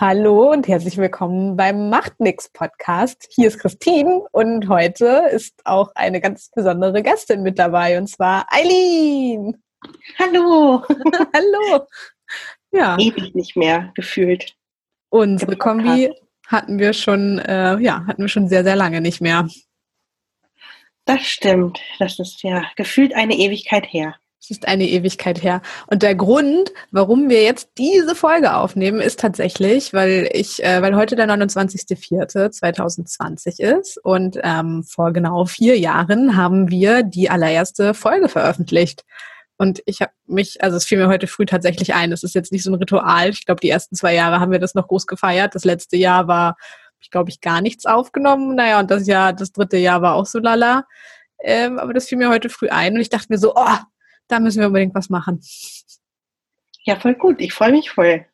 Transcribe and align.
Hallo 0.00 0.52
und 0.52 0.68
herzlich 0.68 0.96
willkommen 0.96 1.56
beim 1.56 1.90
Macht 1.90 2.20
nix 2.20 2.48
Podcast. 2.52 3.26
Hier 3.34 3.48
ist 3.48 3.58
Christine 3.58 4.22
und 4.30 4.68
heute 4.68 5.24
ist 5.32 5.60
auch 5.64 5.90
eine 5.96 6.20
ganz 6.20 6.52
besondere 6.54 7.02
Gästin 7.02 7.42
mit 7.42 7.58
dabei 7.58 7.98
und 7.98 8.06
zwar 8.06 8.46
Eileen. 8.48 9.60
Hallo. 10.16 10.84
Hallo. 11.34 11.84
Ja. 12.70 12.96
Ewig 12.96 13.34
nicht 13.34 13.56
mehr 13.56 13.90
gefühlt. 13.96 14.54
Unsere 15.08 15.56
Kombi 15.56 16.12
hatten 16.46 16.78
wir 16.78 16.92
schon, 16.92 17.40
äh, 17.40 17.76
ja, 17.80 18.06
hatten 18.06 18.22
wir 18.22 18.28
schon 18.28 18.46
sehr, 18.46 18.62
sehr 18.62 18.76
lange 18.76 19.00
nicht 19.00 19.20
mehr. 19.20 19.48
Das 21.06 21.22
stimmt. 21.22 21.80
Das 21.98 22.20
ist 22.20 22.44
ja 22.44 22.70
gefühlt 22.76 23.16
eine 23.16 23.34
Ewigkeit 23.34 23.92
her. 23.92 24.14
Es 24.40 24.50
ist 24.50 24.68
eine 24.68 24.88
Ewigkeit 24.88 25.42
her. 25.42 25.62
Und 25.88 26.04
der 26.04 26.14
Grund, 26.14 26.72
warum 26.92 27.28
wir 27.28 27.42
jetzt 27.42 27.70
diese 27.76 28.14
Folge 28.14 28.54
aufnehmen, 28.54 29.00
ist 29.00 29.18
tatsächlich, 29.18 29.92
weil 29.92 30.28
ich, 30.32 30.62
äh, 30.62 30.80
weil 30.80 30.94
heute 30.94 31.16
der 31.16 31.26
29.04.2020 31.26 33.60
ist 33.60 33.98
und 34.04 34.38
ähm, 34.42 34.84
vor 34.84 35.12
genau 35.12 35.44
vier 35.44 35.76
Jahren 35.78 36.36
haben 36.36 36.70
wir 36.70 37.02
die 37.02 37.30
allererste 37.30 37.94
Folge 37.94 38.28
veröffentlicht. 38.28 39.04
Und 39.56 39.82
ich 39.86 40.00
habe 40.00 40.12
mich, 40.26 40.62
also 40.62 40.76
es 40.76 40.84
fiel 40.84 40.98
mir 40.98 41.08
heute 41.08 41.26
früh 41.26 41.44
tatsächlich 41.44 41.94
ein, 41.94 42.12
es 42.12 42.22
ist 42.22 42.36
jetzt 42.36 42.52
nicht 42.52 42.62
so 42.62 42.70
ein 42.70 42.74
Ritual. 42.74 43.30
Ich 43.30 43.44
glaube, 43.44 43.60
die 43.60 43.70
ersten 43.70 43.96
zwei 43.96 44.14
Jahre 44.14 44.38
haben 44.38 44.52
wir 44.52 44.60
das 44.60 44.76
noch 44.76 44.86
groß 44.86 45.08
gefeiert. 45.08 45.56
Das 45.56 45.64
letzte 45.64 45.96
Jahr 45.96 46.28
war, 46.28 46.56
ich 47.00 47.10
glaube, 47.10 47.30
ich 47.30 47.40
gar 47.40 47.60
nichts 47.60 47.84
aufgenommen. 47.84 48.54
Naja, 48.54 48.78
und 48.78 48.88
das 48.90 49.08
Jahr, 49.08 49.32
das 49.32 49.50
dritte 49.52 49.76
Jahr 49.76 50.00
war 50.00 50.14
auch 50.14 50.26
so 50.26 50.38
lala. 50.38 50.84
Ähm, 51.42 51.80
aber 51.80 51.92
das 51.92 52.06
fiel 52.06 52.18
mir 52.18 52.28
heute 52.28 52.50
früh 52.50 52.68
ein 52.68 52.94
und 52.94 53.00
ich 53.00 53.10
dachte 53.10 53.26
mir 53.30 53.38
so, 53.38 53.56
oh, 53.56 53.78
da 54.28 54.40
müssen 54.40 54.60
wir 54.60 54.68
unbedingt 54.68 54.94
was 54.94 55.10
machen. 55.10 55.40
Ja, 56.84 56.98
voll 56.98 57.14
gut. 57.14 57.40
Ich 57.40 57.52
freue 57.52 57.72
mich 57.72 57.90
voll. 57.90 58.24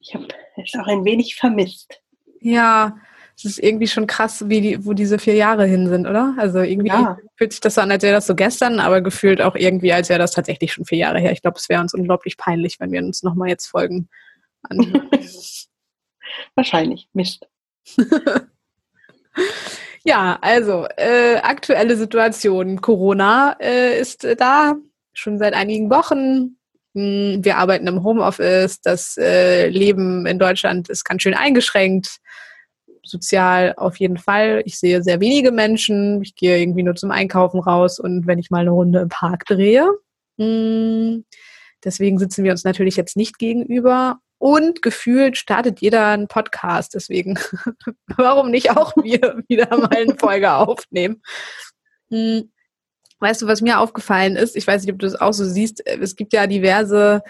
Ich 0.00 0.14
habe 0.14 0.28
es 0.56 0.74
auch 0.74 0.86
ein 0.86 1.04
wenig 1.04 1.36
vermisst. 1.36 2.00
Ja, 2.40 2.96
es 3.36 3.44
ist 3.44 3.58
irgendwie 3.58 3.86
schon 3.86 4.06
krass, 4.06 4.48
wie 4.48 4.60
die, 4.60 4.84
wo 4.84 4.92
diese 4.92 5.18
vier 5.18 5.34
Jahre 5.34 5.66
hin 5.66 5.88
sind, 5.88 6.06
oder? 6.06 6.34
Also 6.38 6.60
irgendwie 6.60 6.88
ja. 6.88 7.16
fühlt 7.36 7.52
sich 7.52 7.60
das 7.60 7.74
so 7.74 7.80
an, 7.80 7.90
als 7.90 8.02
wäre 8.02 8.14
das 8.14 8.26
so 8.26 8.34
gestern, 8.34 8.78
aber 8.78 9.00
gefühlt 9.00 9.40
auch 9.40 9.54
irgendwie, 9.54 9.92
als 9.92 10.08
wäre 10.08 10.18
das 10.18 10.32
tatsächlich 10.32 10.72
schon 10.72 10.84
vier 10.84 10.98
Jahre 10.98 11.18
her. 11.18 11.32
Ich 11.32 11.42
glaube, 11.42 11.58
es 11.58 11.68
wäre 11.68 11.80
uns 11.80 11.94
unglaublich 11.94 12.36
peinlich, 12.36 12.78
wenn 12.78 12.92
wir 12.92 13.02
uns 13.02 13.22
nochmal 13.22 13.48
jetzt 13.48 13.66
folgen. 13.66 14.08
Wahrscheinlich. 16.54 17.08
Mist. 17.12 17.48
ja, 20.04 20.38
also 20.40 20.86
äh, 20.96 21.36
aktuelle 21.36 21.96
Situation. 21.96 22.80
Corona 22.80 23.56
äh, 23.60 23.98
ist 24.00 24.24
äh, 24.24 24.36
da 24.36 24.76
schon 25.12 25.38
seit 25.38 25.54
einigen 25.54 25.90
Wochen. 25.90 26.56
Hm, 26.94 27.44
wir 27.44 27.58
arbeiten 27.58 27.86
im 27.86 28.02
Homeoffice. 28.02 28.80
Das 28.80 29.16
äh, 29.16 29.68
Leben 29.68 30.26
in 30.26 30.38
Deutschland 30.38 30.88
ist 30.88 31.04
ganz 31.04 31.22
schön 31.22 31.34
eingeschränkt. 31.34 32.18
Sozial 33.04 33.74
auf 33.76 33.96
jeden 33.96 34.16
Fall. 34.16 34.62
Ich 34.64 34.78
sehe 34.78 35.02
sehr 35.02 35.20
wenige 35.20 35.50
Menschen. 35.50 36.22
Ich 36.22 36.34
gehe 36.34 36.60
irgendwie 36.60 36.82
nur 36.82 36.94
zum 36.94 37.10
Einkaufen 37.10 37.60
raus 37.60 37.98
und 37.98 38.26
wenn 38.26 38.38
ich 38.38 38.50
mal 38.50 38.60
eine 38.60 38.70
Runde 38.70 39.00
im 39.00 39.08
Park 39.08 39.44
drehe. 39.46 39.88
Hm, 40.38 41.24
deswegen 41.84 42.18
sitzen 42.18 42.44
wir 42.44 42.52
uns 42.52 42.64
natürlich 42.64 42.96
jetzt 42.96 43.16
nicht 43.16 43.38
gegenüber. 43.38 44.18
Und 44.38 44.82
gefühlt 44.82 45.36
startet 45.36 45.80
jeder 45.80 46.08
einen 46.08 46.26
Podcast. 46.26 46.94
Deswegen, 46.94 47.38
warum 48.16 48.50
nicht 48.50 48.70
auch 48.76 48.92
wir 48.96 49.40
wieder 49.48 49.68
mal 49.76 49.88
eine 49.90 50.16
Folge 50.16 50.52
aufnehmen? 50.52 51.22
Hm, 52.10 52.50
Weißt 53.22 53.40
du, 53.40 53.46
was 53.46 53.60
mir 53.60 53.78
aufgefallen 53.78 54.34
ist? 54.34 54.56
Ich 54.56 54.66
weiß 54.66 54.82
nicht, 54.82 54.92
ob 54.92 54.98
du 54.98 55.06
das 55.06 55.20
auch 55.20 55.32
so 55.32 55.44
siehst. 55.44 55.86
Es 55.86 56.16
gibt 56.16 56.32
ja 56.32 56.48
diverse 56.48 57.22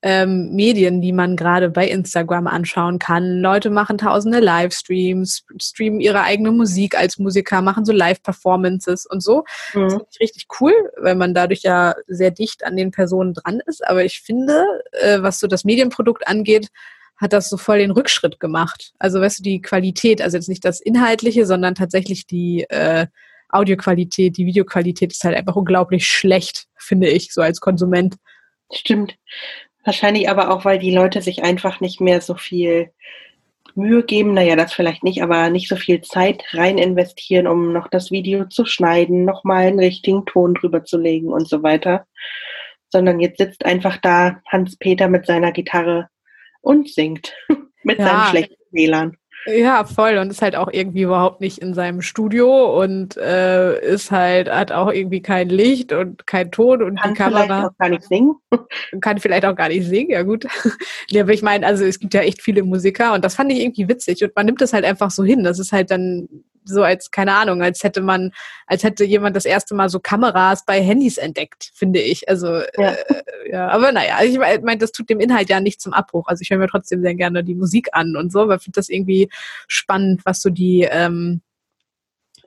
ähm, 0.00 0.54
Medien, 0.54 1.00
die 1.00 1.12
man 1.12 1.36
gerade 1.36 1.68
bei 1.68 1.86
Instagram 1.86 2.46
anschauen 2.46 2.98
kann. 2.98 3.40
Leute 3.40 3.68
machen 3.68 3.98
tausende 3.98 4.40
Livestreams, 4.40 5.44
streamen 5.58 6.00
ihre 6.00 6.22
eigene 6.22 6.50
Musik 6.50 6.96
als 6.96 7.18
Musiker, 7.18 7.62
machen 7.62 7.84
so 7.84 7.92
Live-Performances 7.92 9.06
und 9.06 9.22
so. 9.22 9.44
Mhm. 9.74 9.82
Das 9.82 9.92
finde 9.92 10.06
ich 10.12 10.20
richtig 10.20 10.46
cool, 10.60 10.72
weil 10.98 11.14
man 11.14 11.34
dadurch 11.34 11.62
ja 11.62 11.94
sehr 12.06 12.30
dicht 12.30 12.64
an 12.64 12.76
den 12.76 12.90
Personen 12.90 13.34
dran 13.34 13.60
ist. 13.66 13.86
Aber 13.86 14.02
ich 14.02 14.20
finde, 14.20 14.64
äh, 14.92 15.20
was 15.20 15.40
so 15.40 15.46
das 15.46 15.64
Medienprodukt 15.64 16.26
angeht, 16.26 16.68
hat 17.16 17.32
das 17.34 17.50
so 17.50 17.58
voll 17.58 17.78
den 17.78 17.90
Rückschritt 17.90 18.40
gemacht. 18.40 18.92
Also 18.98 19.20
weißt 19.20 19.40
du, 19.40 19.42
die 19.42 19.60
Qualität, 19.60 20.20
also 20.22 20.38
jetzt 20.38 20.48
nicht 20.48 20.64
das 20.64 20.80
Inhaltliche, 20.80 21.46
sondern 21.46 21.74
tatsächlich 21.74 22.26
die 22.26 22.66
äh, 22.68 23.06
Audioqualität, 23.48 24.36
die 24.36 24.46
Videoqualität 24.46 25.12
ist 25.12 25.24
halt 25.24 25.36
einfach 25.36 25.56
unglaublich 25.56 26.06
schlecht, 26.06 26.66
finde 26.76 27.08
ich, 27.08 27.32
so 27.32 27.42
als 27.42 27.60
Konsument. 27.60 28.16
Stimmt. 28.72 29.16
Wahrscheinlich 29.84 30.28
aber 30.28 30.50
auch, 30.50 30.64
weil 30.64 30.78
die 30.78 30.94
Leute 30.94 31.20
sich 31.22 31.42
einfach 31.42 31.80
nicht 31.80 32.00
mehr 32.00 32.20
so 32.20 32.34
viel 32.34 32.90
Mühe 33.74 34.04
geben, 34.04 34.34
naja, 34.34 34.56
das 34.56 34.72
vielleicht 34.72 35.02
nicht, 35.02 35.22
aber 35.22 35.50
nicht 35.50 35.68
so 35.68 35.76
viel 35.76 36.00
Zeit 36.00 36.44
rein 36.52 36.78
investieren, 36.78 37.46
um 37.46 37.72
noch 37.72 37.88
das 37.88 38.10
Video 38.10 38.46
zu 38.46 38.64
schneiden, 38.64 39.24
nochmal 39.24 39.66
einen 39.66 39.80
richtigen 39.80 40.24
Ton 40.26 40.54
drüber 40.54 40.84
zu 40.84 40.98
legen 40.98 41.28
und 41.28 41.48
so 41.48 41.62
weiter. 41.62 42.06
Sondern 42.90 43.18
jetzt 43.20 43.38
sitzt 43.38 43.64
einfach 43.64 43.96
da 43.98 44.40
Hans-Peter 44.48 45.08
mit 45.08 45.26
seiner 45.26 45.50
Gitarre 45.50 46.08
und 46.60 46.88
singt 46.88 47.34
mit 47.82 47.98
ja. 47.98 48.06
seinem 48.06 48.30
schlechten 48.30 48.62
WLAN. 48.70 49.16
Ja, 49.46 49.84
voll. 49.84 50.16
Und 50.18 50.30
ist 50.30 50.42
halt 50.42 50.56
auch 50.56 50.68
irgendwie 50.72 51.02
überhaupt 51.02 51.40
nicht 51.40 51.58
in 51.58 51.74
seinem 51.74 52.00
Studio 52.00 52.80
und 52.82 53.16
äh, 53.16 53.78
ist 53.80 54.10
halt, 54.10 54.50
hat 54.50 54.72
auch 54.72 54.90
irgendwie 54.90 55.20
kein 55.20 55.48
Licht 55.48 55.92
und 55.92 56.26
kein 56.26 56.50
Ton 56.50 56.82
und 56.82 56.98
kann 56.98 57.12
die 57.12 57.16
Kamera. 57.16 57.46
Kann 57.46 57.58
vielleicht 57.58 57.74
auch 57.74 57.78
gar 57.78 57.88
nicht 57.90 58.02
singen. 58.04 58.34
Kann 59.00 59.18
vielleicht 59.18 59.44
auch 59.44 59.56
gar 59.56 59.68
nicht 59.68 59.86
singen, 59.86 60.10
ja 60.10 60.22
gut. 60.22 60.46
ja, 61.10 61.22
aber 61.22 61.32
ich 61.32 61.42
meine, 61.42 61.66
also 61.66 61.84
es 61.84 61.98
gibt 61.98 62.14
ja 62.14 62.22
echt 62.22 62.40
viele 62.40 62.62
Musiker 62.62 63.12
und 63.12 63.24
das 63.24 63.34
fand 63.34 63.52
ich 63.52 63.60
irgendwie 63.60 63.88
witzig 63.88 64.22
und 64.24 64.34
man 64.34 64.46
nimmt 64.46 64.60
das 64.60 64.72
halt 64.72 64.84
einfach 64.84 65.10
so 65.10 65.24
hin. 65.24 65.44
Das 65.44 65.58
ist 65.58 65.72
halt 65.72 65.90
dann 65.90 66.28
so 66.64 66.82
als, 66.82 67.10
keine 67.10 67.34
Ahnung, 67.34 67.62
als 67.62 67.82
hätte 67.82 68.00
man, 68.00 68.32
als 68.66 68.82
hätte 68.82 69.04
jemand 69.04 69.36
das 69.36 69.44
erste 69.44 69.74
Mal 69.74 69.88
so 69.88 70.00
Kameras 70.00 70.64
bei 70.64 70.80
Handys 70.82 71.18
entdeckt, 71.18 71.70
finde 71.74 72.00
ich. 72.00 72.28
Also, 72.28 72.60
ja, 72.76 72.92
äh, 72.92 73.22
ja. 73.50 73.68
aber 73.68 73.92
naja, 73.92 74.18
ich 74.22 74.38
meine, 74.38 74.78
das 74.78 74.92
tut 74.92 75.10
dem 75.10 75.20
Inhalt 75.20 75.50
ja 75.50 75.60
nicht 75.60 75.80
zum 75.80 75.92
Abbruch. 75.92 76.28
Also 76.28 76.42
ich 76.42 76.50
höre 76.50 76.58
mir 76.58 76.68
trotzdem 76.68 77.02
sehr 77.02 77.14
gerne 77.14 77.44
die 77.44 77.54
Musik 77.54 77.88
an 77.92 78.16
und 78.16 78.32
so, 78.32 78.48
weil 78.48 78.58
ich 78.58 78.64
finde 78.64 78.78
das 78.78 78.88
irgendwie 78.88 79.28
spannend, 79.68 80.22
was 80.24 80.40
so 80.40 80.50
die, 80.50 80.88
ähm, 80.90 81.42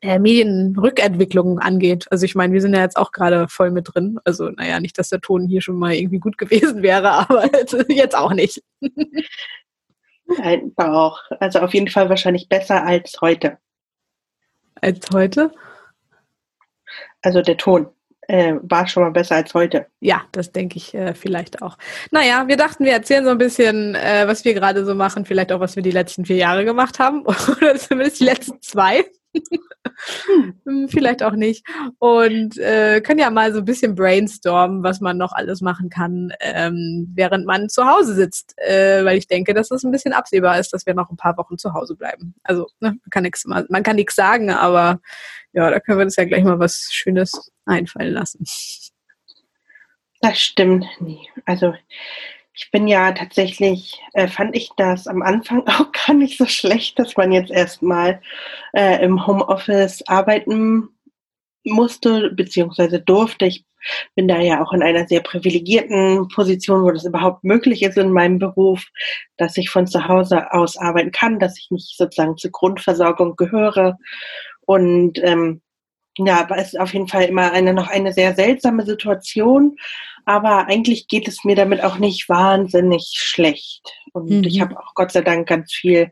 äh, 0.01 0.19
Medienrückentwicklung 0.19 1.59
angeht. 1.59 2.05
Also 2.11 2.25
ich 2.25 2.35
meine, 2.35 2.53
wir 2.53 2.61
sind 2.61 2.75
ja 2.75 2.81
jetzt 2.81 2.97
auch 2.97 3.11
gerade 3.11 3.47
voll 3.47 3.71
mit 3.71 3.93
drin. 3.93 4.19
Also 4.25 4.49
naja, 4.49 4.79
nicht, 4.79 4.97
dass 4.97 5.09
der 5.09 5.21
Ton 5.21 5.47
hier 5.47 5.61
schon 5.61 5.77
mal 5.77 5.93
irgendwie 5.93 6.19
gut 6.19 6.37
gewesen 6.37 6.81
wäre, 6.83 7.11
aber 7.11 7.49
jetzt 7.89 8.15
auch 8.15 8.33
nicht. 8.33 8.63
Nein, 10.25 10.73
auch. 10.75 11.21
Also 11.39 11.59
auf 11.59 11.73
jeden 11.73 11.87
Fall 11.87 12.09
wahrscheinlich 12.09 12.49
besser 12.49 12.85
als 12.85 13.17
heute 13.21 13.57
als 14.81 15.07
heute? 15.13 15.51
Also 17.21 17.41
der 17.41 17.57
Ton 17.57 17.87
äh, 18.27 18.55
war 18.61 18.87
schon 18.87 19.03
mal 19.03 19.11
besser 19.11 19.35
als 19.35 19.53
heute. 19.53 19.87
Ja, 19.99 20.23
das 20.31 20.51
denke 20.51 20.77
ich 20.77 20.93
äh, 20.93 21.13
vielleicht 21.13 21.61
auch. 21.61 21.77
Naja, 22.11 22.47
wir 22.47 22.57
dachten, 22.57 22.85
wir 22.85 22.91
erzählen 22.91 23.25
so 23.25 23.31
ein 23.31 23.37
bisschen, 23.37 23.95
äh, 23.95 24.27
was 24.27 24.45
wir 24.45 24.53
gerade 24.53 24.85
so 24.85 24.95
machen, 24.95 25.25
vielleicht 25.25 25.51
auch, 25.51 25.59
was 25.59 25.75
wir 25.75 25.83
die 25.83 25.91
letzten 25.91 26.25
vier 26.25 26.37
Jahre 26.37 26.65
gemacht 26.65 26.99
haben 26.99 27.25
oder 27.25 27.75
zumindest 27.75 28.19
die 28.19 28.25
letzten 28.25 28.61
zwei. 28.61 29.05
Hm, 30.65 30.89
vielleicht 30.89 31.23
auch 31.23 31.31
nicht. 31.31 31.65
Und 31.97 32.57
äh, 32.57 33.01
können 33.01 33.19
ja 33.19 33.31
mal 33.31 33.51
so 33.51 33.59
ein 33.59 33.65
bisschen 33.65 33.95
brainstormen, 33.95 34.83
was 34.83 35.01
man 35.01 35.17
noch 35.17 35.31
alles 35.31 35.61
machen 35.61 35.89
kann, 35.89 36.31
ähm, 36.39 37.11
während 37.15 37.45
man 37.45 37.67
zu 37.69 37.85
Hause 37.85 38.13
sitzt. 38.13 38.53
Äh, 38.57 39.03
weil 39.05 39.17
ich 39.17 39.27
denke, 39.27 39.53
dass 39.53 39.71
es 39.71 39.83
ein 39.83 39.91
bisschen 39.91 40.13
absehbar 40.13 40.59
ist, 40.59 40.71
dass 40.71 40.85
wir 40.85 40.93
noch 40.93 41.09
ein 41.09 41.17
paar 41.17 41.37
Wochen 41.37 41.57
zu 41.57 41.73
Hause 41.73 41.95
bleiben. 41.95 42.35
Also 42.43 42.67
ne, 42.79 42.91
man 42.91 43.09
kann 43.09 43.23
nichts 43.23 43.45
man 43.45 43.83
kann 43.83 43.95
nichts 43.95 44.15
sagen, 44.15 44.51
aber 44.51 44.99
ja, 45.53 45.69
da 45.71 45.79
können 45.79 45.97
wir 45.97 46.05
uns 46.05 46.15
ja 46.15 46.25
gleich 46.25 46.43
mal 46.43 46.59
was 46.59 46.89
Schönes 46.91 47.51
einfallen 47.65 48.13
lassen. 48.13 48.45
Das 50.21 50.39
stimmt. 50.39 50.85
Nee. 50.99 51.27
Also 51.45 51.73
ich 52.57 52.71
bin 52.71 52.87
ja 52.87 53.11
tatsächlich, 53.11 54.01
äh, 54.13 54.27
fand 54.27 54.55
ich 54.55 54.71
das 54.77 55.07
am 55.07 55.21
Anfang 55.21 55.61
auch 55.67 55.91
gar 55.91 56.15
nicht 56.15 56.37
so 56.37 56.45
schlecht, 56.45 56.97
dass 56.97 57.15
man 57.15 57.31
jetzt 57.31 57.51
erstmal 57.51 58.21
äh, 58.73 59.03
im 59.03 59.27
Homeoffice 59.27 60.03
arbeiten 60.07 60.89
musste, 61.63 62.31
beziehungsweise 62.31 62.99
durfte. 62.99 63.45
Ich 63.45 63.63
bin 64.15 64.27
da 64.27 64.39
ja 64.39 64.63
auch 64.63 64.73
in 64.73 64.81
einer 64.81 65.07
sehr 65.07 65.21
privilegierten 65.21 66.27
Position, 66.29 66.83
wo 66.83 66.91
das 66.91 67.05
überhaupt 67.05 67.43
möglich 67.43 67.83
ist 67.83 67.97
in 67.97 68.11
meinem 68.11 68.39
Beruf, 68.39 68.85
dass 69.37 69.55
ich 69.57 69.69
von 69.69 69.85
zu 69.85 70.07
Hause 70.07 70.51
aus 70.51 70.77
arbeiten 70.77 71.11
kann, 71.11 71.39
dass 71.39 71.59
ich 71.59 71.69
nicht 71.69 71.95
sozusagen 71.95 72.37
zur 72.37 72.51
Grundversorgung 72.51 73.35
gehöre. 73.35 73.97
Und 74.65 75.19
ähm, 75.23 75.61
ja, 76.17 76.39
aber 76.39 76.57
es 76.57 76.73
ist 76.73 76.79
auf 76.79 76.93
jeden 76.93 77.07
Fall 77.07 77.23
immer 77.23 77.51
eine 77.51 77.73
noch 77.73 77.87
eine 77.87 78.13
sehr 78.13 78.33
seltsame 78.35 78.85
Situation. 78.85 79.77
Aber 80.25 80.67
eigentlich 80.67 81.07
geht 81.07 81.27
es 81.27 81.45
mir 81.45 81.55
damit 81.55 81.81
auch 81.81 81.99
nicht 81.99 82.27
wahnsinnig 82.27 83.13
schlecht. 83.15 83.81
Und 84.11 84.29
mhm. 84.29 84.43
ich 84.43 84.59
habe 84.59 84.77
auch 84.77 84.93
Gott 84.93 85.11
sei 85.11 85.21
Dank 85.21 85.47
ganz 85.47 85.71
viel 85.71 86.11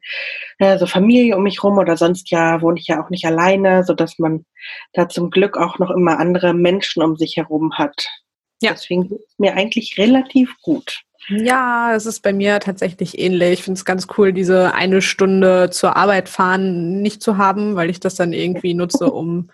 äh, 0.60 0.78
so 0.78 0.86
Familie 0.86 1.36
um 1.36 1.44
mich 1.44 1.62
rum 1.64 1.78
oder 1.78 1.98
sonst 1.98 2.32
ja 2.32 2.62
wohne 2.62 2.80
ich 2.80 2.88
ja 2.88 3.04
auch 3.04 3.10
nicht 3.10 3.26
alleine, 3.26 3.84
so 3.84 3.94
dass 3.94 4.18
man 4.18 4.46
da 4.94 5.10
zum 5.10 5.32
Glück 5.32 5.58
auch 5.58 5.80
noch 5.80 5.92
immer 5.92 6.18
andere 6.18 6.54
Menschen 6.54 7.04
um 7.04 7.18
sich 7.18 7.36
herum 7.36 7.74
hat. 7.78 8.08
Ja. 8.62 8.72
Deswegen 8.72 9.10
geht 9.10 9.20
es 9.20 9.38
mir 9.38 9.54
eigentlich 9.56 9.98
relativ 9.98 10.56
gut. 10.62 11.02
Ja, 11.28 11.94
es 11.96 12.06
ist 12.06 12.22
bei 12.22 12.34
mir 12.34 12.60
tatsächlich 12.60 13.18
ähnlich. 13.18 13.54
Ich 13.54 13.64
finde 13.64 13.80
es 13.80 13.86
ganz 13.86 14.08
cool, 14.18 14.32
diese 14.32 14.74
eine 14.76 15.02
Stunde 15.02 15.72
zur 15.72 15.98
Arbeit 15.98 16.30
fahren 16.30 17.02
nicht 17.02 17.22
zu 17.22 17.38
haben, 17.38 17.76
weil 17.76 17.90
ich 17.90 18.00
das 18.00 18.16
dann 18.16 18.32
irgendwie 18.32 18.76
nutze, 18.76 19.12
um, 19.12 19.50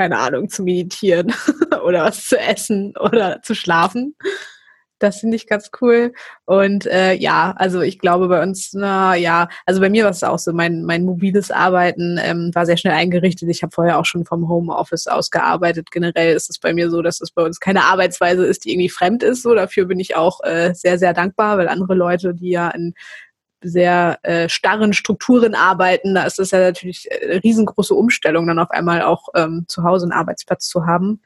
keine 0.00 0.16
Ahnung, 0.16 0.48
zu 0.48 0.62
meditieren 0.62 1.30
oder 1.84 2.04
was 2.04 2.24
zu 2.24 2.38
essen 2.38 2.94
oder 2.98 3.42
zu 3.42 3.54
schlafen. 3.54 4.16
Das 4.98 5.20
finde 5.20 5.36
ich 5.36 5.46
ganz 5.46 5.70
cool. 5.82 6.14
Und 6.46 6.86
äh, 6.86 7.12
ja, 7.12 7.52
also 7.58 7.82
ich 7.82 7.98
glaube 7.98 8.28
bei 8.28 8.42
uns, 8.42 8.72
na 8.72 9.14
ja, 9.14 9.48
also 9.66 9.78
bei 9.78 9.90
mir 9.90 10.04
war 10.04 10.10
es 10.10 10.22
auch 10.22 10.38
so, 10.38 10.54
mein, 10.54 10.84
mein 10.84 11.04
mobiles 11.04 11.50
Arbeiten 11.50 12.18
ähm, 12.22 12.50
war 12.54 12.64
sehr 12.64 12.78
schnell 12.78 12.94
eingerichtet. 12.94 13.50
Ich 13.50 13.62
habe 13.62 13.72
vorher 13.72 13.98
auch 13.98 14.06
schon 14.06 14.24
vom 14.24 14.48
Homeoffice 14.48 15.06
aus 15.06 15.30
gearbeitet. 15.30 15.90
Generell 15.90 16.34
ist 16.34 16.48
es 16.48 16.58
bei 16.58 16.72
mir 16.72 16.88
so, 16.88 17.02
dass 17.02 17.20
es 17.20 17.30
bei 17.30 17.42
uns 17.42 17.60
keine 17.60 17.84
Arbeitsweise 17.84 18.46
ist, 18.46 18.64
die 18.64 18.72
irgendwie 18.72 18.88
fremd 18.88 19.22
ist. 19.22 19.42
So 19.42 19.54
dafür 19.54 19.84
bin 19.84 20.00
ich 20.00 20.16
auch 20.16 20.40
äh, 20.44 20.72
sehr, 20.72 20.98
sehr 20.98 21.12
dankbar, 21.12 21.58
weil 21.58 21.68
andere 21.68 21.94
Leute, 21.94 22.34
die 22.34 22.50
ja 22.50 22.70
in 22.70 22.94
sehr 23.62 24.18
äh, 24.22 24.48
starren 24.48 24.92
Strukturen 24.92 25.54
arbeiten, 25.54 26.14
da 26.14 26.24
ist 26.24 26.38
es 26.38 26.50
ja 26.50 26.58
natürlich 26.58 27.08
eine 27.12 27.42
riesengroße 27.42 27.94
Umstellung, 27.94 28.46
dann 28.46 28.58
auf 28.58 28.70
einmal 28.70 29.02
auch 29.02 29.28
ähm, 29.34 29.64
zu 29.68 29.82
Hause 29.82 30.04
einen 30.06 30.12
Arbeitsplatz 30.12 30.68
zu 30.68 30.86
haben. 30.86 31.20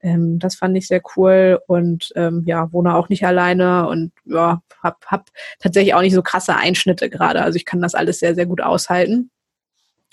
Ähm, 0.00 0.38
das 0.38 0.56
fand 0.56 0.76
ich 0.76 0.88
sehr 0.88 1.00
cool 1.16 1.60
und 1.66 2.12
ähm, 2.16 2.42
ja, 2.46 2.70
wohne 2.72 2.94
auch 2.94 3.08
nicht 3.08 3.26
alleine 3.26 3.88
und 3.88 4.12
ja, 4.24 4.60
hab, 4.82 5.04
hab 5.06 5.28
tatsächlich 5.58 5.94
auch 5.94 6.02
nicht 6.02 6.14
so 6.14 6.22
krasse 6.22 6.56
Einschnitte 6.56 7.08
gerade. 7.10 7.42
Also 7.42 7.56
ich 7.56 7.64
kann 7.64 7.80
das 7.80 7.94
alles 7.94 8.18
sehr, 8.18 8.34
sehr 8.34 8.46
gut 8.46 8.60
aushalten. 8.60 9.30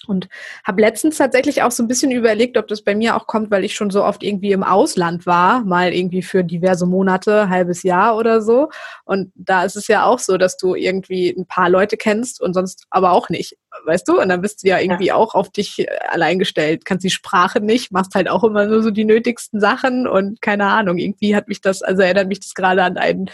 Und 0.07 0.27
habe 0.63 0.81
letztens 0.81 1.17
tatsächlich 1.17 1.63
auch 1.63 1.71
so 1.71 1.83
ein 1.83 1.87
bisschen 1.87 2.11
überlegt, 2.11 2.57
ob 2.57 2.67
das 2.67 2.81
bei 2.81 2.95
mir 2.95 3.15
auch 3.15 3.27
kommt, 3.27 3.51
weil 3.51 3.63
ich 3.63 3.75
schon 3.75 3.89
so 3.89 4.03
oft 4.03 4.23
irgendwie 4.23 4.51
im 4.51 4.63
Ausland 4.63 5.25
war, 5.25 5.63
mal 5.63 5.93
irgendwie 5.93 6.21
für 6.21 6.43
diverse 6.43 6.85
Monate, 6.85 7.49
halbes 7.49 7.83
Jahr 7.83 8.17
oder 8.17 8.41
so. 8.41 8.69
Und 9.05 9.31
da 9.35 9.63
ist 9.63 9.75
es 9.75 9.87
ja 9.87 10.05
auch 10.05 10.19
so, 10.19 10.37
dass 10.37 10.57
du 10.57 10.75
irgendwie 10.75 11.29
ein 11.29 11.45
paar 11.45 11.69
Leute 11.69 11.97
kennst 11.97 12.41
und 12.41 12.53
sonst 12.53 12.85
aber 12.89 13.11
auch 13.11 13.29
nicht 13.29 13.57
weißt 13.85 14.07
du? 14.07 14.21
Und 14.21 14.29
dann 14.29 14.41
bist 14.41 14.63
du 14.63 14.67
ja 14.67 14.79
irgendwie 14.79 15.07
ja. 15.07 15.15
auch 15.15 15.35
auf 15.35 15.49
dich 15.49 15.79
äh, 15.79 15.87
allein 16.09 16.39
gestellt. 16.39 16.85
Kannst 16.85 17.03
die 17.03 17.09
Sprache 17.09 17.59
nicht, 17.59 17.91
machst 17.91 18.15
halt 18.15 18.29
auch 18.29 18.43
immer 18.43 18.65
nur 18.65 18.83
so 18.83 18.91
die 18.91 19.05
nötigsten 19.05 19.59
Sachen 19.59 20.07
und 20.07 20.41
keine 20.41 20.65
Ahnung. 20.65 20.97
Irgendwie 20.97 21.35
hat 21.35 21.47
mich 21.47 21.61
das, 21.61 21.81
also 21.81 22.01
erinnert 22.01 22.27
mich 22.27 22.39
das 22.39 22.53
gerade 22.53 22.83
an 22.83 22.97
einen, 22.97 23.29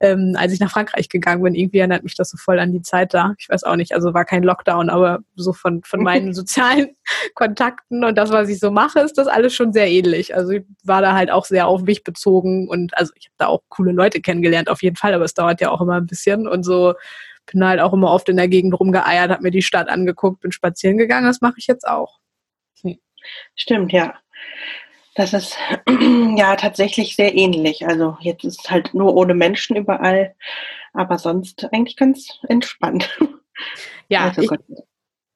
ähm, 0.00 0.34
als 0.36 0.52
ich 0.52 0.60
nach 0.60 0.70
Frankreich 0.70 1.08
gegangen 1.08 1.42
bin, 1.42 1.54
irgendwie 1.54 1.78
erinnert 1.78 2.04
mich 2.04 2.16
das 2.16 2.30
so 2.30 2.36
voll 2.36 2.58
an 2.58 2.72
die 2.72 2.82
Zeit 2.82 3.14
da. 3.14 3.34
Ich 3.38 3.48
weiß 3.48 3.64
auch 3.64 3.76
nicht, 3.76 3.92
also 3.92 4.14
war 4.14 4.24
kein 4.24 4.42
Lockdown, 4.42 4.90
aber 4.90 5.20
so 5.36 5.52
von, 5.52 5.82
von 5.84 6.02
meinen 6.14 6.34
sozialen 6.34 6.96
Kontakten 7.34 8.04
und 8.04 8.16
das, 8.16 8.30
was 8.30 8.48
ich 8.48 8.58
so 8.58 8.70
mache, 8.70 9.00
ist 9.00 9.18
das 9.18 9.26
alles 9.26 9.54
schon 9.54 9.72
sehr 9.72 9.90
ähnlich. 9.90 10.34
Also 10.34 10.52
ich 10.52 10.64
war 10.82 11.02
da 11.02 11.14
halt 11.14 11.30
auch 11.30 11.44
sehr 11.44 11.66
auf 11.66 11.82
mich 11.82 12.04
bezogen 12.04 12.68
und 12.68 12.96
also 12.96 13.12
ich 13.16 13.26
habe 13.26 13.34
da 13.38 13.46
auch 13.46 13.62
coole 13.68 13.92
Leute 13.92 14.20
kennengelernt, 14.20 14.68
auf 14.68 14.82
jeden 14.82 14.96
Fall, 14.96 15.14
aber 15.14 15.24
es 15.24 15.34
dauert 15.34 15.60
ja 15.60 15.70
auch 15.70 15.80
immer 15.80 15.96
ein 15.96 16.06
bisschen 16.06 16.48
und 16.48 16.64
so 16.64 16.94
bin 17.46 17.64
halt 17.64 17.80
auch 17.80 17.92
immer 17.92 18.10
oft 18.10 18.28
in 18.28 18.36
der 18.36 18.48
Gegend 18.48 18.78
rumgeeiert, 18.78 19.30
habe 19.30 19.42
mir 19.42 19.50
die 19.50 19.62
Stadt 19.62 19.88
angeguckt, 19.88 20.40
bin 20.40 20.52
spazieren 20.52 20.96
gegangen. 20.96 21.26
Das 21.26 21.40
mache 21.40 21.56
ich 21.58 21.66
jetzt 21.66 21.86
auch. 21.86 22.18
Hm. 22.82 22.98
Stimmt, 23.54 23.92
ja. 23.92 24.14
Das 25.14 25.32
ist 25.32 25.56
ja 26.36 26.56
tatsächlich 26.56 27.16
sehr 27.16 27.34
ähnlich. 27.34 27.86
Also 27.86 28.16
jetzt 28.20 28.44
ist 28.44 28.60
es 28.64 28.70
halt 28.70 28.94
nur 28.94 29.14
ohne 29.14 29.34
Menschen 29.34 29.76
überall, 29.76 30.34
aber 30.92 31.18
sonst 31.18 31.68
eigentlich 31.72 31.96
ganz 31.96 32.40
entspannt. 32.48 33.16
Ja, 34.08 34.24
also 34.24 34.42
ich, 34.42 34.50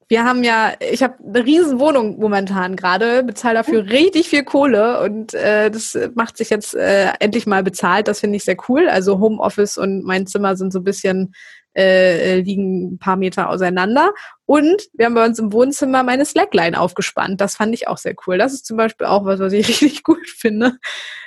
wir 0.09 0.25
haben 0.25 0.43
ja, 0.43 0.73
ich 0.81 1.03
habe 1.03 1.15
eine 1.23 1.45
riesen 1.45 1.79
Wohnung 1.79 2.19
momentan 2.19 2.77
gerade, 2.77 3.23
bezahle 3.23 3.57
dafür 3.57 3.85
richtig 3.91 4.31
viel 4.31 4.43
Kohle 4.43 5.01
und 5.03 5.35
äh, 5.35 5.71
das 5.71 5.99
macht 6.15 6.39
sich 6.39 6.49
jetzt 6.49 6.75
äh, 6.75 7.13
endlich 7.21 7.47
mal 7.47 7.63
bezahlt. 7.63 8.09
Das 8.09 8.21
finde 8.21 8.37
ich 8.37 8.45
sehr 8.45 8.57
cool. 8.69 8.89
Also 8.89 9.21
Homeoffice 9.21 9.77
und 9.77 10.05
mein 10.05 10.27
Zimmer 10.27 10.57
sind 10.57 10.73
so 10.73 10.81
ein 10.81 10.85
bisschen 10.85 11.35
äh, 11.79 12.41
liegen 12.41 12.95
ein 12.95 12.99
paar 12.99 13.17
Meter 13.17 13.49
auseinander. 13.49 14.13
Und 14.47 14.89
wir 14.95 15.07
haben 15.07 15.15
bei 15.15 15.25
uns 15.25 15.39
im 15.39 15.53
Wohnzimmer 15.53 16.03
meine 16.03 16.25
Slackline 16.25 16.79
aufgespannt. 16.79 17.41
Das 17.41 17.57
fand 17.57 17.73
ich 17.75 17.87
auch 17.87 17.99
sehr 17.99 18.15
cool. 18.27 18.37
Das 18.37 18.53
ist 18.53 18.67
zum 18.67 18.77
Beispiel 18.77 19.07
auch 19.07 19.25
was, 19.25 19.39
was 19.39 19.53
ich 19.53 19.69
richtig 19.69 20.03
gut 20.03 20.29
finde. 20.29 20.79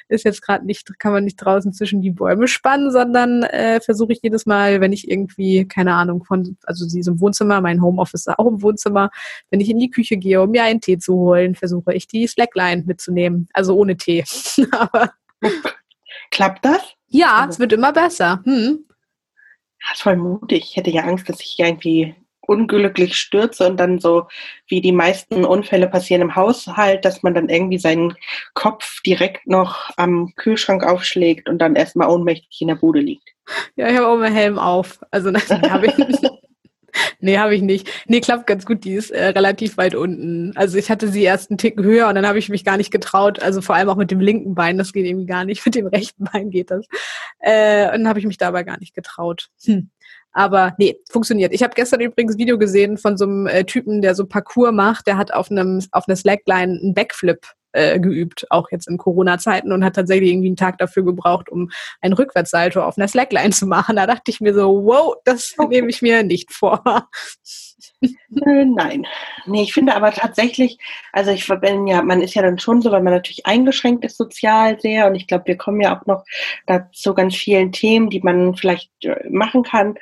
Ist 0.10 0.26
jetzt 0.26 0.42
gerade 0.42 0.66
nicht, 0.66 1.00
kann 1.00 1.14
man 1.14 1.24
nicht 1.24 1.38
draußen 1.38 1.72
zwischen 1.72 2.02
die 2.02 2.12
Bäume 2.12 2.50
spannen, 2.50 2.92
sondern 2.92 3.44
äh, 3.44 3.80
versuche 3.80 4.12
ich 4.12 4.20
jedes 4.22 4.46
Mal, 4.46 4.82
wenn 4.82 4.92
ich 4.92 5.10
irgendwie, 5.10 5.66
keine 5.66 5.94
Ahnung, 5.94 6.26
von, 6.26 6.58
also 6.64 6.86
sie 6.86 7.00
ist 7.00 7.08
im 7.08 7.22
Wohnzimmer, 7.22 7.62
mein 7.62 7.82
Homeoffice 7.82 8.28
ist 8.28 8.38
auch 8.38 8.48
im 8.48 8.62
Wohnzimmer, 8.62 9.10
wenn 9.52 9.62
ich 9.62 9.70
in 9.70 9.80
die 9.80 9.90
Küche 9.90 10.18
gehe, 10.18 10.42
um 10.42 10.52
mir 10.52 10.64
einen 10.64 10.82
Tee 10.82 10.98
zu 10.98 11.14
holen, 11.14 11.56
versuche 11.56 11.94
ich 11.94 12.08
die 12.08 12.28
Slackline 12.28 12.84
mitzunehmen. 12.86 13.48
Also 13.54 13.76
ohne 13.78 13.96
Tee. 13.96 14.26
Aber 14.72 15.14
Klappt 16.32 16.66
das? 16.66 16.82
Ja, 17.08 17.38
also. 17.38 17.50
es 17.50 17.60
wird 17.60 17.74
immer 17.74 17.94
besser. 17.94 18.42
Hm. 18.46 18.86
Das 19.82 19.98
ist 19.98 20.04
voll 20.04 20.16
mutig. 20.16 20.64
Ich 20.70 20.76
hätte 20.76 20.92
ja 20.92 21.04
Angst, 21.04 21.28
dass 21.30 21.42
ich 21.42 21.58
irgendwie 21.58 22.16
unglücklich 22.42 23.16
stürze 23.16 23.68
und 23.68 23.78
dann 23.78 24.00
so, 24.00 24.28
wie 24.68 24.82
die 24.82 24.92
meisten 24.92 25.46
Unfälle 25.46 25.88
passieren 25.88 26.22
im 26.22 26.36
Haushalt, 26.36 27.06
dass 27.06 27.24
man 27.24 27.34
dann 27.34 27.50
irgendwie 27.50 27.78
seinen 27.78 28.16
Kopf 28.54 29.02
direkt 29.02 29.48
noch 29.48 29.90
am 29.98 30.34
Kühlschrank 30.36 30.84
aufschlägt 30.84 31.48
und 31.48 31.60
dann 31.60 31.76
erstmal 31.76 32.10
ohnmächtig 32.10 32.62
in 32.62 32.68
der 32.68 32.76
Bude 32.76 33.00
liegt. 33.00 33.30
Ja, 33.76 33.90
ich 33.90 33.98
habe 33.98 34.08
auch 34.08 34.18
meinen 34.18 34.36
Helm 34.36 34.60
auf. 34.60 35.00
Also 35.12 35.32
das 35.32 35.50
habe 35.50 35.88
ich 35.88 35.98
nicht. 35.98 36.24
Nee, 37.24 37.38
habe 37.38 37.56
ich 37.56 37.62
nicht. 37.62 37.88
Nee, 38.08 38.20
klappt 38.20 38.48
ganz 38.48 38.66
gut. 38.66 38.84
Die 38.84 38.94
ist 38.94 39.12
äh, 39.12 39.28
relativ 39.28 39.78
weit 39.78 39.94
unten. 39.94 40.54
Also 40.56 40.78
ich 40.78 40.90
hatte 40.90 41.08
sie 41.08 41.22
erst 41.22 41.52
einen 41.52 41.60
Ticken 41.60 41.84
höher 41.84 42.08
und 42.08 42.16
dann 42.16 42.26
habe 42.28 42.40
ich 42.40 42.50
mich 42.50 42.66
gar 42.66 42.78
nicht 42.78 42.90
getraut. 42.90 43.40
Also 43.42 43.62
vor 43.62 43.76
allem 43.76 43.90
auch 43.90 43.96
mit 43.96 44.10
dem 44.10 44.20
linken 44.20 44.56
Bein. 44.56 44.80
Das 44.80 44.92
geht 44.92 45.06
irgendwie 45.06 45.28
gar 45.28 45.46
nicht. 45.46 45.64
Mit 45.66 45.76
dem 45.76 45.88
rechten 45.88 46.26
Bein 46.26 46.50
geht 46.50 46.72
das. 46.72 46.86
Äh, 47.40 47.86
und 47.86 48.00
dann 48.00 48.08
habe 48.08 48.20
ich 48.20 48.26
mich 48.26 48.38
dabei 48.38 48.64
gar 48.64 48.80
nicht 48.80 48.96
getraut. 48.96 49.50
Hm. 49.66 49.92
Aber 50.34 50.74
nee, 50.78 50.98
funktioniert. 51.10 51.54
Ich 51.54 51.62
habe 51.62 51.74
gestern 51.76 52.02
übrigens 52.02 52.38
Video 52.38 52.58
gesehen 52.58 52.98
von 52.98 53.18
so 53.18 53.26
einem 53.26 53.48
äh, 53.48 53.66
Typen, 53.66 54.02
der 54.02 54.16
so 54.16 54.26
Parcours 54.26 54.72
macht. 54.72 55.08
Der 55.08 55.18
hat 55.18 55.34
auf 55.34 55.52
einem 55.52 55.84
auf 55.92 56.08
einer 56.08 56.16
Slackline 56.16 56.80
einen 56.82 56.94
Backflip 56.94 57.46
äh, 57.74 58.00
geübt, 58.00 58.46
auch 58.50 58.70
jetzt 58.72 58.88
in 58.88 58.98
Corona-Zeiten 58.98 59.72
und 59.72 59.84
hat 59.84 59.96
tatsächlich 59.96 60.32
irgendwie 60.32 60.48
einen 60.48 60.56
Tag 60.56 60.78
dafür 60.78 61.04
gebraucht, 61.04 61.50
um 61.50 61.70
ein 62.02 62.14
Rückwärtssalto 62.14 62.82
auf 62.82 62.98
einer 62.98 63.08
Slackline 63.08 63.52
zu 63.52 63.66
machen. 63.66 63.96
Da 63.96 64.08
dachte 64.08 64.32
ich 64.32 64.42
mir 64.42 64.54
so, 64.54 64.86
wow, 64.86 65.16
das 65.26 65.54
okay. 65.58 65.76
nehme 65.76 65.90
ich 65.90 66.02
mir 66.02 66.24
nicht 66.24 66.52
vor. 66.52 66.84
Nein. 68.30 69.06
Nee, 69.46 69.64
ich 69.64 69.74
finde 69.74 69.96
aber 69.96 70.12
tatsächlich, 70.12 70.78
also 71.14 71.32
ich 71.32 71.48
bin 71.48 71.88
ja, 71.88 72.02
man 72.02 72.22
ist 72.22 72.34
ja 72.34 72.42
dann 72.42 72.60
schon 72.60 72.82
so, 72.82 72.92
weil 72.92 73.02
man 73.02 73.14
natürlich 73.14 73.46
eingeschränkt 73.46 74.04
ist 74.06 74.18
sozial 74.18 74.80
sehr 74.80 75.08
und 75.08 75.16
ich 75.16 75.28
glaube, 75.28 75.46
wir 75.48 75.58
kommen 75.58 75.82
ja 75.82 75.98
auch 75.98 76.06
noch 76.06 76.24
dazu 76.66 77.14
ganz 77.14 77.36
vielen 77.36 77.72
Themen, 77.72 78.10
die 78.10 78.22
man 78.22 78.56
vielleicht 78.56 78.92
äh, 79.04 79.30
machen 79.30 79.64
kann. 79.64 79.96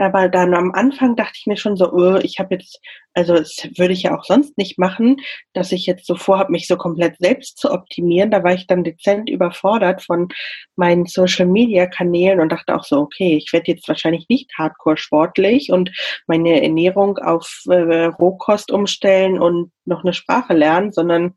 Aber 0.00 0.30
dann 0.30 0.54
am 0.54 0.72
Anfang 0.72 1.14
dachte 1.14 1.34
ich 1.36 1.46
mir 1.46 1.58
schon 1.58 1.76
so, 1.76 1.92
oh, 1.92 2.16
ich 2.22 2.38
habe 2.38 2.54
jetzt, 2.54 2.80
also 3.12 3.34
das 3.34 3.68
würde 3.76 3.92
ich 3.92 4.04
ja 4.04 4.16
auch 4.16 4.24
sonst 4.24 4.56
nicht 4.56 4.78
machen, 4.78 5.18
dass 5.52 5.72
ich 5.72 5.84
jetzt 5.84 6.06
so 6.06 6.14
vorhabe, 6.14 6.52
mich 6.52 6.66
so 6.66 6.76
komplett 6.78 7.18
selbst 7.18 7.58
zu 7.58 7.70
optimieren. 7.70 8.30
Da 8.30 8.42
war 8.42 8.54
ich 8.54 8.66
dann 8.66 8.82
dezent 8.82 9.28
überfordert 9.28 10.02
von 10.02 10.28
meinen 10.74 11.04
Social-Media-Kanälen 11.04 12.40
und 12.40 12.50
dachte 12.50 12.74
auch 12.74 12.84
so, 12.84 13.00
okay, 13.00 13.36
ich 13.36 13.52
werde 13.52 13.72
jetzt 13.72 13.88
wahrscheinlich 13.88 14.26
nicht 14.30 14.50
hardcore 14.56 14.96
sportlich 14.96 15.70
und 15.70 15.90
meine 16.26 16.62
Ernährung 16.62 17.18
auf 17.18 17.62
äh, 17.68 18.04
Rohkost 18.06 18.72
umstellen 18.72 19.38
und 19.38 19.70
noch 19.84 20.02
eine 20.02 20.14
Sprache 20.14 20.54
lernen, 20.54 20.92
sondern 20.92 21.34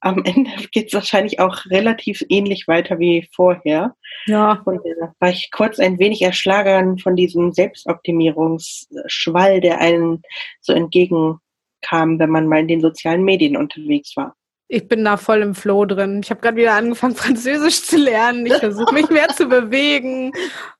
am 0.00 0.22
Ende 0.24 0.50
geht 0.72 0.88
es 0.88 0.94
wahrscheinlich 0.94 1.40
auch 1.40 1.64
relativ 1.66 2.22
ähnlich 2.28 2.68
weiter 2.68 2.98
wie 2.98 3.28
vorher. 3.34 3.94
Ja. 4.26 4.62
Und 4.64 4.80
da 4.84 5.06
äh, 5.06 5.08
war 5.18 5.30
ich 5.30 5.50
kurz 5.50 5.78
ein 5.78 5.98
wenig 5.98 6.22
erschlagern 6.22 6.98
von 6.98 7.16
diesem 7.16 7.52
Selbstoptimierungsschwall, 7.52 9.60
der 9.60 9.80
einen 9.80 10.22
so 10.60 10.72
entgegenkam, 10.72 12.18
wenn 12.18 12.30
man 12.30 12.46
mal 12.46 12.60
in 12.60 12.68
den 12.68 12.80
sozialen 12.80 13.24
Medien 13.24 13.56
unterwegs 13.56 14.16
war. 14.16 14.34
Ich 14.72 14.86
bin 14.86 15.04
da 15.04 15.16
voll 15.16 15.42
im 15.42 15.56
Flow 15.56 15.84
drin. 15.84 16.20
Ich 16.22 16.30
habe 16.30 16.40
gerade 16.40 16.56
wieder 16.56 16.74
angefangen, 16.74 17.16
Französisch 17.16 17.82
zu 17.82 17.96
lernen. 17.96 18.46
Ich 18.46 18.54
versuche 18.54 18.94
mich 18.94 19.10
mehr 19.10 19.28
zu 19.28 19.48
bewegen. 19.48 20.32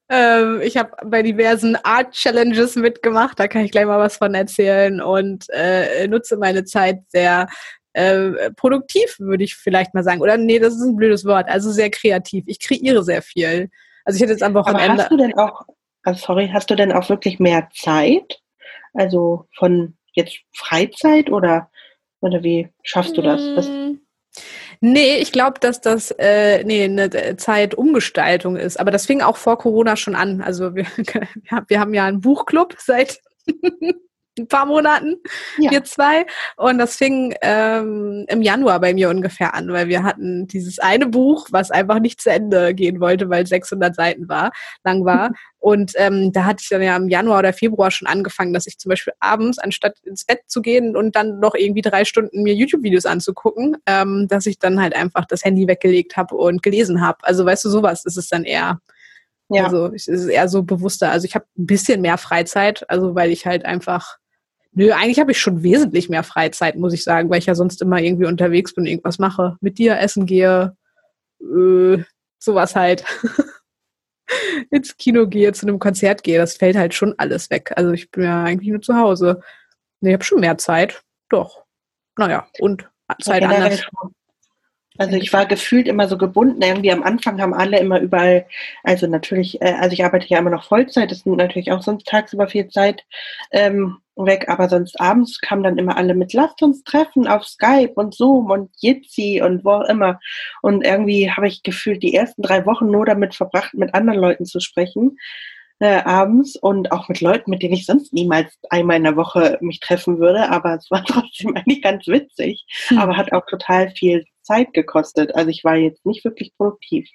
Ähm, 0.09 0.61
ich 0.63 0.77
habe 0.77 0.93
bei 1.05 1.23
diversen 1.23 1.77
Art 1.83 2.13
Challenges 2.13 2.77
mitgemacht. 2.77 3.39
Da 3.39 3.49
kann 3.49 3.65
ich 3.65 3.73
gleich 3.73 3.87
mal 3.87 3.99
was 3.99 4.17
von 4.17 4.35
erzählen 4.35 5.01
und 5.01 5.47
äh, 5.51 6.07
nutze 6.07 6.37
meine 6.37 6.65
Zeit 6.65 7.01
sehr 7.09 7.49
äh, 7.93 8.51
produktiv, 8.53 9.17
würde 9.19 9.45
ich 9.45 9.57
vielleicht 9.57 9.95
mal 9.95 10.05
sagen. 10.05 10.21
Oder 10.21 10.37
nee, 10.37 10.59
das 10.59 10.75
ist 10.75 10.83
ein 10.83 10.97
blödes 10.97 11.25
Wort. 11.25 11.49
Also 11.49 11.71
sehr 11.71 11.91
kreativ. 11.91 12.45
Ich 12.47 12.61
kreiere 12.61 13.03
sehr 13.03 13.23
viel. 13.23 13.71
Also 14.05 14.17
ich 14.17 14.23
hätte 14.23 14.33
jetzt 14.33 14.43
am 14.43 14.55
Wochenende. 14.55 14.93
Aber 14.93 15.03
hast 15.03 15.11
du 15.11 15.17
denn 15.17 15.35
auch, 15.39 15.63
also 16.03 16.27
sorry, 16.27 16.51
hast 16.53 16.71
du 16.71 16.75
denn 16.75 16.93
auch 16.93 17.09
wirklich 17.09 17.39
mehr 17.39 17.69
Zeit? 17.75 18.41
Also 18.95 19.47
von 19.57 19.97
jetzt 20.13 20.39
Freizeit 20.55 21.31
oder, 21.31 21.71
oder 22.21 22.43
wie 22.43 22.69
schaffst 22.83 23.17
du 23.17 23.23
das? 23.23 23.41
das 23.55 23.69
mm. 23.69 24.01
Nee, 24.83 25.17
ich 25.19 25.33
glaube, 25.33 25.61
dass 25.61 25.83
das 25.83 26.11
äh, 26.13 26.65
nee, 26.65 26.85
eine 26.85 27.37
Zeitumgestaltung 27.37 28.57
ist. 28.57 28.81
Aber 28.81 28.91
das 28.91 29.05
fing 29.05 29.21
auch 29.21 29.37
vor 29.37 29.59
Corona 29.59 29.97
schon 29.97 30.15
an. 30.15 30.41
Also 30.41 30.75
wir, 30.75 30.87
wir 31.69 31.81
haben 31.81 31.93
ja 31.93 32.07
einen 32.07 32.21
Buchclub 32.21 32.77
seit 32.79 33.21
ein 34.41 34.49
paar 34.49 34.67
Monaten, 34.67 35.17
ja. 35.59 35.71
wir 35.71 35.85
zwei. 35.85 36.27
Und 36.57 36.79
das 36.79 36.97
fing 36.97 37.35
ähm, 37.43 38.25
im 38.29 38.43
Januar 38.43 38.81
bei 38.81 38.95
mir 38.95 39.11
ungefähr 39.11 39.55
an, 39.55 39.73
weil 39.73 39.89
wir 39.89 40.03
hatten 40.03 40.47
dieses 40.47 40.79
eine 40.79 41.07
Buch, 41.07 41.49
was 41.51 41.71
einfach 41.71 42.01
nicht 42.01 42.21
zu 42.21 42.31
Ende 42.31 42.75
gehen 42.75 43.01
wollte, 43.01 43.31
weil 43.31 43.47
600 43.47 43.95
Seiten 43.95 44.29
war, 44.29 44.51
lang 44.85 45.05
war. 45.05 45.31
Und 45.61 45.93
ähm, 45.97 46.33
da 46.33 46.47
hatte 46.47 46.63
ich 46.63 46.71
dann 46.71 46.83
ja 46.83 46.97
im 46.97 47.09
Januar 47.09 47.41
oder 47.41 47.53
Februar 47.53 47.91
schon 47.91 48.09
angefangen, 48.09 48.55
dass 48.55 48.67
ich 48.67 48.79
zum 48.79 48.89
Beispiel 48.89 49.13
abends, 49.21 49.59
anstatt 49.59 49.99
ins 50.05 50.25
Bett 50.25 50.41
zu 50.47 50.63
gehen 50.63 50.97
und 50.97 51.15
dann 51.15 51.39
noch 51.39 51.55
irgendwie 51.55 51.83
drei 51.83 52.07
Stunden 52.07 52.43
mir 52.43 52.55
YouTube-Videos 52.55 53.05
anzugucken, 53.05 53.77
ähm, 53.85 54.27
dass 54.27 54.47
ich 54.47 54.59
dann 54.59 54.81
halt 54.81 54.97
einfach 54.97 55.27
das 55.27 55.45
Handy 55.45 55.69
weggelegt 55.69 56.17
habe 56.17 56.35
und 56.35 56.63
gelesen 56.63 57.03
habe. 57.03 57.19
Also 57.23 57.45
weißt 57.45 57.65
du, 57.67 57.69
sowas 57.69 58.07
ist 58.07 58.17
es 58.17 58.29
dann 58.29 58.45
eher. 58.45 58.81
Ja. 59.51 59.65
Also 59.65 59.93
es 59.93 60.09
ist 60.09 60.27
eher 60.27 60.49
so 60.49 60.63
bewusster. 60.63 61.11
Also 61.11 61.27
ich 61.27 61.35
habe 61.35 61.45
ein 61.59 61.67
bisschen 61.67 62.01
mehr 62.01 62.19
Freizeit, 62.19 62.89
also 62.89 63.15
weil 63.15 63.31
ich 63.31 63.47
halt 63.47 63.65
einfach 63.65 64.17
Nö, 64.73 64.93
eigentlich 64.93 65.19
habe 65.19 65.33
ich 65.33 65.41
schon 65.41 65.63
wesentlich 65.63 66.09
mehr 66.09 66.23
Freizeit, 66.23 66.77
muss 66.77 66.93
ich 66.93 67.03
sagen, 67.03 67.29
weil 67.29 67.39
ich 67.39 67.47
ja 67.47 67.55
sonst 67.55 67.83
immer 67.83 68.01
irgendwie 68.01 68.27
unterwegs 68.27 68.75
bin, 68.75 68.87
irgendwas 68.87 69.19
mache, 69.19 69.57
mit 69.61 69.79
dir 69.79 69.99
essen 69.99 70.27
gehe, 70.27 70.77
äh, 71.41 71.99
sowas 72.39 72.77
halt. 72.77 73.05
ins 74.71 74.97
Kino 74.97 75.27
gehe, 75.27 75.53
zu 75.53 75.67
einem 75.67 75.79
Konzert 75.79 76.23
gehe, 76.23 76.39
das 76.39 76.57
fällt 76.57 76.77
halt 76.77 76.95
schon 76.95 77.15
alles 77.19 77.51
weg. 77.51 77.73
Also 77.77 77.93
ich 77.93 78.11
bin 78.11 78.25
ja 78.25 78.45
eigentlich 78.45 78.71
nur 78.71 78.83
zu 78.83 78.95
Hause. 78.97 79.41
Ich 80.01 80.13
habe 80.13 80.25
schon 80.25 80.41
mehr 80.41 80.59
Zeit. 80.59 81.03
Doch. 81.29 81.65
Naja, 82.17 82.47
und 82.59 82.89
Zeit 83.23 83.43
ja, 83.43 83.49
anders. 83.49 83.83
Also 85.01 85.17
ich 85.17 85.33
war 85.33 85.47
gefühlt 85.47 85.89
immer 85.89 86.09
so 86.09 86.19
gebunden. 86.19 86.61
Irgendwie 86.61 86.93
am 86.93 87.03
Anfang 87.03 87.41
haben 87.41 87.55
alle 87.55 87.79
immer 87.79 88.01
überall, 88.01 88.45
also 88.85 89.07
natürlich, 89.07 89.59
äh, 89.63 89.73
also 89.81 89.95
ich 89.95 90.05
arbeite 90.05 90.27
ja 90.29 90.39
immer 90.39 90.51
noch 90.51 90.65
Vollzeit, 90.65 91.11
das 91.11 91.21
sind 91.21 91.37
natürlich 91.37 91.73
auch 91.73 91.81
sonst 91.81 92.07
tagsüber 92.07 92.49
viel 92.49 92.69
Zeit 92.69 93.03
ähm, 93.51 93.97
weg, 94.15 94.51
aber 94.51 94.69
sonst 94.69 95.01
abends 95.01 95.41
kamen 95.41 95.63
dann 95.63 95.79
immer 95.79 95.97
alle 95.97 96.15
mit, 96.15 96.35
lasst 96.35 96.63
uns 96.63 96.85
treffen 96.85 97.27
auf 97.27 97.47
Skype 97.47 97.93
und 97.95 98.15
Zoom 98.15 98.51
und 98.51 98.73
Jitsi 98.79 99.41
und 99.43 99.65
wo 99.65 99.71
auch 99.71 99.89
immer. 99.89 100.21
Und 100.61 100.85
irgendwie 100.85 101.31
habe 101.31 101.49
ich 101.49 101.63
gefühlt 101.63 102.03
die 102.03 102.15
ersten 102.15 102.43
drei 102.43 102.67
Wochen 102.67 102.91
nur 102.91 103.07
damit 103.07 103.35
verbracht, 103.35 103.73
mit 103.73 103.95
anderen 103.95 104.21
Leuten 104.21 104.45
zu 104.45 104.61
sprechen. 104.61 105.17
Äh, 105.79 106.03
abends 106.03 106.57
und 106.57 106.93
auch 106.93 107.09
mit 107.09 107.23
Leuten, 107.23 107.51
mit 107.51 107.63
denen 107.63 107.73
ich 107.73 107.87
sonst 107.87 108.13
niemals 108.13 108.53
einmal 108.69 108.99
in 108.99 109.05
der 109.05 109.17
Woche 109.17 109.57
mich 109.63 109.81
treffen 109.81 110.19
würde, 110.19 110.51
aber 110.51 110.75
es 110.75 110.91
war 110.91 111.03
trotzdem 111.07 111.57
eigentlich 111.57 111.81
ganz 111.81 112.07
witzig, 112.07 112.67
hm. 112.89 112.99
aber 112.99 113.17
hat 113.17 113.33
auch 113.33 113.47
total 113.47 113.89
viel 113.93 114.27
Zeit 114.51 114.73
gekostet. 114.73 115.35
Also 115.35 115.49
ich 115.51 115.65
war 115.65 115.77
jetzt 115.77 116.05
nicht 116.05 116.25
wirklich 116.25 116.53
produktiv. 116.57 117.09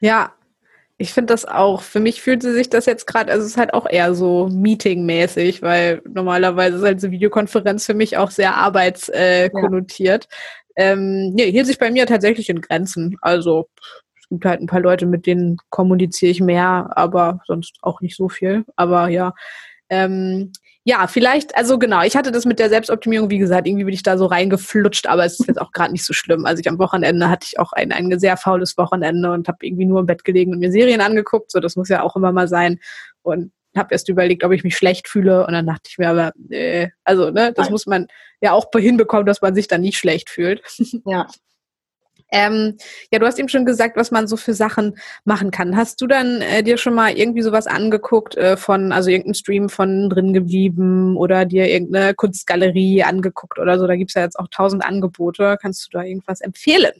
Ja, 0.00 0.32
ich 0.98 1.12
finde 1.12 1.32
das 1.32 1.44
auch. 1.44 1.82
Für 1.82 2.00
mich 2.00 2.22
fühlte 2.22 2.52
sich 2.52 2.70
das 2.70 2.86
jetzt 2.86 3.06
gerade, 3.06 3.32
also 3.32 3.44
es 3.44 3.52
ist 3.52 3.56
halt 3.56 3.74
auch 3.74 3.88
eher 3.88 4.14
so 4.14 4.48
Meeting-mäßig, 4.48 5.62
weil 5.62 6.02
normalerweise 6.08 6.76
ist 6.76 6.84
halt 6.84 7.00
so 7.00 7.10
Videokonferenz 7.10 7.86
für 7.86 7.94
mich 7.94 8.16
auch 8.16 8.30
sehr 8.30 8.56
arbeitskonnotiert. 8.56 10.28
Äh, 10.74 10.84
ja. 10.84 10.92
ähm, 10.92 11.32
nee, 11.34 11.50
hielt 11.50 11.66
sich 11.66 11.78
bei 11.78 11.90
mir 11.90 12.06
tatsächlich 12.06 12.48
in 12.50 12.60
Grenzen. 12.60 13.16
Also 13.20 13.68
es 14.20 14.28
gibt 14.28 14.44
halt 14.44 14.60
ein 14.60 14.66
paar 14.66 14.80
Leute, 14.80 15.06
mit 15.06 15.26
denen 15.26 15.56
kommuniziere 15.70 16.30
ich 16.30 16.40
mehr, 16.40 16.90
aber 16.94 17.40
sonst 17.46 17.78
auch 17.82 18.00
nicht 18.00 18.16
so 18.16 18.28
viel. 18.28 18.64
Aber 18.76 19.08
ja, 19.08 19.34
ähm, 19.88 20.52
ja, 20.84 21.06
vielleicht, 21.06 21.56
also 21.56 21.78
genau, 21.78 22.02
ich 22.02 22.16
hatte 22.16 22.32
das 22.32 22.44
mit 22.44 22.58
der 22.58 22.68
Selbstoptimierung, 22.68 23.30
wie 23.30 23.38
gesagt, 23.38 23.68
irgendwie 23.68 23.84
bin 23.84 23.94
ich 23.94 24.02
da 24.02 24.18
so 24.18 24.26
reingeflutscht, 24.26 25.06
aber 25.06 25.24
es 25.24 25.38
ist 25.38 25.46
jetzt 25.46 25.60
auch 25.60 25.70
gerade 25.70 25.92
nicht 25.92 26.04
so 26.04 26.12
schlimm. 26.12 26.44
Also 26.44 26.60
ich 26.60 26.68
am 26.68 26.78
Wochenende 26.80 27.28
hatte 27.28 27.46
ich 27.48 27.58
auch 27.60 27.72
ein, 27.72 27.92
ein 27.92 28.18
sehr 28.18 28.36
faules 28.36 28.76
Wochenende 28.76 29.30
und 29.30 29.46
habe 29.46 29.58
irgendwie 29.60 29.84
nur 29.84 30.00
im 30.00 30.06
Bett 30.06 30.24
gelegen 30.24 30.52
und 30.52 30.58
mir 30.58 30.72
Serien 30.72 31.00
angeguckt, 31.00 31.52
so 31.52 31.60
das 31.60 31.76
muss 31.76 31.88
ja 31.88 32.02
auch 32.02 32.16
immer 32.16 32.32
mal 32.32 32.48
sein. 32.48 32.80
Und 33.22 33.52
habe 33.76 33.88
erst 33.92 34.08
überlegt, 34.08 34.44
ob 34.44 34.52
ich 34.52 34.64
mich 34.64 34.76
schlecht 34.76 35.08
fühle 35.08 35.46
und 35.46 35.52
dann 35.52 35.66
dachte 35.66 35.88
ich 35.88 35.98
mir 35.98 36.10
aber, 36.10 36.32
nee, 36.36 36.92
also 37.04 37.30
ne, 37.30 37.52
das 37.54 37.66
Nein. 37.66 37.72
muss 37.72 37.86
man 37.86 38.06
ja 38.40 38.52
auch 38.52 38.66
hinbekommen, 38.74 39.24
dass 39.24 39.40
man 39.40 39.54
sich 39.54 39.68
dann 39.68 39.80
nicht 39.80 39.98
schlecht 39.98 40.30
fühlt. 40.30 40.62
Ja. 41.06 41.26
Ähm, 42.32 42.78
ja, 43.12 43.18
du 43.18 43.26
hast 43.26 43.38
eben 43.38 43.48
schon 43.48 43.66
gesagt, 43.66 43.96
was 43.96 44.10
man 44.10 44.26
so 44.26 44.36
für 44.36 44.54
Sachen 44.54 44.96
machen 45.24 45.50
kann. 45.50 45.76
Hast 45.76 46.00
du 46.00 46.06
dann 46.06 46.40
äh, 46.40 46.62
dir 46.62 46.78
schon 46.78 46.94
mal 46.94 47.12
irgendwie 47.12 47.42
sowas 47.42 47.66
angeguckt 47.66 48.36
äh, 48.36 48.56
von, 48.56 48.90
also 48.90 49.10
irgendein 49.10 49.34
Stream 49.34 49.68
von 49.68 50.08
drin 50.08 50.32
geblieben 50.32 51.16
oder 51.16 51.44
dir 51.44 51.68
irgendeine 51.68 52.14
Kunstgalerie 52.14 53.02
angeguckt 53.02 53.58
oder 53.58 53.78
so? 53.78 53.86
Da 53.86 53.96
gibt 53.96 54.10
es 54.10 54.14
ja 54.14 54.22
jetzt 54.22 54.38
auch 54.38 54.48
tausend 54.48 54.84
Angebote. 54.84 55.58
Kannst 55.60 55.86
du 55.86 55.98
da 55.98 56.02
irgendwas 56.02 56.40
empfehlen? 56.40 56.92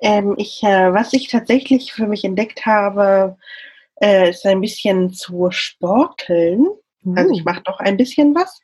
Ähm, 0.00 0.34
ich, 0.38 0.62
äh, 0.62 0.92
was 0.94 1.12
ich 1.12 1.28
tatsächlich 1.28 1.92
für 1.92 2.06
mich 2.06 2.24
entdeckt 2.24 2.64
habe, 2.64 3.36
äh, 4.00 4.30
ist 4.30 4.46
ein 4.46 4.60
bisschen 4.60 5.12
zu 5.12 5.48
sporteln. 5.50 6.66
Also 7.16 7.32
ich 7.32 7.40
uh. 7.40 7.44
mache 7.44 7.62
doch 7.64 7.80
ein 7.80 7.96
bisschen 7.96 8.34
was. 8.34 8.60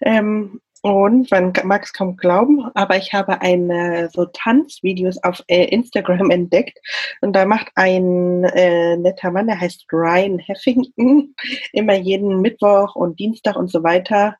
Ähm, 0.00 0.60
und 0.82 1.30
man 1.30 1.52
mag 1.64 1.84
es 1.84 1.92
kaum 1.92 2.16
glauben, 2.16 2.70
aber 2.74 2.96
ich 2.96 3.12
habe 3.12 3.40
eine 3.40 4.08
so 4.12 4.26
Tanzvideos 4.26 5.22
auf 5.22 5.42
äh, 5.48 5.64
Instagram 5.64 6.30
entdeckt 6.30 6.78
und 7.20 7.34
da 7.34 7.44
macht 7.44 7.68
ein 7.74 8.44
äh, 8.44 8.96
netter 8.96 9.30
Mann, 9.30 9.48
der 9.48 9.60
heißt 9.60 9.86
Ryan 9.92 10.38
Heffington, 10.38 11.34
immer 11.72 11.94
jeden 11.94 12.40
Mittwoch 12.40 12.94
und 12.94 13.18
Dienstag 13.18 13.56
und 13.56 13.70
so 13.70 13.82
weiter 13.82 14.36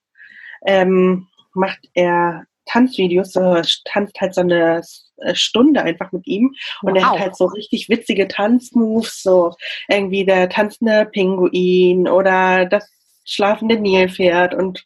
ähm, 0.67 1.27
macht 1.55 1.89
er 1.95 2.45
Tanzvideos, 2.67 3.33
so, 3.33 3.63
tanzt 3.85 4.21
halt 4.21 4.35
so 4.35 4.43
eine 4.43 4.83
äh, 5.17 5.35
Stunde 5.35 5.83
einfach 5.83 6.13
mit 6.13 6.27
ihm 6.27 6.55
und 6.83 6.95
wow. 6.95 7.03
er 7.03 7.11
hat 7.11 7.19
halt 7.19 7.37
so 7.37 7.47
richtig 7.47 7.89
witzige 7.89 8.29
Tanzmoves, 8.29 9.23
so 9.23 9.55
irgendwie 9.89 10.25
der 10.25 10.49
tanzende 10.49 11.07
Pinguin 11.07 12.07
oder 12.09 12.67
das 12.67 12.98
schlafende 13.29 13.79
Nilpferd 13.79 14.55
und 14.55 14.85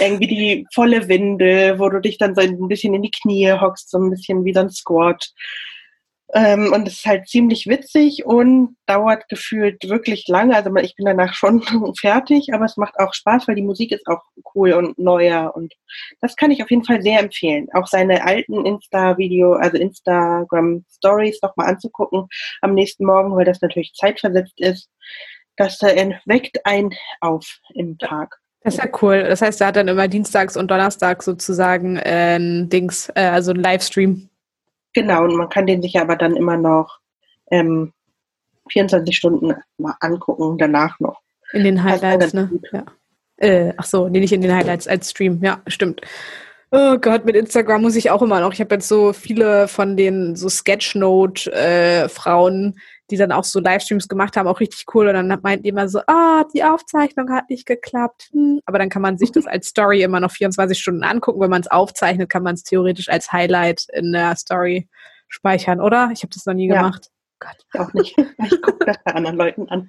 irgendwie 0.00 0.26
die 0.26 0.66
volle 0.74 1.08
Windel, 1.08 1.78
wo 1.78 1.88
du 1.88 2.00
dich 2.00 2.18
dann 2.18 2.34
so 2.34 2.40
ein 2.40 2.68
bisschen 2.68 2.94
in 2.94 3.02
die 3.02 3.10
Knie 3.10 3.52
hockst, 3.52 3.90
so 3.90 3.98
ein 3.98 4.10
bisschen 4.10 4.44
wie 4.44 4.54
so 4.54 4.60
ein 4.60 4.70
Squat. 4.70 5.32
Ähm, 6.32 6.72
und 6.72 6.88
es 6.88 6.94
ist 6.94 7.06
halt 7.06 7.28
ziemlich 7.28 7.68
witzig 7.68 8.24
und 8.24 8.76
dauert 8.86 9.28
gefühlt 9.28 9.88
wirklich 9.88 10.26
lange. 10.26 10.56
Also 10.56 10.74
ich 10.76 10.96
bin 10.96 11.06
danach 11.06 11.32
schon 11.34 11.62
fertig, 12.00 12.52
aber 12.52 12.64
es 12.64 12.76
macht 12.76 12.98
auch 12.98 13.14
Spaß, 13.14 13.46
weil 13.46 13.54
die 13.54 13.62
Musik 13.62 13.92
ist 13.92 14.06
auch 14.08 14.22
cool 14.54 14.72
und 14.72 14.98
neuer. 14.98 15.54
Und 15.54 15.74
das 16.20 16.34
kann 16.34 16.50
ich 16.50 16.60
auf 16.62 16.70
jeden 16.70 16.84
Fall 16.84 17.02
sehr 17.02 17.20
empfehlen. 17.20 17.68
Auch 17.72 17.86
seine 17.86 18.24
alten 18.24 18.66
Insta-Video, 18.66 19.52
also 19.52 19.76
Instagram-Stories 19.76 21.40
nochmal 21.40 21.68
anzugucken 21.68 22.26
am 22.62 22.74
nächsten 22.74 23.04
Morgen, 23.04 23.36
weil 23.36 23.44
das 23.44 23.60
natürlich 23.60 23.92
zeitversetzt 23.94 24.60
ist 24.60 24.90
das 25.56 25.80
weckt 25.80 26.64
ein 26.64 26.90
auf 27.20 27.60
im 27.74 27.98
Tag. 27.98 28.38
Das 28.62 28.74
ist 28.74 28.82
ja 28.82 28.90
cool. 29.02 29.22
Das 29.22 29.42
heißt, 29.42 29.60
er 29.60 29.68
hat 29.68 29.76
dann 29.76 29.88
immer 29.88 30.08
dienstags 30.08 30.56
und 30.56 30.70
donnerstags 30.70 31.26
sozusagen 31.26 31.98
ein 31.98 32.70
Dings, 32.70 33.10
äh, 33.14 33.26
also 33.26 33.52
ein 33.52 33.60
Livestream. 33.60 34.30
Genau, 34.94 35.24
und 35.24 35.36
man 35.36 35.50
kann 35.50 35.66
den 35.66 35.82
sich 35.82 36.00
aber 36.00 36.16
dann 36.16 36.34
immer 36.34 36.56
noch 36.56 36.98
ähm, 37.50 37.92
24 38.70 39.14
Stunden 39.14 39.54
mal 39.76 39.96
angucken, 40.00 40.56
danach 40.56 40.98
noch. 40.98 41.20
In 41.52 41.64
den 41.64 41.84
Highlights, 41.84 42.32
ne? 42.32 42.50
Ja. 42.72 42.84
Äh, 43.36 43.74
ach 43.76 43.84
so, 43.84 44.08
nee, 44.08 44.20
nicht 44.20 44.32
in 44.32 44.40
den 44.40 44.54
Highlights 44.54 44.88
als 44.88 45.10
Stream. 45.10 45.40
Ja, 45.42 45.60
stimmt. 45.66 46.00
Oh 46.70 46.96
Gott, 46.98 47.26
mit 47.26 47.36
Instagram 47.36 47.82
muss 47.82 47.96
ich 47.96 48.10
auch 48.10 48.22
immer 48.22 48.40
noch. 48.40 48.52
Ich 48.52 48.60
habe 48.60 48.74
jetzt 48.74 48.88
so 48.88 49.12
viele 49.12 49.68
von 49.68 49.96
den 49.96 50.34
so 50.36 50.48
Sketchnote-Frauen, 50.48 52.66
äh, 52.70 52.72
die 53.10 53.16
dann 53.16 53.32
auch 53.32 53.44
so 53.44 53.60
Livestreams 53.60 54.08
gemacht 54.08 54.36
haben, 54.36 54.48
auch 54.48 54.60
richtig 54.60 54.84
cool. 54.94 55.08
Und 55.08 55.14
dann 55.14 55.40
meinten 55.42 55.62
die 55.62 55.68
immer 55.68 55.88
so, 55.88 56.00
ah, 56.06 56.40
oh, 56.40 56.48
die 56.54 56.64
Aufzeichnung 56.64 57.30
hat 57.30 57.50
nicht 57.50 57.66
geklappt. 57.66 58.30
Hm. 58.32 58.60
Aber 58.64 58.78
dann 58.78 58.88
kann 58.88 59.02
man 59.02 59.18
sich 59.18 59.32
das 59.32 59.46
als 59.46 59.68
Story 59.68 60.02
immer 60.02 60.20
noch 60.20 60.30
24 60.30 60.78
Stunden 60.78 61.04
angucken. 61.04 61.40
Wenn 61.40 61.50
man 61.50 61.60
es 61.60 61.70
aufzeichnet, 61.70 62.30
kann 62.30 62.42
man 62.42 62.54
es 62.54 62.62
theoretisch 62.62 63.08
als 63.08 63.32
Highlight 63.32 63.86
in 63.92 64.12
der 64.12 64.36
Story 64.36 64.88
speichern, 65.28 65.80
oder? 65.80 66.10
Ich 66.12 66.22
habe 66.22 66.32
das 66.32 66.46
noch 66.46 66.54
nie 66.54 66.68
ja. 66.68 66.76
gemacht. 66.76 67.10
Gott. 67.44 67.80
Auch 67.80 67.92
nicht. 67.92 68.16
Ich 68.44 68.60
gucke 68.60 68.84
das 68.84 68.96
bei 69.04 69.14
anderen 69.14 69.36
Leuten 69.36 69.68
an. 69.68 69.86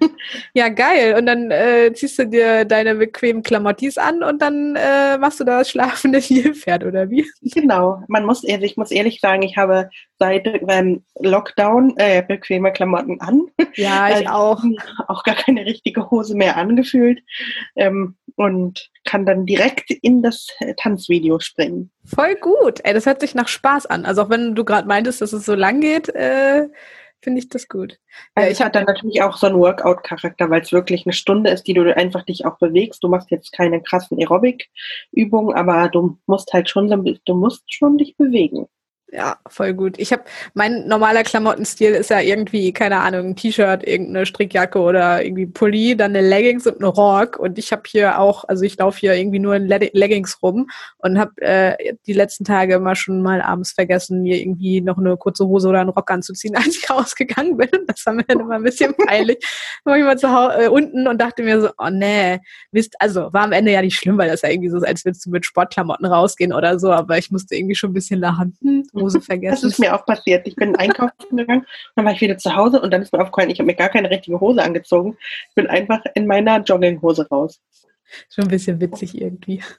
Ja, 0.54 0.68
geil. 0.68 1.16
Und 1.18 1.26
dann 1.26 1.50
äh, 1.50 1.92
ziehst 1.92 2.18
du 2.18 2.26
dir 2.26 2.64
deine 2.64 2.94
bequemen 2.94 3.42
Klamottis 3.42 3.98
an 3.98 4.22
und 4.22 4.40
dann 4.40 4.76
äh, 4.76 5.18
machst 5.18 5.40
du 5.40 5.44
das 5.44 5.70
schlafende 5.70 6.22
Nilpferd, 6.28 6.84
oder 6.84 7.10
wie? 7.10 7.26
Genau. 7.42 8.02
Man 8.08 8.24
muss, 8.24 8.44
also 8.48 8.64
ich 8.64 8.76
muss 8.76 8.90
ehrlich 8.90 9.20
sagen, 9.20 9.42
ich 9.42 9.56
habe 9.56 9.90
seit 10.18 10.46
ähm, 10.68 11.04
Lockdown 11.20 11.94
äh, 11.96 12.22
bequeme 12.26 12.72
Klamotten 12.72 13.20
an. 13.20 13.42
Ja, 13.74 14.08
ich 14.20 14.28
also, 14.28 14.30
auch. 14.30 14.64
Auch 15.08 15.22
gar 15.24 15.36
keine 15.36 15.66
richtige 15.66 16.10
Hose 16.10 16.34
mehr 16.34 16.56
angefühlt. 16.56 17.20
Ähm, 17.74 18.16
und 18.36 18.90
kann 19.04 19.24
dann 19.24 19.46
direkt 19.46 19.90
in 19.90 20.22
das 20.22 20.48
äh, 20.60 20.74
Tanzvideo 20.74 21.38
springen. 21.40 21.90
Voll 22.04 22.36
gut. 22.36 22.80
Ey, 22.84 22.92
das 22.92 23.06
hört 23.06 23.20
sich 23.20 23.34
nach 23.34 23.48
Spaß 23.48 23.86
an. 23.86 24.04
Also 24.04 24.22
auch 24.22 24.30
wenn 24.30 24.54
du 24.54 24.64
gerade 24.64 24.86
meintest, 24.86 25.20
dass 25.22 25.32
es 25.32 25.46
so 25.46 25.54
lang 25.54 25.80
geht, 25.80 26.08
äh, 26.10 26.68
finde 27.22 27.40
ich 27.40 27.48
das 27.48 27.68
gut. 27.68 27.98
Also 28.34 28.50
ich 28.50 28.60
habe 28.60 28.70
dann 28.70 28.84
natürlich 28.84 29.22
auch 29.22 29.36
so 29.36 29.46
einen 29.46 29.58
Workout-Charakter, 29.58 30.48
weil 30.50 30.62
es 30.62 30.72
wirklich 30.72 31.06
eine 31.06 31.12
Stunde 31.12 31.50
ist, 31.50 31.64
die 31.64 31.74
du 31.74 31.96
einfach 31.96 32.24
dich 32.24 32.44
auch 32.46 32.58
bewegst. 32.58 33.02
Du 33.02 33.08
machst 33.08 33.30
jetzt 33.30 33.52
keine 33.52 33.82
krassen 33.82 34.18
Aerobic-Übungen, 34.18 35.54
aber 35.54 35.88
du 35.88 36.18
musst 36.26 36.52
halt 36.52 36.70
schon, 36.70 36.88
du 36.88 37.34
musst 37.34 37.72
schon 37.72 37.98
dich 37.98 38.16
bewegen. 38.16 38.68
Ja, 39.16 39.38
voll 39.48 39.72
gut. 39.72 39.94
Ich 39.96 40.12
habe 40.12 40.24
mein 40.52 40.86
normaler 40.88 41.22
Klamottenstil 41.22 41.92
ist 41.92 42.10
ja 42.10 42.20
irgendwie 42.20 42.74
keine 42.74 42.98
Ahnung, 42.98 43.28
ein 43.28 43.36
T-Shirt, 43.36 43.82
irgendeine 43.82 44.26
Strickjacke 44.26 44.78
oder 44.78 45.24
irgendwie 45.24 45.46
Pulli, 45.46 45.96
dann 45.96 46.14
eine 46.14 46.28
Leggings 46.28 46.66
und 46.66 46.80
eine 46.80 46.88
Rock 46.88 47.38
und 47.38 47.58
ich 47.58 47.72
habe 47.72 47.84
hier 47.86 48.20
auch, 48.20 48.44
also 48.44 48.62
ich 48.64 48.76
laufe 48.76 49.00
hier 49.00 49.14
irgendwie 49.14 49.38
nur 49.38 49.56
in 49.56 49.68
Leggings 49.68 50.42
rum 50.42 50.68
und 50.98 51.18
habe 51.18 51.40
äh, 51.40 51.94
die 52.06 52.12
letzten 52.12 52.44
Tage 52.44 52.74
immer 52.74 52.94
schon 52.94 53.22
mal 53.22 53.40
abends 53.40 53.72
vergessen, 53.72 54.20
mir 54.20 54.38
irgendwie 54.38 54.82
noch 54.82 54.98
eine 54.98 55.16
kurze 55.16 55.46
Hose 55.46 55.68
oder 55.68 55.80
einen 55.80 55.88
Rock 55.88 56.10
anzuziehen, 56.10 56.54
als 56.56 56.76
ich 56.76 56.90
rausgegangen 56.90 57.56
bin. 57.56 57.70
Das 57.86 58.04
war 58.04 58.12
mir 58.12 58.24
dann 58.24 58.40
immer 58.40 58.56
ein 58.56 58.64
bisschen 58.64 58.94
peinlich. 58.94 59.38
dann 59.82 59.92
war 59.92 59.98
ich 59.98 60.04
mal 60.04 60.18
zu 60.18 60.30
Hause 60.30 60.64
äh, 60.64 60.68
unten 60.68 61.08
und 61.08 61.18
dachte 61.22 61.42
mir 61.42 61.58
so, 61.58 61.70
oh 61.78 61.88
nee, 61.90 62.38
wisst, 62.70 62.94
also 63.00 63.32
war 63.32 63.44
am 63.44 63.52
Ende 63.52 63.72
ja 63.72 63.80
nicht 63.80 63.96
schlimm, 63.96 64.18
weil 64.18 64.28
das 64.28 64.42
ja 64.42 64.50
irgendwie 64.50 64.68
so 64.68 64.76
ist, 64.76 64.86
als 64.86 65.06
würdest 65.06 65.24
du 65.24 65.30
mit 65.30 65.46
Sportklamotten 65.46 66.04
rausgehen 66.04 66.52
oder 66.52 66.78
so, 66.78 66.92
aber 66.92 67.16
ich 67.16 67.30
musste 67.30 67.56
irgendwie 67.56 67.74
schon 67.74 67.92
ein 67.92 67.94
bisschen 67.94 68.20
lachen. 68.20 68.54
Hm, 68.60 68.84
Hose 69.06 69.20
vergessen. 69.20 69.62
Das 69.62 69.72
ist 69.72 69.78
mir 69.78 69.94
auch 69.94 70.04
passiert. 70.04 70.46
Ich 70.46 70.56
bin 70.56 70.76
einkaufen 70.76 71.36
gegangen, 71.36 71.66
dann 71.94 72.04
war 72.04 72.12
ich 72.12 72.20
wieder 72.20 72.38
zu 72.38 72.54
Hause 72.54 72.80
und 72.80 72.90
dann 72.90 73.02
ist 73.02 73.12
mir 73.12 73.20
aufgefallen, 73.20 73.50
ich 73.50 73.58
habe 73.58 73.66
mir 73.66 73.74
gar 73.74 73.88
keine 73.88 74.10
richtige 74.10 74.40
Hose 74.40 74.62
angezogen. 74.62 75.16
Ich 75.48 75.54
bin 75.54 75.66
einfach 75.66 76.00
in 76.14 76.26
meiner 76.26 76.58
Jogginghose 76.60 77.28
raus. 77.28 77.60
Schon 78.30 78.44
ein 78.44 78.50
bisschen 78.50 78.80
witzig 78.80 79.20
irgendwie. 79.20 79.62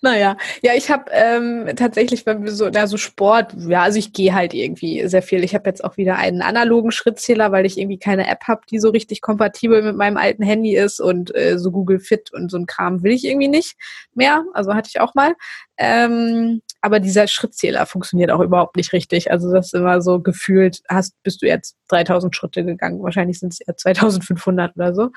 Naja, 0.00 0.36
ja, 0.62 0.74
ich 0.74 0.90
habe 0.90 1.10
ähm, 1.12 1.70
tatsächlich 1.76 2.26
bei 2.26 2.36
so, 2.46 2.68
ja, 2.68 2.86
so 2.86 2.98
Sport, 2.98 3.54
ja, 3.66 3.82
also 3.82 3.98
ich 3.98 4.12
gehe 4.12 4.34
halt 4.34 4.52
irgendwie 4.52 5.06
sehr 5.08 5.22
viel. 5.22 5.42
Ich 5.42 5.54
habe 5.54 5.68
jetzt 5.68 5.82
auch 5.82 5.96
wieder 5.96 6.16
einen 6.16 6.42
analogen 6.42 6.90
Schrittzähler, 6.90 7.52
weil 7.52 7.64
ich 7.64 7.78
irgendwie 7.78 7.98
keine 7.98 8.28
App 8.28 8.44
habe, 8.46 8.60
die 8.70 8.78
so 8.78 8.90
richtig 8.90 9.22
kompatibel 9.22 9.80
mit 9.80 9.96
meinem 9.96 10.18
alten 10.18 10.42
Handy 10.42 10.76
ist 10.76 11.00
und 11.00 11.34
äh, 11.34 11.58
so 11.58 11.70
Google 11.70 12.00
Fit 12.00 12.32
und 12.34 12.50
so 12.50 12.58
ein 12.58 12.66
Kram 12.66 13.02
will 13.02 13.12
ich 13.12 13.24
irgendwie 13.24 13.48
nicht 13.48 13.76
mehr. 14.12 14.44
Also 14.52 14.74
hatte 14.74 14.90
ich 14.92 15.00
auch 15.00 15.14
mal. 15.14 15.34
Ähm, 15.78 16.60
aber 16.84 17.00
dieser 17.00 17.26
Schrittzähler 17.28 17.86
funktioniert 17.86 18.30
auch 18.30 18.40
überhaupt 18.40 18.76
nicht 18.76 18.92
richtig. 18.92 19.30
Also 19.30 19.50
das 19.50 19.68
ist 19.68 19.74
immer 19.74 20.02
so 20.02 20.20
gefühlt, 20.20 20.82
hast, 20.90 21.14
bist 21.22 21.40
du 21.40 21.46
jetzt 21.46 21.78
3000 21.88 22.36
Schritte 22.36 22.62
gegangen. 22.62 23.02
Wahrscheinlich 23.02 23.38
sind 23.40 23.54
es 23.54 23.60
eher 23.60 23.74
2500 23.74 24.76
oder 24.76 24.94
so. 24.94 25.08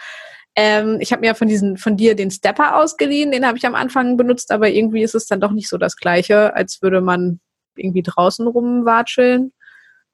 Ähm, 0.55 0.99
ich 1.01 1.11
habe 1.11 1.19
mir 1.19 1.35
von 1.35 1.49
diesen, 1.49 1.75
von 1.75 1.97
dir 1.97 2.15
den 2.15 2.31
Stepper 2.31 2.77
ausgeliehen, 2.77 3.33
den 3.33 3.45
habe 3.45 3.57
ich 3.57 3.65
am 3.67 3.75
Anfang 3.75 4.15
benutzt, 4.15 4.53
aber 4.53 4.69
irgendwie 4.69 5.03
ist 5.03 5.13
es 5.13 5.27
dann 5.27 5.41
doch 5.41 5.51
nicht 5.51 5.67
so 5.67 5.77
das 5.77 5.97
Gleiche, 5.97 6.55
als 6.55 6.81
würde 6.81 7.01
man 7.01 7.41
irgendwie 7.75 8.01
draußen 8.01 8.47
rumwatscheln. 8.47 9.51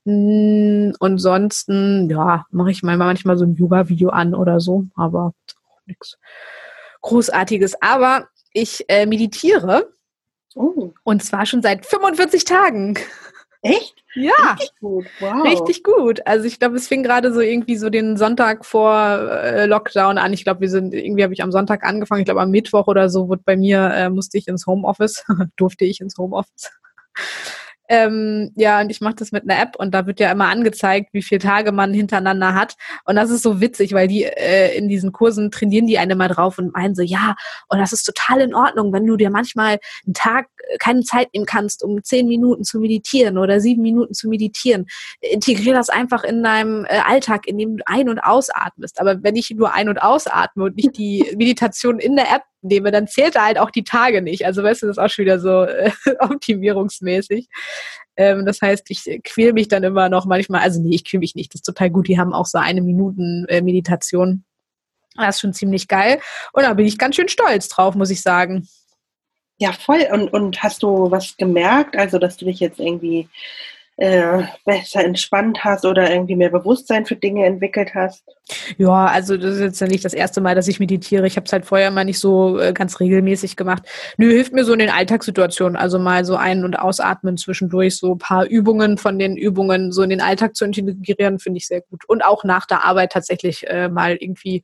Hm, 0.07 0.95
und 0.99 1.19
sonst, 1.19 1.69
ja, 1.69 2.45
mache 2.49 2.71
ich 2.71 2.81
mal 2.81 2.97
manchmal 2.97 3.37
so 3.37 3.45
ein 3.45 3.53
Yoga-Video 3.53 4.09
an 4.09 4.33
oder 4.33 4.59
so, 4.59 4.85
aber 4.95 5.35
nichts 5.85 6.17
Großartiges. 7.01 7.79
Aber 7.79 8.27
ich 8.53 8.85
äh, 8.87 9.05
meditiere. 9.05 9.93
Oh. 10.55 10.91
Und 11.03 11.23
zwar 11.23 11.45
schon 11.45 11.61
seit 11.61 11.85
45 11.85 12.45
Tagen. 12.45 12.97
Echt? 13.61 14.03
Ja. 14.13 14.33
Richtig 14.51 14.79
gut. 14.79 15.05
Wow. 15.19 15.43
Richtig 15.45 15.83
gut. 15.83 16.27
Also 16.27 16.45
ich 16.45 16.59
glaube, 16.59 16.75
es 16.75 16.87
fing 16.87 17.01
gerade 17.01 17.33
so 17.33 17.39
irgendwie 17.39 17.77
so 17.77 17.89
den 17.89 18.17
Sonntag 18.17 18.65
vor 18.65 18.93
äh, 18.93 19.65
Lockdown 19.65 20.17
an. 20.17 20.33
Ich 20.33 20.43
glaube, 20.43 20.61
wir 20.61 20.69
sind, 20.69 20.93
irgendwie 20.93 21.23
habe 21.23 21.33
ich 21.33 21.41
am 21.41 21.51
Sonntag 21.51 21.83
angefangen. 21.83 22.21
Ich 22.21 22.25
glaube, 22.25 22.41
am 22.41 22.51
Mittwoch 22.51 22.87
oder 22.87 23.09
so 23.09 23.29
wurde 23.29 23.41
bei 23.45 23.55
mir, 23.55 23.89
äh, 23.93 24.09
musste 24.09 24.37
ich 24.37 24.47
ins 24.47 24.67
Homeoffice, 24.67 25.23
durfte 25.55 25.85
ich 25.85 26.01
ins 26.01 26.17
Homeoffice. 26.17 26.71
Ähm, 27.89 28.51
ja, 28.55 28.79
und 28.79 28.89
ich 28.89 29.01
mache 29.01 29.15
das 29.15 29.31
mit 29.33 29.43
einer 29.43 29.61
App 29.61 29.75
und 29.77 29.93
da 29.93 30.07
wird 30.07 30.19
ja 30.21 30.31
immer 30.31 30.47
angezeigt, 30.47 31.09
wie 31.13 31.21
viele 31.21 31.39
Tage 31.39 31.73
man 31.73 31.93
hintereinander 31.93 32.53
hat. 32.53 32.75
Und 33.03 33.15
das 33.15 33.29
ist 33.29 33.43
so 33.43 33.59
witzig, 33.59 33.93
weil 33.93 34.07
die 34.07 34.23
äh, 34.23 34.77
in 34.77 34.87
diesen 34.87 35.11
Kursen 35.11 35.51
trainieren 35.51 35.87
die 35.87 35.97
eine 35.97 36.15
mal 36.15 36.29
drauf 36.29 36.57
und 36.57 36.73
meinen 36.73 36.95
so, 36.95 37.01
ja, 37.01 37.35
und 37.67 37.79
das 37.79 37.91
ist 37.91 38.03
total 38.03 38.41
in 38.41 38.55
Ordnung, 38.55 38.93
wenn 38.93 39.05
du 39.05 39.17
dir 39.17 39.29
manchmal 39.29 39.79
einen 40.05 40.13
Tag 40.13 40.47
äh, 40.69 40.77
keine 40.77 41.01
Zeit 41.01 41.33
nehmen 41.33 41.45
kannst, 41.45 41.83
um 41.83 42.01
zehn 42.03 42.27
Minuten 42.27 42.63
zu 42.63 42.79
meditieren 42.79 43.37
oder 43.37 43.59
sieben 43.59 43.81
Minuten 43.81 44.13
zu 44.13 44.29
meditieren. 44.29 44.85
Integrier 45.19 45.73
das 45.73 45.89
einfach 45.89 46.23
in 46.23 46.41
deinem 46.41 46.85
äh, 46.85 46.99
Alltag, 47.05 47.47
indem 47.47 47.77
du 47.77 47.83
ein- 47.85 48.09
und 48.09 48.19
ausatmest. 48.19 49.01
Aber 49.01 49.21
wenn 49.23 49.35
ich 49.35 49.49
nur 49.51 49.73
ein- 49.73 49.89
und 49.89 50.01
ausatme 50.01 50.65
und 50.65 50.77
nicht 50.77 50.97
die 50.97 51.25
Meditation 51.37 51.99
in 51.99 52.15
der 52.15 52.31
App 52.31 52.43
nehme, 52.63 52.91
dann 52.91 53.07
zählt 53.07 53.35
er 53.35 53.45
halt 53.45 53.59
auch 53.59 53.69
die 53.69 53.83
Tage 53.83 54.21
nicht. 54.21 54.45
Also 54.45 54.63
weißt 54.63 54.81
du, 54.81 54.87
das 54.87 54.97
ist 54.97 55.03
auch 55.03 55.09
schon 55.09 55.25
wieder 55.25 55.39
so 55.39 55.63
äh, 55.63 55.91
optimierungsmäßig. 56.19 57.47
Ähm, 58.15 58.45
das 58.45 58.61
heißt, 58.61 58.85
ich 58.89 59.21
quäl 59.23 59.53
mich 59.53 59.67
dann 59.67 59.83
immer 59.83 60.09
noch 60.09 60.25
manchmal, 60.25 60.61
also 60.61 60.81
nee, 60.81 60.95
ich 60.95 61.05
quäl 61.05 61.19
mich 61.19 61.35
nicht, 61.35 61.53
das 61.53 61.59
ist 61.59 61.65
total 61.65 61.89
gut. 61.89 62.07
Die 62.07 62.19
haben 62.19 62.33
auch 62.33 62.45
so 62.45 62.57
eine 62.57 62.81
Minuten 62.81 63.45
äh, 63.47 63.61
Meditation. 63.61 64.45
Das 65.15 65.35
ist 65.35 65.41
schon 65.41 65.53
ziemlich 65.53 65.87
geil. 65.87 66.19
Und 66.53 66.63
da 66.63 66.73
bin 66.73 66.85
ich 66.85 66.97
ganz 66.97 67.15
schön 67.15 67.27
stolz 67.27 67.67
drauf, 67.67 67.95
muss 67.95 68.09
ich 68.09 68.21
sagen. 68.21 68.67
Ja, 69.59 69.71
voll. 69.71 70.07
Und, 70.11 70.33
und 70.33 70.63
hast 70.63 70.81
du 70.83 71.11
was 71.11 71.37
gemerkt? 71.37 71.95
Also, 71.95 72.17
dass 72.17 72.37
du 72.37 72.45
dich 72.45 72.59
jetzt 72.59 72.79
irgendwie 72.79 73.29
äh, 73.97 74.43
besser 74.65 75.03
entspannt 75.03 75.63
hast 75.63 75.85
oder 75.85 76.11
irgendwie 76.11 76.35
mehr 76.35 76.49
Bewusstsein 76.49 77.05
für 77.05 77.15
Dinge 77.15 77.45
entwickelt 77.45 77.93
hast? 77.93 78.23
Ja, 78.77 79.05
also 79.05 79.37
das 79.37 79.55
ist 79.55 79.61
jetzt 79.61 79.81
ja 79.81 79.87
nicht 79.87 80.03
das 80.03 80.13
erste 80.13 80.41
Mal, 80.41 80.55
dass 80.55 80.67
ich 80.67 80.79
meditiere. 80.79 81.27
Ich 81.27 81.35
habe 81.35 81.45
es 81.45 81.53
halt 81.53 81.65
vorher 81.65 81.91
mal 81.91 82.03
nicht 82.03 82.19
so 82.19 82.59
äh, 82.59 82.73
ganz 82.73 82.99
regelmäßig 82.99 83.55
gemacht. 83.55 83.83
Nö, 84.17 84.29
hilft 84.31 84.53
mir 84.53 84.65
so 84.65 84.73
in 84.73 84.79
den 84.79 84.89
Alltagssituationen. 84.89 85.75
Also 85.75 85.99
mal 85.99 86.25
so 86.25 86.35
ein- 86.35 86.65
und 86.65 86.77
ausatmen 86.77 87.37
zwischendurch, 87.37 87.97
so 87.97 88.15
ein 88.15 88.17
paar 88.17 88.45
Übungen 88.45 88.97
von 88.97 89.19
den 89.19 89.37
Übungen 89.37 89.91
so 89.91 90.01
in 90.01 90.09
den 90.09 90.21
Alltag 90.21 90.55
zu 90.55 90.65
integrieren, 90.65 91.39
finde 91.39 91.57
ich 91.57 91.67
sehr 91.67 91.81
gut. 91.81 92.03
Und 92.07 92.25
auch 92.25 92.43
nach 92.43 92.65
der 92.65 92.83
Arbeit 92.83 93.11
tatsächlich 93.11 93.67
äh, 93.67 93.89
mal 93.89 94.15
irgendwie 94.19 94.63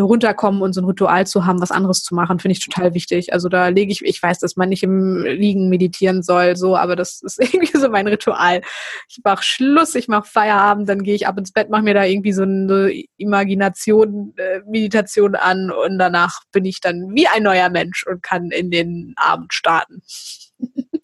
runterkommen 0.00 0.62
und 0.62 0.72
so 0.72 0.80
ein 0.80 0.86
Ritual 0.86 1.26
zu 1.26 1.44
haben, 1.44 1.60
was 1.60 1.70
anderes 1.70 2.02
zu 2.02 2.14
machen, 2.14 2.38
finde 2.38 2.52
ich 2.52 2.64
total 2.64 2.94
wichtig. 2.94 3.32
Also 3.32 3.48
da 3.48 3.68
lege 3.68 3.92
ich, 3.92 4.02
ich 4.02 4.22
weiß, 4.22 4.38
dass 4.38 4.56
man 4.56 4.70
nicht 4.70 4.82
im 4.82 5.22
Liegen 5.22 5.68
meditieren 5.68 6.22
soll, 6.22 6.56
so, 6.56 6.76
aber 6.76 6.96
das 6.96 7.20
ist 7.22 7.38
irgendwie 7.54 7.78
so 7.78 7.88
mein 7.90 8.06
Ritual. 8.06 8.62
Ich 9.08 9.20
mache 9.22 9.42
Schluss, 9.42 9.94
ich 9.94 10.08
mache 10.08 10.28
Feierabend, 10.28 10.88
dann 10.88 11.02
gehe 11.02 11.14
ich 11.14 11.26
ab 11.26 11.38
ins 11.38 11.52
Bett, 11.52 11.68
mache 11.68 11.82
mir 11.82 11.94
da 11.94 12.04
irgendwie 12.04 12.32
so 12.32 12.42
eine 12.42 12.92
Imagination, 13.18 14.32
äh, 14.36 14.60
Meditation 14.66 15.34
an 15.34 15.70
und 15.70 15.98
danach 15.98 16.40
bin 16.52 16.64
ich 16.64 16.80
dann 16.80 17.14
wie 17.14 17.26
ein 17.26 17.42
neuer 17.42 17.68
Mensch 17.68 18.06
und 18.06 18.22
kann 18.22 18.50
in 18.50 18.70
den 18.70 19.14
Abend 19.16 19.52
starten. 19.52 20.02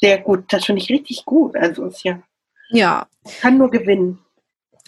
Sehr 0.00 0.18
gut, 0.18 0.52
das 0.52 0.64
finde 0.64 0.82
ich 0.82 0.90
richtig 0.90 1.24
gut. 1.24 1.56
Also 1.56 1.86
ist 1.86 2.02
ja. 2.02 2.22
Ja. 2.70 3.06
Kann 3.40 3.58
nur 3.58 3.70
gewinnen. 3.70 4.18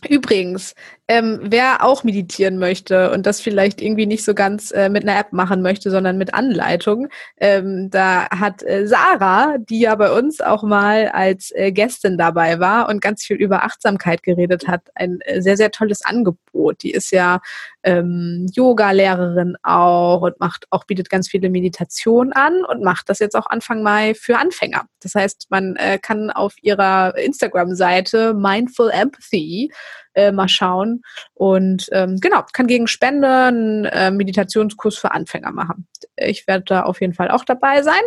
Übrigens, 0.09 0.75
ähm, 1.09 1.41
wer 1.43 1.85
auch 1.85 2.05
meditieren 2.05 2.59
möchte 2.59 3.11
und 3.11 3.27
das 3.27 3.41
vielleicht 3.41 3.83
irgendwie 3.83 4.07
nicht 4.07 4.25
so 4.25 4.35
ganz 4.35 4.71
äh, 4.71 4.89
mit 4.89 5.03
einer 5.03 5.19
App 5.19 5.33
machen 5.33 5.63
möchte, 5.63 5.91
sondern 5.91 6.19
mit 6.19 6.35
Anleitung, 6.35 7.09
ähm, 7.39 7.91
da 7.91 8.29
hat 8.31 8.63
äh, 8.63 8.87
Sarah, 8.87 9.57
die 9.59 9.81
ja 9.81 9.95
bei 9.95 10.11
uns 10.11 10.41
auch 10.41 10.63
mal 10.63 11.09
als 11.09 11.53
äh, 11.55 11.73
Gästin 11.73 12.17
dabei 12.19 12.59
war 12.61 12.89
und 12.89 13.01
ganz 13.01 13.25
viel 13.25 13.37
über 13.37 13.65
Achtsamkeit 13.65 14.23
geredet 14.23 14.67
hat, 14.67 14.83
ein 14.95 15.21
äh, 15.23 15.43
sehr, 15.43 15.57
sehr 15.57 15.71
tolles 15.71 16.05
Angebot. 16.05 16.83
Die 16.83 16.93
ist 16.93 17.11
ja 17.11 17.41
ähm, 17.85 18.47
Yoga-Lehrerin 18.53 19.57
auch 19.63 20.23
und 20.23 20.41
macht 20.41 20.67
auch, 20.71 20.85
bietet 20.85 21.11
ganz 21.11 21.29
viele 21.29 21.51
Meditationen 21.51 22.33
an 22.33 22.65
und 22.65 22.83
macht 22.83 23.09
das 23.09 23.19
jetzt 23.19 23.37
auch 23.37 23.47
Anfang 23.47 23.83
Mai 23.83 24.15
für 24.15 24.39
Anfänger. 24.39 24.87
Das 25.01 25.15
heißt, 25.15 25.47
man 25.51 25.77
äh, 25.77 25.99
kann 25.99 26.31
auf 26.31 26.55
ihrer 26.63 27.17
Instagram-Seite 27.17 28.35
Mindful 28.35 28.91
Empathy 28.91 29.71
äh, 30.15 30.33
mal 30.33 30.49
schauen. 30.49 31.03
Und 31.35 31.89
ähm, 31.93 32.19
genau, 32.21 32.43
kann 32.53 32.67
gegen 32.67 32.87
Spende 32.87 33.29
einen 33.29 33.85
äh, 33.85 34.11
Meditationskurs 34.11 34.97
für 34.97 35.13
Anfänger 35.13 35.53
machen. 35.53 35.87
Ich 36.17 36.47
werde 36.47 36.65
da 36.65 36.83
auf 36.85 37.01
jeden 37.01 37.15
Fall 37.15 37.31
auch 37.31 37.45
dabei 37.45 37.83
sein. 37.83 38.03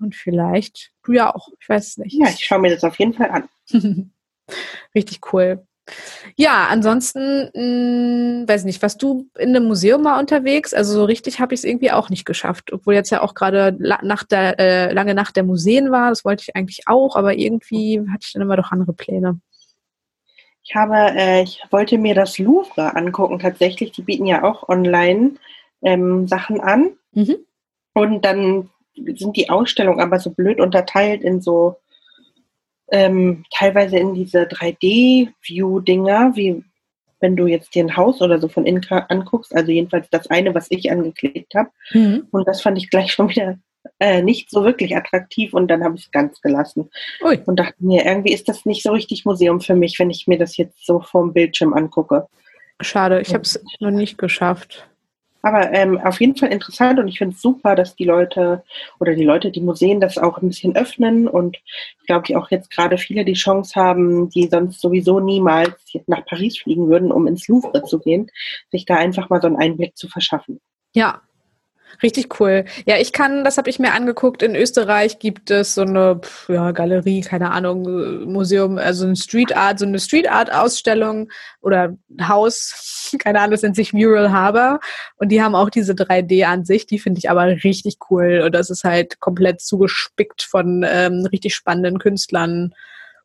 Und 0.00 0.16
vielleicht 0.16 0.90
du 1.04 1.12
ja 1.12 1.34
auch. 1.34 1.48
Ich 1.60 1.68
weiß 1.68 1.88
es 1.88 1.96
nicht. 1.98 2.14
Ja, 2.14 2.28
ich 2.28 2.44
schaue 2.44 2.58
mir 2.58 2.74
das 2.74 2.82
auf 2.82 2.98
jeden 2.98 3.14
Fall 3.14 3.30
an. 3.30 3.48
Richtig 4.94 5.32
cool. 5.32 5.64
Ja, 6.36 6.68
ansonsten, 6.70 7.50
mh, 7.54 8.40
hm, 8.40 8.48
weiß 8.48 8.64
nicht, 8.64 8.82
was 8.82 8.96
du 8.96 9.28
in 9.38 9.50
einem 9.50 9.66
Museum 9.66 10.02
mal 10.02 10.18
unterwegs? 10.18 10.72
Also 10.72 10.94
so 10.94 11.04
richtig 11.04 11.40
habe 11.40 11.54
ich 11.54 11.60
es 11.60 11.64
irgendwie 11.64 11.92
auch 11.92 12.10
nicht 12.10 12.24
geschafft, 12.24 12.72
obwohl 12.72 12.94
jetzt 12.94 13.10
ja 13.10 13.20
auch 13.22 13.34
gerade 13.34 13.76
la 13.78 14.00
nach 14.02 14.24
der 14.24 14.58
äh, 14.58 14.92
lange 14.92 15.14
Nacht 15.14 15.36
der 15.36 15.44
Museen 15.44 15.90
war. 15.90 16.08
Das 16.08 16.24
wollte 16.24 16.42
ich 16.42 16.56
eigentlich 16.56 16.82
auch, 16.86 17.16
aber 17.16 17.34
irgendwie 17.34 18.00
hatte 18.12 18.26
ich 18.26 18.32
dann 18.32 18.42
immer 18.42 18.56
doch 18.56 18.72
andere 18.72 18.92
Pläne. 18.92 19.40
Ich 20.66 20.74
habe, 20.74 20.94
äh, 20.94 21.42
ich 21.42 21.62
wollte 21.70 21.98
mir 21.98 22.14
das 22.14 22.38
Louvre 22.38 22.96
angucken. 22.96 23.38
Tatsächlich, 23.38 23.92
die 23.92 24.02
bieten 24.02 24.24
ja 24.24 24.42
auch 24.42 24.68
online 24.68 25.32
ähm, 25.82 26.26
Sachen 26.26 26.60
an. 26.60 26.92
Mhm. 27.12 27.36
Und 27.92 28.24
dann 28.24 28.70
sind 28.94 29.36
die 29.36 29.50
Ausstellungen 29.50 30.00
aber 30.00 30.18
so 30.18 30.30
blöd 30.30 30.60
unterteilt 30.60 31.22
in 31.22 31.42
so 31.42 31.76
ähm, 32.90 33.44
teilweise 33.52 33.98
in 33.98 34.14
diese 34.14 34.42
3D-View-Dinger, 34.42 36.32
wie 36.34 36.62
wenn 37.20 37.36
du 37.36 37.46
jetzt 37.46 37.74
dir 37.74 37.84
ein 37.84 37.96
Haus 37.96 38.20
oder 38.20 38.38
so 38.38 38.48
von 38.48 38.66
innen 38.66 38.84
anguckst. 38.90 39.54
Also 39.54 39.72
jedenfalls 39.72 40.10
das 40.10 40.26
eine, 40.28 40.54
was 40.54 40.66
ich 40.70 40.90
angeklickt 40.90 41.54
habe. 41.54 41.70
Mhm. 41.92 42.28
Und 42.30 42.46
das 42.46 42.60
fand 42.60 42.76
ich 42.76 42.90
gleich 42.90 43.12
schon 43.14 43.30
wieder 43.30 43.58
äh, 43.98 44.22
nicht 44.22 44.50
so 44.50 44.64
wirklich 44.64 44.96
attraktiv 44.96 45.52
und 45.54 45.68
dann 45.68 45.84
habe 45.84 45.96
ich 45.96 46.04
es 46.04 46.10
ganz 46.10 46.40
gelassen. 46.40 46.90
Ui. 47.22 47.40
Und 47.46 47.56
dachte 47.56 47.76
mir, 47.78 48.04
irgendwie 48.04 48.32
ist 48.32 48.48
das 48.48 48.64
nicht 48.64 48.82
so 48.82 48.92
richtig 48.92 49.24
Museum 49.24 49.60
für 49.60 49.74
mich, 49.74 49.98
wenn 49.98 50.10
ich 50.10 50.26
mir 50.26 50.38
das 50.38 50.56
jetzt 50.56 50.84
so 50.86 51.00
vom 51.00 51.32
Bildschirm 51.32 51.74
angucke. 51.74 52.26
Schade, 52.80 53.20
ich 53.20 53.32
habe 53.32 53.42
es 53.42 53.62
noch 53.80 53.90
nicht 53.90 54.18
geschafft. 54.18 54.88
Aber 55.44 55.72
ähm, 55.74 55.98
auf 55.98 56.20
jeden 56.20 56.36
Fall 56.36 56.50
interessant 56.50 56.98
und 56.98 57.06
ich 57.06 57.18
finde 57.18 57.34
es 57.34 57.42
super, 57.42 57.76
dass 57.76 57.94
die 57.94 58.06
Leute 58.06 58.62
oder 58.98 59.14
die 59.14 59.24
Leute, 59.24 59.50
die 59.50 59.60
Museen 59.60 60.00
das 60.00 60.16
auch 60.16 60.38
ein 60.38 60.48
bisschen 60.48 60.74
öffnen 60.74 61.28
und 61.28 61.58
glaube 62.06 62.24
ich 62.26 62.36
auch 62.36 62.50
jetzt 62.50 62.70
gerade 62.70 62.96
viele 62.96 63.26
die 63.26 63.34
Chance 63.34 63.78
haben, 63.78 64.30
die 64.30 64.48
sonst 64.48 64.80
sowieso 64.80 65.20
niemals 65.20 65.74
nach 66.06 66.24
Paris 66.24 66.58
fliegen 66.58 66.88
würden, 66.88 67.12
um 67.12 67.26
ins 67.26 67.46
Louvre 67.46 67.82
zu 67.82 67.98
gehen, 67.98 68.30
sich 68.70 68.86
da 68.86 68.96
einfach 68.96 69.28
mal 69.28 69.42
so 69.42 69.48
einen 69.48 69.56
Einblick 69.56 69.98
zu 69.98 70.08
verschaffen. 70.08 70.60
Ja, 70.94 71.20
Richtig 72.02 72.40
cool. 72.40 72.64
Ja, 72.86 72.96
ich 72.98 73.12
kann, 73.12 73.44
das 73.44 73.58
habe 73.58 73.70
ich 73.70 73.78
mir 73.78 73.92
angeguckt, 73.92 74.42
in 74.42 74.54
Österreich 74.54 75.18
gibt 75.18 75.50
es 75.50 75.74
so 75.74 75.82
eine 75.82 76.20
ja, 76.48 76.72
Galerie, 76.72 77.20
keine 77.20 77.50
Ahnung, 77.50 78.30
Museum, 78.30 78.78
also 78.78 79.06
eine 79.06 79.16
Street 79.16 79.56
Art, 79.56 79.78
so 79.78 79.86
eine 79.86 79.98
Street 79.98 80.28
Art 80.28 80.52
Ausstellung 80.52 81.30
oder 81.60 81.96
Haus, 82.20 83.14
keine 83.18 83.40
Ahnung, 83.40 83.52
das 83.52 83.62
nennt 83.62 83.76
sich 83.76 83.92
Mural 83.92 84.32
Harbor 84.32 84.80
und 85.16 85.30
die 85.30 85.42
haben 85.42 85.54
auch 85.54 85.70
diese 85.70 85.92
3D-Ansicht, 85.92 86.90
die 86.90 86.98
finde 86.98 87.18
ich 87.18 87.30
aber 87.30 87.46
richtig 87.46 87.96
cool 88.10 88.42
und 88.44 88.54
das 88.54 88.70
ist 88.70 88.84
halt 88.84 89.20
komplett 89.20 89.60
zugespickt 89.60 90.42
von 90.42 90.84
ähm, 90.88 91.26
richtig 91.30 91.54
spannenden 91.54 91.98
Künstlern. 91.98 92.74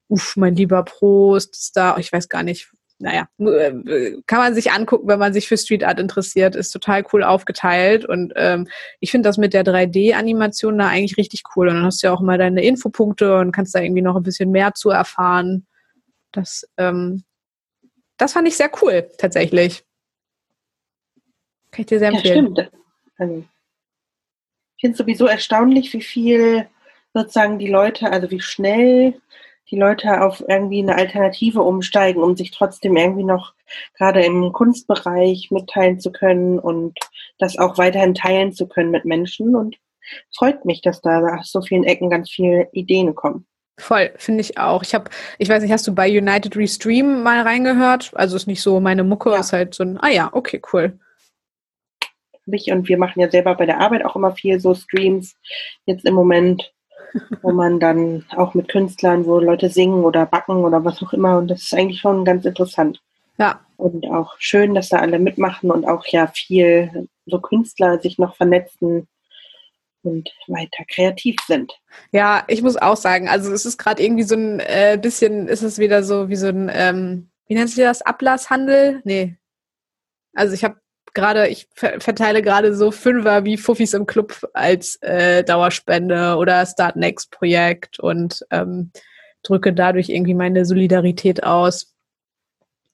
Uff, 0.08 0.36
mein 0.38 0.56
lieber 0.56 0.84
Prost, 0.84 1.56
ist 1.56 1.78
da, 1.78 1.98
ich 1.98 2.12
weiß 2.12 2.30
gar 2.30 2.44
nicht, 2.44 2.72
naja, 3.00 3.30
äh, 3.40 4.22
kann 4.28 4.40
man 4.40 4.54
sich 4.54 4.72
angucken, 4.72 5.08
wenn 5.08 5.20
man 5.20 5.34
sich 5.34 5.48
für 5.48 5.58
Street 5.58 5.86
Art 5.86 6.00
interessiert, 6.00 6.56
ist 6.56 6.72
total 6.72 7.06
cool 7.14 7.24
aufgeteilt 7.24 8.06
und 8.06 8.34
ähm, 8.36 8.68
ich 9.00 9.10
finde 9.10 9.30
das 9.30 9.38
mit 9.38 9.54
der 9.54 9.64
3D-Animation 9.64 10.78
da 10.78 10.88
eigentlich 10.88 11.18
richtig 11.18 11.44
cool 11.56 11.70
und 11.70 11.76
dann 11.76 11.86
hast 11.86 12.04
du 12.04 12.08
ja 12.08 12.14
auch 12.14 12.20
mal 12.20 12.38
deine 12.38 12.62
Infopunkte 12.62 13.38
und 13.38 13.54
kannst 13.54 13.74
da 13.74 13.80
irgendwie 13.80 14.02
noch 14.02 14.18
ein 14.18 14.24
bisschen 14.24 14.52
mehr 14.52 14.74
zu 14.74 14.90
erfahren. 14.90 15.66
Das, 16.34 16.68
ähm, 16.78 17.24
das 18.18 18.34
fand 18.34 18.50
ich 18.50 18.58
sehr 18.58 18.70
cool, 18.82 19.10
tatsächlich. 19.18 19.86
Kann 21.72 21.82
ich 21.82 21.88
dir 21.88 22.00
sehr 22.00 22.10
empfehlen. 22.10 22.54
Ja, 22.56 22.64
stimmt. 22.64 22.72
Also, 23.18 23.46
ich 24.76 24.82
finde 24.82 24.92
es 24.94 24.98
sowieso 24.98 25.26
erstaunlich, 25.26 25.94
wie 25.94 26.02
viel 26.02 26.68
sozusagen 27.14 27.60
die 27.60 27.68
Leute, 27.68 28.12
also 28.12 28.30
wie 28.30 28.42
schnell 28.42 29.22
die 29.72 29.78
Leute 29.78 30.22
auf 30.22 30.44
irgendwie 30.48 30.82
eine 30.82 30.96
Alternative 30.96 31.62
umsteigen, 31.62 32.24
um 32.24 32.36
sich 32.36 32.52
trotzdem 32.52 32.98
irgendwie 32.98 33.24
noch 33.24 33.54
gerade 33.98 34.24
im 34.24 34.52
Kunstbereich 34.52 35.50
mitteilen 35.52 36.00
zu 36.00 36.12
können 36.12 36.60
und 36.60 36.98
das 37.38 37.58
auch 37.58 37.78
weiterhin 37.78 38.16
teilen 38.16 38.54
zu 38.54 38.68
können 38.68 38.92
mit 38.92 39.06
Menschen. 39.06 39.56
Und 39.56 39.78
freut 40.36 40.66
mich, 40.66 40.82
dass 40.82 41.02
da 41.02 41.20
aus 41.38 41.52
so 41.52 41.62
vielen 41.62 41.84
Ecken 41.84 42.10
ganz 42.10 42.30
viele 42.30 42.70
Ideen 42.72 43.16
kommen. 43.16 43.46
Voll, 43.78 44.12
finde 44.18 44.42
ich 44.42 44.58
auch. 44.58 44.84
Ich 44.84 44.94
habe, 44.94 45.10
ich 45.38 45.48
weiß 45.48 45.64
nicht, 45.64 45.72
hast 45.72 45.88
du 45.88 45.96
bei 45.96 46.10
United 46.10 46.58
Restream 46.58 47.24
mal 47.24 47.42
reingehört? 47.42 48.12
Also 48.14 48.36
ist 48.36 48.48
nicht 48.48 48.62
so 48.62 48.80
meine 48.80 49.04
Mucke, 49.04 49.32
ja. 49.32 49.40
ist 49.40 49.54
halt 49.54 49.74
so 49.74 49.84
ein, 49.84 49.98
ah 50.02 50.10
ja, 50.10 50.30
okay, 50.34 50.62
cool. 50.74 51.00
Und 52.46 52.90
wir 52.90 52.98
machen 52.98 53.20
ja 53.20 53.30
selber 53.30 53.56
bei 53.56 53.68
der 53.68 53.80
Arbeit 53.80 54.04
auch 54.04 54.16
immer 54.16 54.32
viel 54.32 54.60
so 54.60 54.74
Streams. 54.74 55.36
Jetzt 55.86 56.04
im 56.06 56.16
Moment 56.16 56.74
wo 57.42 57.52
man 57.52 57.80
dann 57.80 58.26
auch 58.36 58.54
mit 58.54 58.70
Künstlern, 58.70 59.26
wo 59.26 59.40
Leute 59.40 59.70
singen 59.70 60.04
oder 60.04 60.26
backen 60.26 60.64
oder 60.64 60.84
was 60.84 61.02
auch 61.02 61.14
immer. 61.14 61.38
Und 61.38 61.48
das 61.50 61.64
ist 61.64 61.74
eigentlich 61.74 62.02
schon 62.02 62.26
ganz 62.26 62.46
interessant. 62.46 63.02
Ja. 63.38 63.60
Und 63.78 64.06
auch 64.08 64.36
schön, 64.40 64.76
dass 64.76 64.90
da 64.90 64.98
alle 64.98 65.20
mitmachen 65.20 65.72
und 65.72 65.86
auch 65.86 66.06
ja 66.08 66.28
viel 66.28 67.08
so 67.26 67.40
Künstler 67.40 68.00
sich 68.00 68.18
noch 68.18 68.36
vernetzen 68.36 69.08
und 70.04 70.30
weiter 70.48 70.84
kreativ 70.88 71.36
sind. 71.48 71.74
Ja, 72.12 72.44
ich 72.48 72.62
muss 72.62 72.78
auch 72.78 72.98
sagen, 72.98 73.28
also 73.30 73.52
es 73.52 73.66
ist 73.66 73.78
gerade 73.78 74.04
irgendwie 74.04 74.24
so 74.24 74.36
ein 74.36 74.60
äh, 74.60 74.98
bisschen, 75.02 75.48
ist 75.48 75.62
es 75.62 75.78
wieder 75.78 76.04
so 76.04 76.30
wie 76.30 76.36
so 76.36 76.48
ein, 76.48 76.70
ähm, 76.74 77.30
wie 77.48 77.56
nennt 77.56 77.70
sich 77.70 77.84
das, 77.84 78.02
Ablasshandel? 78.02 79.02
Nee. 79.04 79.36
Also 80.34 80.54
ich 80.54 80.64
habe 80.64 80.80
gerade, 81.20 81.48
ich 81.48 81.68
verteile 81.74 82.42
gerade 82.42 82.74
so 82.76 82.92
Fünfer 82.92 83.44
wie 83.44 83.58
Fuffis 83.58 83.94
im 83.94 84.06
Club 84.06 84.48
als 84.54 84.98
äh, 85.02 85.44
Dauerspende 85.44 86.36
oder 86.38 86.66
Start 86.66 86.96
Next 86.96 87.32
Projekt 87.32 88.00
und 88.00 88.46
ähm, 88.52 88.92
drücke 89.44 89.74
dadurch 89.74 90.10
irgendwie 90.10 90.34
meine 90.34 90.66
Solidarität 90.66 91.44
aus. 91.44 91.94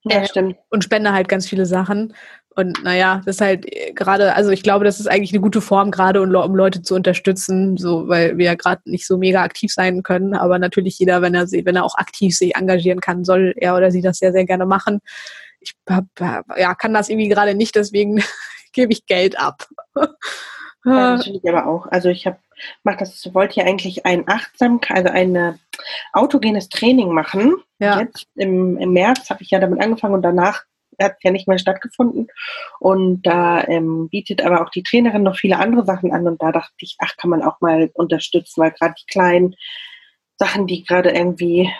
Ja, 0.04 0.22
äh, 0.22 0.28
stimmt. 0.28 0.58
Und 0.70 0.84
spende 0.84 1.14
halt 1.14 1.28
ganz 1.28 1.48
viele 1.48 1.66
Sachen. 1.66 2.14
Und 2.56 2.84
naja, 2.84 3.22
das 3.26 3.36
ist 3.36 3.42
halt 3.42 3.66
gerade, 3.96 4.34
also 4.34 4.50
ich 4.50 4.64
glaube, 4.64 4.86
das 4.86 5.00
ist 5.00 5.08
eigentlich 5.08 5.34
eine 5.34 5.42
gute 5.42 5.62
Form, 5.62 5.92
gerade 5.92 6.22
um, 6.22 6.34
um 6.34 6.56
Leute 6.56 6.82
zu 6.82 6.96
unterstützen, 6.96 7.76
so 7.76 8.08
weil 8.08 8.38
wir 8.38 8.46
ja 8.46 8.56
gerade 8.56 8.82
nicht 8.86 9.06
so 9.06 9.18
mega 9.18 9.44
aktiv 9.44 9.74
sein 9.74 10.04
können. 10.04 10.34
Aber 10.34 10.58
natürlich 10.58 10.98
jeder, 10.98 11.22
wenn 11.22 11.36
er 11.36 11.52
wenn 11.52 11.76
er 11.76 11.84
auch 11.84 11.96
aktiv 11.96 12.36
sich 12.36 12.56
engagieren 12.56 13.02
kann, 13.02 13.26
soll 13.26 13.54
er 13.58 13.76
oder 13.76 13.92
sie 13.92 14.02
das 14.02 14.20
sehr, 14.20 14.32
sehr 14.32 14.46
gerne 14.46 14.66
machen 14.66 15.02
ich 15.66 15.94
hab, 15.94 16.06
ja, 16.58 16.76
kann 16.76 16.94
das 16.94 17.10
irgendwie 17.10 17.30
gerade 17.30 17.56
nicht, 17.56 17.76
deswegen 17.76 18.24
gebe 18.74 18.94
ich 18.94 19.06
Geld 19.06 19.40
ab. 19.40 19.68
ja, 19.96 21.16
natürlich 21.16 21.48
aber 21.48 21.68
auch. 21.68 21.88
Also 21.88 22.10
ich 22.10 22.26
habe 22.26 22.38
macht 22.84 23.02
das, 23.02 23.34
wollte 23.34 23.60
ja 23.60 23.66
eigentlich 23.66 24.06
ein 24.06 24.28
Achtsamkeit, 24.28 25.06
also 25.06 25.10
ein 25.10 25.60
autogenes 26.14 26.70
Training 26.70 27.12
machen. 27.12 27.56
Ja. 27.80 28.00
Jetzt 28.00 28.28
im, 28.36 28.78
im 28.78 28.94
März 28.94 29.30
habe 29.30 29.44
ich 29.44 29.52
ja 29.52 29.60
damit 29.60 29.82
angefangen 29.82 30.14
und 30.14 30.22
danach 30.22 30.64
hat 31.02 31.14
es 31.18 31.24
ja 31.24 31.32
nicht 31.32 31.48
mehr 31.48 31.58
stattgefunden. 31.58 32.28
Und 32.80 33.24
da 33.24 33.64
ähm, 33.66 34.10
bietet 34.10 34.42
aber 34.42 34.62
auch 34.62 34.70
die 34.70 34.84
Trainerin 34.84 35.24
noch 35.24 35.36
viele 35.36 35.60
andere 35.60 35.86
Sachen 35.86 36.14
an. 36.14 36.28
Und 36.28 36.42
da 36.42 36.52
dachte 36.52 36.74
ich, 36.80 36.96
ach, 37.00 37.18
kann 37.18 37.30
man 37.30 37.42
auch 37.42 37.60
mal 37.62 37.90
unterstützen, 37.94 38.62
weil 38.62 38.72
gerade 38.72 38.96
die 39.00 39.12
kleinen 39.12 39.56
Sachen, 40.38 40.68
die 40.68 40.84
gerade 40.84 41.10
irgendwie 41.10 41.72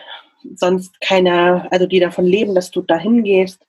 sonst 0.56 1.00
keiner, 1.02 1.68
also 1.72 1.88
die 1.88 2.00
davon 2.00 2.26
leben, 2.26 2.56
dass 2.56 2.72
du 2.72 2.82
da 2.82 2.98
hingehst, 2.98 3.66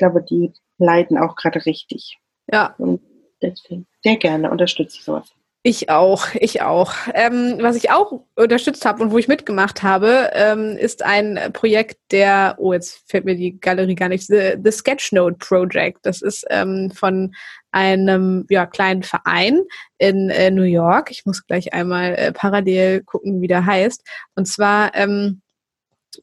glaube, 0.00 0.22
die 0.22 0.52
leiden 0.78 1.16
auch 1.18 1.36
gerade 1.36 1.64
richtig. 1.64 2.18
Ja. 2.50 2.74
Und 2.78 3.00
deswegen 3.40 3.86
sehr 4.02 4.16
gerne 4.16 4.50
unterstütze 4.50 4.96
ich 4.98 5.04
sowas. 5.04 5.30
Ich 5.62 5.90
auch, 5.90 6.26
ich 6.34 6.62
auch. 6.62 6.94
Ähm, 7.12 7.58
was 7.60 7.76
ich 7.76 7.90
auch 7.90 8.24
unterstützt 8.34 8.86
habe 8.86 9.02
und 9.02 9.10
wo 9.10 9.18
ich 9.18 9.28
mitgemacht 9.28 9.82
habe, 9.82 10.30
ähm, 10.32 10.78
ist 10.78 11.04
ein 11.04 11.38
Projekt 11.52 11.98
der, 12.12 12.54
oh, 12.56 12.72
jetzt 12.72 13.02
fällt 13.06 13.26
mir 13.26 13.36
die 13.36 13.60
Galerie 13.60 13.94
gar 13.94 14.08
nicht, 14.08 14.26
The, 14.26 14.54
The 14.62 14.72
Sketchnote 14.72 15.36
Project. 15.36 15.98
Das 16.02 16.22
ist 16.22 16.46
ähm, 16.48 16.90
von 16.90 17.34
einem 17.72 18.46
ja, 18.48 18.64
kleinen 18.64 19.02
Verein 19.02 19.60
in 19.98 20.30
äh, 20.30 20.50
New 20.50 20.62
York. 20.62 21.10
Ich 21.10 21.26
muss 21.26 21.46
gleich 21.46 21.74
einmal 21.74 22.14
äh, 22.14 22.32
parallel 22.32 23.02
gucken, 23.02 23.42
wie 23.42 23.46
der 23.46 23.66
heißt. 23.66 24.02
Und 24.36 24.48
zwar 24.48 24.94
ähm, 24.94 25.42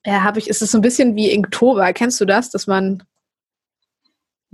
ja, 0.03 0.23
habe 0.23 0.39
ich, 0.39 0.49
ist 0.49 0.63
es 0.63 0.71
so 0.71 0.79
ein 0.79 0.81
bisschen 0.81 1.15
wie 1.15 1.29
Inktober. 1.29 1.93
Kennst 1.93 2.19
du 2.19 2.25
das, 2.25 2.49
dass 2.49 2.65
man 2.65 3.03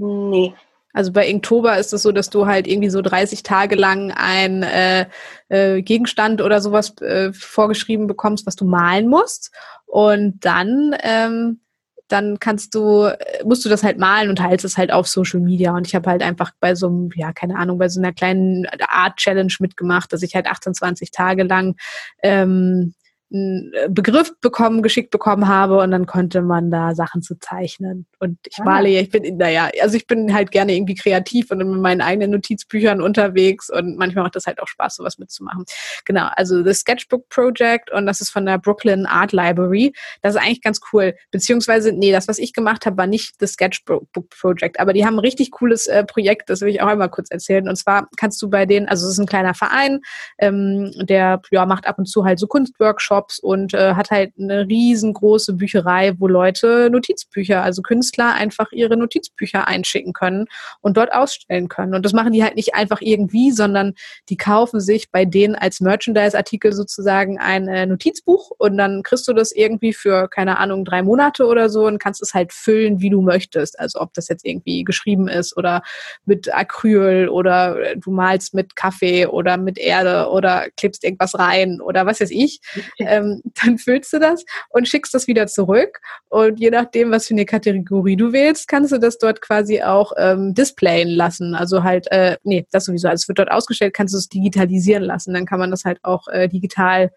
Nee. 0.04 0.54
Also 0.94 1.12
bei 1.12 1.28
Inktober 1.28 1.78
ist 1.78 1.92
es 1.92 2.04
so, 2.04 2.12
dass 2.12 2.30
du 2.30 2.46
halt 2.46 2.68
irgendwie 2.68 2.90
so 2.90 3.02
30 3.02 3.42
Tage 3.42 3.76
lang 3.76 4.12
ein 4.12 4.62
äh, 4.62 5.08
äh, 5.50 5.82
Gegenstand 5.82 6.40
oder 6.40 6.62
sowas 6.62 6.96
äh, 7.02 7.34
vorgeschrieben 7.34 8.06
bekommst, 8.06 8.46
was 8.46 8.56
du 8.56 8.66
malen 8.66 9.08
musst. 9.08 9.52
Und 9.88 10.46
dann, 10.46 10.96
ähm, 11.02 11.62
dann 12.10 12.40
kannst 12.40 12.76
du, 12.76 13.06
äh, 13.06 13.44
musst 13.44 13.66
du 13.66 13.70
das 13.70 13.82
halt 13.82 13.98
malen 13.98 14.30
und 14.30 14.36
teilst 14.36 14.66
es 14.66 14.78
halt 14.78 14.92
auf 14.92 15.08
Social 15.08 15.40
Media. 15.40 15.76
Und 15.76 15.88
ich 15.88 15.96
habe 15.96 16.10
halt 16.12 16.22
einfach 16.22 16.52
bei 16.60 16.76
so 16.76 16.88
einem, 16.88 17.10
ja, 17.16 17.34
keine 17.34 17.56
Ahnung, 17.58 17.80
bei 17.80 17.90
so 17.90 18.00
einer 18.00 18.14
kleinen 18.14 18.68
Art 18.88 19.18
Challenge 19.18 19.54
mitgemacht, 19.60 20.14
dass 20.14 20.22
ich 20.22 20.36
halt 20.36 20.46
28 20.46 21.10
Tage 21.10 21.42
lang 21.42 21.76
ähm, 22.22 22.94
einen 23.34 23.74
äh, 23.74 23.90
Begriff 23.90 24.34
bekommen, 24.40 24.82
geschickt 24.82 25.12
bekommen 25.12 25.48
habe 25.48 25.80
und 25.80 25.92
dann 25.92 26.06
konnte 26.06 26.42
man 26.42 26.70
da 26.70 26.94
Sachen 26.94 27.22
zu 27.22 27.40
zeichnen. 27.40 28.06
Und 28.20 28.38
ich 28.48 28.60
ah. 28.60 28.64
male, 28.64 28.90
ich 28.90 29.10
bin, 29.10 29.38
naja, 29.38 29.70
also 29.82 29.98
ich 29.98 30.08
bin 30.08 30.34
halt 30.34 30.52
gerne 30.52 30.76
irgendwie 30.76 30.96
kreativ 30.96 31.52
und 31.52 31.60
in 31.62 31.82
meinen 31.82 32.02
eigenen 32.02 32.32
Notizbüchern 32.32 33.02
unterwegs 33.02 33.70
und 33.70 33.98
manchmal 33.98 34.24
macht 34.24 34.36
das 34.36 34.46
halt 34.46 34.62
auch 34.62 34.68
Spaß, 34.68 34.96
sowas 34.96 35.18
mitzumachen. 35.18 35.66
Genau, 36.06 36.30
also 36.36 36.64
The 36.64 36.74
Sketchbook 36.74 37.28
Project 37.30 37.92
und 37.92 38.06
das 38.06 38.22
ist 38.22 38.30
von 38.30 38.46
der 38.46 38.60
Brooklyn 38.60 39.06
Art 39.06 39.32
Library. 39.32 39.94
Das 40.22 40.36
ist 40.36 40.42
eigentlich 40.42 40.62
ganz 40.62 40.80
cool. 40.94 41.16
Beziehungsweise, 41.32 41.92
nee, 41.92 42.12
das, 42.12 42.28
was 42.28 42.38
ich 42.38 42.54
gemacht 42.54 42.86
habe, 42.86 42.98
war 42.98 43.08
nicht 43.08 43.36
The 43.40 43.48
Sketchbook 43.48 44.08
Project, 44.30 44.80
aber 44.80 44.94
die 44.94 45.06
haben 45.06 45.16
ein 45.16 45.20
richtig 45.20 45.52
cooles 45.52 45.88
äh, 45.88 46.04
Projekt, 46.04 46.50
das 46.50 46.62
will 46.62 46.70
ich 46.70 46.82
auch 46.82 46.88
einmal 46.88 47.10
kurz 47.10 47.32
erzählen. 47.32 47.68
Und 47.68 47.76
zwar 47.78 48.08
kannst 48.16 48.42
du 48.42 48.50
bei 48.50 48.66
denen, 48.66 48.88
also 48.88 49.08
es 49.08 49.14
ist 49.14 49.20
ein 49.20 49.26
kleiner 49.26 49.54
Verein, 49.54 50.02
ähm, 50.38 50.92
der 51.02 51.42
ja, 51.52 51.66
macht 51.66 51.88
ab 51.88 51.98
und 51.98 52.06
zu 52.06 52.26
halt 52.26 52.40
so 52.40 52.48
Kunstworkshops 52.48 53.23
Workshops 53.24 53.40
und 53.40 53.74
äh, 53.74 53.94
hat 53.96 54.12
halt 54.12 54.34
eine 54.40 54.68
riesengroße 54.68 55.54
Bücherei, 55.54 56.14
wo 56.18 56.28
Leute 56.28 56.90
Notizbücher, 56.92 57.64
also 57.64 57.82
Künstler 57.82 58.34
einfach 58.34 58.72
ihre 58.72 58.98
Notizbücher 58.98 59.68
einschicken 59.68 60.14
können 60.14 60.46
und 60.82 60.98
dort 60.98 61.14
ausstellen 61.14 61.68
können. 61.68 61.96
Und 61.96 62.04
das 62.06 62.14
machen 62.14 62.34
die 62.34 62.44
halt 62.44 62.56
nicht 62.56 62.76
einfach 62.76 63.02
irgendwie, 63.02 63.52
sondern 63.52 63.94
die 64.30 64.38
kaufen 64.38 64.80
sich 64.80 65.12
bei 65.12 65.26
denen 65.26 65.56
als 65.56 65.80
Merchandise-Artikel 65.82 66.74
sozusagen 66.74 67.40
ein 67.40 67.68
äh, 67.68 67.86
Notizbuch 67.86 68.52
und 68.58 68.78
dann 68.78 69.04
kriegst 69.04 69.28
du 69.28 69.34
das 69.34 69.52
irgendwie 69.52 69.94
für, 69.94 70.28
keine 70.28 70.58
Ahnung, 70.58 70.86
drei 70.86 71.02
Monate 71.04 71.46
oder 71.46 71.70
so 71.70 71.86
und 71.86 72.00
kannst 72.00 72.22
es 72.22 72.34
halt 72.34 72.54
füllen, 72.54 73.02
wie 73.02 73.10
du 73.10 73.22
möchtest. 73.22 73.80
Also 73.80 74.00
ob 74.00 74.14
das 74.14 74.28
jetzt 74.28 74.46
irgendwie 74.46 74.84
geschrieben 74.84 75.28
ist 75.28 75.56
oder 75.58 75.82
mit 76.26 76.54
Acryl 76.54 77.30
oder 77.30 77.96
du 77.96 78.12
malst 78.12 78.54
mit 78.54 78.76
Kaffee 78.76 79.26
oder 79.26 79.58
mit 79.58 79.78
Erde 79.78 80.30
oder 80.30 80.68
klebst 80.78 81.04
irgendwas 81.04 81.38
rein 81.38 81.80
oder 81.82 82.06
was 82.06 82.20
weiß 82.20 82.32
ich. 82.32 82.60
ähm, 83.14 83.42
dann 83.64 83.78
füllst 83.78 84.14
du 84.14 84.20
das 84.20 84.46
und 84.70 84.88
schickst 84.88 85.14
das 85.14 85.28
wieder 85.28 85.48
zurück. 85.48 86.00
Und 86.30 86.60
je 86.60 86.70
nachdem, 86.70 87.12
was 87.12 87.28
für 87.28 87.34
eine 87.34 87.46
Kategorie 87.46 88.16
du 88.16 88.34
wählst, 88.34 88.68
kannst 88.68 88.92
du 88.92 88.98
das 88.98 89.18
dort 89.18 89.42
quasi 89.42 89.82
auch 89.82 90.14
ähm, 90.18 90.54
displayen 90.54 91.10
lassen. 91.10 91.56
Also 91.56 91.84
halt, 91.84 92.12
äh, 92.12 92.38
nee, 92.44 92.66
das 92.72 92.86
sowieso. 92.86 93.08
Also 93.08 93.24
es 93.24 93.28
wird 93.28 93.40
dort 93.40 93.52
ausgestellt, 93.52 93.94
kannst 93.94 94.14
du 94.14 94.18
es 94.18 94.30
digitalisieren 94.30 95.04
lassen. 95.04 95.34
Dann 95.34 95.46
kann 95.46 95.60
man 95.60 95.72
das 95.72 95.86
halt 95.86 96.00
auch 96.04 96.28
äh, 96.28 96.48
digital 96.48 97.12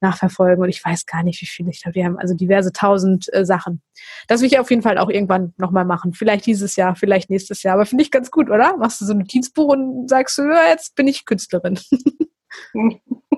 nachverfolgen. 0.00 0.62
Und 0.62 0.68
ich 0.68 0.84
weiß 0.84 1.06
gar 1.06 1.22
nicht, 1.22 1.40
wie 1.42 1.46
viele 1.46 1.70
ich 1.70 1.82
da. 1.82 1.94
Wir 1.94 2.04
haben 2.04 2.18
also 2.18 2.34
diverse 2.34 2.72
tausend 2.72 3.32
äh, 3.32 3.44
Sachen. 3.44 3.82
Das 4.28 4.40
will 4.40 4.48
ich 4.48 4.58
auf 4.58 4.70
jeden 4.70 4.82
Fall 4.82 4.98
auch 4.98 5.10
irgendwann 5.10 5.52
nochmal 5.56 5.84
machen. 5.84 6.12
Vielleicht 6.12 6.46
dieses 6.46 6.76
Jahr, 6.76 6.96
vielleicht 6.96 7.30
nächstes 7.30 7.62
Jahr. 7.62 7.74
Aber 7.74 7.86
finde 7.86 8.02
ich 8.02 8.10
ganz 8.10 8.30
gut, 8.30 8.50
oder? 8.50 8.76
Machst 8.76 9.00
du 9.00 9.04
so 9.04 9.12
ein 9.12 9.18
Notizbuch 9.18 9.68
und 9.72 10.08
sagst 10.08 10.38
du, 10.38 10.42
ja, 10.42 10.68
jetzt 10.68 10.94
bin 10.94 11.08
ich 11.08 11.24
Künstlerin. 11.24 11.78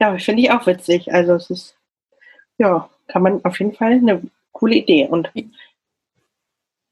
ja, 0.00 0.16
finde 0.18 0.42
ich 0.42 0.50
auch 0.50 0.66
witzig. 0.66 1.12
Also 1.12 1.34
es 1.34 1.50
ist, 1.50 1.76
ja, 2.58 2.88
kann 3.08 3.22
man 3.22 3.44
auf 3.44 3.58
jeden 3.58 3.74
Fall 3.74 3.92
eine 3.92 4.22
coole 4.52 4.76
Idee. 4.76 5.06
Und 5.08 5.30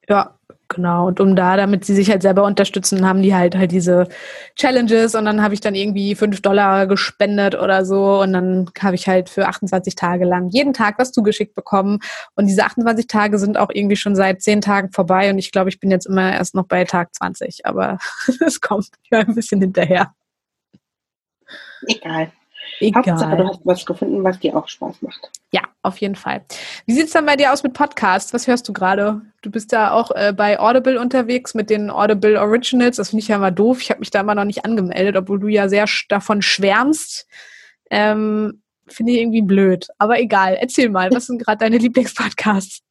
ja, 0.08 0.34
genau. 0.68 1.06
Und 1.06 1.20
um 1.20 1.36
da, 1.36 1.56
damit 1.56 1.84
sie 1.84 1.94
sich 1.94 2.10
halt 2.10 2.22
selber 2.22 2.44
unterstützen, 2.44 3.06
haben 3.06 3.22
die 3.22 3.34
halt 3.34 3.56
halt 3.56 3.70
diese 3.70 4.08
Challenges 4.56 5.14
und 5.14 5.24
dann 5.24 5.42
habe 5.42 5.54
ich 5.54 5.60
dann 5.60 5.74
irgendwie 5.74 6.14
fünf 6.14 6.42
Dollar 6.42 6.86
gespendet 6.86 7.54
oder 7.54 7.84
so 7.84 8.20
und 8.20 8.32
dann 8.32 8.70
habe 8.80 8.96
ich 8.96 9.06
halt 9.06 9.28
für 9.28 9.46
28 9.46 9.94
Tage 9.94 10.24
lang 10.24 10.48
jeden 10.48 10.72
Tag 10.72 10.98
was 10.98 11.12
zugeschickt 11.12 11.54
bekommen 11.54 12.00
und 12.34 12.46
diese 12.46 12.64
28 12.64 13.06
Tage 13.06 13.38
sind 13.38 13.56
auch 13.58 13.70
irgendwie 13.72 13.96
schon 13.96 14.16
seit 14.16 14.42
zehn 14.42 14.60
Tagen 14.60 14.90
vorbei 14.90 15.30
und 15.30 15.38
ich 15.38 15.52
glaube, 15.52 15.70
ich 15.70 15.78
bin 15.78 15.90
jetzt 15.90 16.06
immer 16.06 16.32
erst 16.32 16.54
noch 16.54 16.66
bei 16.66 16.84
Tag 16.84 17.14
20, 17.14 17.64
aber 17.64 17.98
es 18.46 18.60
kommt 18.60 18.88
ja 19.10 19.20
ein 19.20 19.34
bisschen 19.34 19.60
hinterher. 19.60 20.12
Egal. 21.86 22.32
Egal. 22.82 23.04
Hauptsache, 23.06 23.36
du 23.36 23.48
hast 23.48 23.60
was 23.64 23.86
gefunden, 23.86 24.24
was 24.24 24.40
dir 24.40 24.56
auch 24.56 24.66
Spaß 24.68 25.02
macht. 25.02 25.30
Ja, 25.52 25.62
auf 25.82 25.98
jeden 25.98 26.16
Fall. 26.16 26.44
Wie 26.86 26.92
sieht 26.92 27.06
es 27.06 27.12
dann 27.12 27.26
bei 27.26 27.36
dir 27.36 27.52
aus 27.52 27.62
mit 27.62 27.74
Podcasts? 27.74 28.34
Was 28.34 28.46
hörst 28.46 28.68
du 28.68 28.72
gerade? 28.72 29.20
Du 29.42 29.50
bist 29.50 29.72
da 29.72 29.92
auch 29.92 30.10
äh, 30.10 30.32
bei 30.36 30.58
Audible 30.58 30.98
unterwegs 30.98 31.54
mit 31.54 31.70
den 31.70 31.90
Audible 31.90 32.40
Originals. 32.40 32.96
Das 32.96 33.10
finde 33.10 33.22
ich 33.22 33.28
ja 33.28 33.36
immer 33.36 33.50
doof. 33.50 33.80
Ich 33.80 33.90
habe 33.90 34.00
mich 34.00 34.10
da 34.10 34.20
immer 34.20 34.34
noch 34.34 34.44
nicht 34.44 34.64
angemeldet, 34.64 35.16
obwohl 35.16 35.38
du 35.38 35.46
ja 35.46 35.68
sehr 35.68 35.86
davon 36.08 36.42
schwärmst. 36.42 37.28
Ähm, 37.90 38.62
finde 38.88 39.12
ich 39.12 39.18
irgendwie 39.18 39.42
blöd. 39.42 39.86
Aber 39.98 40.18
egal. 40.18 40.56
Erzähl 40.60 40.88
mal, 40.88 41.10
was 41.12 41.26
sind 41.26 41.44
gerade 41.44 41.58
deine 41.58 41.78
Lieblingspodcasts? 41.78 42.82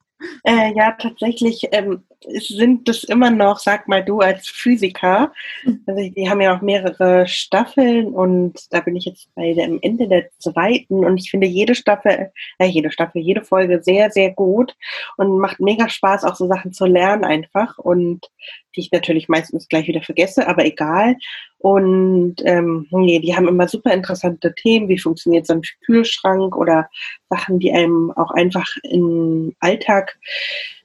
Äh, 0.43 0.73
ja, 0.75 0.91
tatsächlich 0.99 1.67
ähm, 1.71 2.03
sind 2.29 2.87
das 2.87 3.03
immer 3.03 3.31
noch, 3.31 3.59
sag 3.59 3.87
mal 3.87 4.03
du 4.03 4.19
als 4.19 4.47
Physiker, 4.47 5.31
hm. 5.61 5.83
also 5.87 6.09
die 6.09 6.29
haben 6.29 6.41
ja 6.41 6.55
auch 6.55 6.61
mehrere 6.61 7.27
Staffeln 7.27 8.13
und 8.13 8.71
da 8.71 8.81
bin 8.81 8.95
ich 8.95 9.05
jetzt 9.05 9.33
bei 9.35 9.53
dem 9.53 9.79
Ende 9.81 10.07
der 10.07 10.29
zweiten 10.37 11.05
und 11.05 11.17
ich 11.17 11.31
finde 11.31 11.47
jede 11.47 11.75
Staffel, 11.75 12.31
äh, 12.59 12.65
jede 12.65 12.91
Staffel, 12.91 13.21
jede 13.21 13.43
Folge 13.43 13.81
sehr, 13.83 14.11
sehr 14.11 14.31
gut 14.31 14.75
und 15.17 15.39
macht 15.39 15.59
mega 15.59 15.89
Spaß, 15.89 16.23
auch 16.23 16.35
so 16.35 16.47
Sachen 16.47 16.73
zu 16.73 16.85
lernen 16.85 17.23
einfach 17.23 17.77
und 17.77 18.27
die 18.75 18.81
ich 18.81 18.91
natürlich 18.91 19.29
meistens 19.29 19.67
gleich 19.67 19.87
wieder 19.87 20.01
vergesse, 20.01 20.47
aber 20.47 20.65
egal. 20.65 21.15
Und 21.57 22.35
ähm, 22.43 22.87
nee, 22.91 23.19
die 23.19 23.35
haben 23.35 23.47
immer 23.47 23.67
super 23.67 23.93
interessante 23.93 24.53
Themen, 24.55 24.87
wie 24.89 24.97
funktioniert 24.97 25.45
so 25.45 25.53
ein 25.53 25.61
Kühlschrank 25.85 26.55
oder 26.55 26.89
Sachen, 27.29 27.59
die 27.59 27.71
einem 27.71 28.11
auch 28.11 28.31
einfach 28.31 28.67
im 28.83 29.55
Alltag 29.59 30.17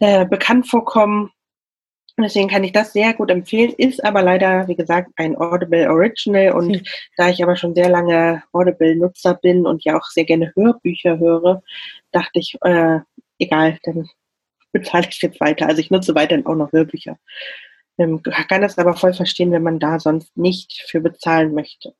äh, 0.01 0.27
bekannt 0.27 0.69
vorkommen. 0.69 1.31
Deswegen 2.19 2.49
kann 2.49 2.65
ich 2.65 2.73
das 2.73 2.95
sehr 2.95 3.13
gut 3.13 3.31
empfehlen, 3.31 3.75
ist 3.77 4.03
aber 4.03 4.23
leider, 4.23 4.67
wie 4.69 4.77
gesagt, 4.77 5.11
ein 5.17 5.37
Audible 5.37 5.91
Original. 5.91 6.53
Und 6.53 6.69
mhm. 6.69 6.83
da 7.17 7.29
ich 7.29 7.43
aber 7.43 7.57
schon 7.57 7.75
sehr 7.75 7.91
lange 7.91 8.43
Audible-Nutzer 8.53 9.35
bin 9.35 9.67
und 9.67 9.85
ja 9.85 9.99
auch 9.99 10.07
sehr 10.07 10.25
gerne 10.25 10.51
Hörbücher 10.55 11.19
höre, 11.19 11.63
dachte 12.13 12.39
ich, 12.39 12.57
äh, 12.63 13.01
egal, 13.39 13.79
dann 13.83 14.09
bezahle 14.73 15.07
ich 15.11 15.21
jetzt 15.21 15.41
weiter. 15.41 15.67
Also 15.67 15.81
ich 15.81 15.91
nutze 15.91 16.15
weiterhin 16.15 16.47
auch 16.47 16.55
noch 16.55 16.73
Hörbücher. 16.73 17.19
Ähm, 17.99 18.23
kann 18.23 18.63
das 18.63 18.79
aber 18.79 18.95
voll 18.95 19.15
verstehen, 19.15 19.53
wenn 19.53 19.63
man 19.63 19.79
da 19.79 19.99
sonst 19.99 20.37
nicht 20.37 20.85
für 20.89 21.01
bezahlen 21.01 21.55
möchte. 21.55 21.95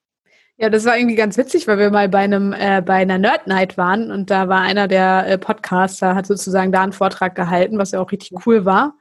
Ja, 0.59 0.71
das 0.71 0.87
war 0.87 0.97
irgendwie 0.97 1.17
ganz 1.17 1.37
witzig, 1.37 1.67
weil 1.67 1.79
wir 1.79 1.91
mal 1.91 2.09
bei 2.09 2.21
einem 2.21 2.55
äh, 2.55 2.81
bei 2.81 2.95
einer 2.95 3.19
Nerd 3.19 3.47
Night 3.47 3.77
waren 3.77 4.11
und 4.11 4.31
da 4.31 4.49
war 4.49 4.63
einer 4.63 4.89
der 4.89 5.27
äh, 5.27 5.39
Podcaster 5.39 6.15
hat 6.15 6.27
sozusagen 6.27 6.73
da 6.73 6.83
einen 6.83 6.93
Vortrag 6.93 7.35
gehalten, 7.35 7.79
was 7.79 7.91
ja 7.91 8.01
auch 8.01 8.11
richtig 8.11 8.47
cool 8.47 8.65
war. 8.65 8.95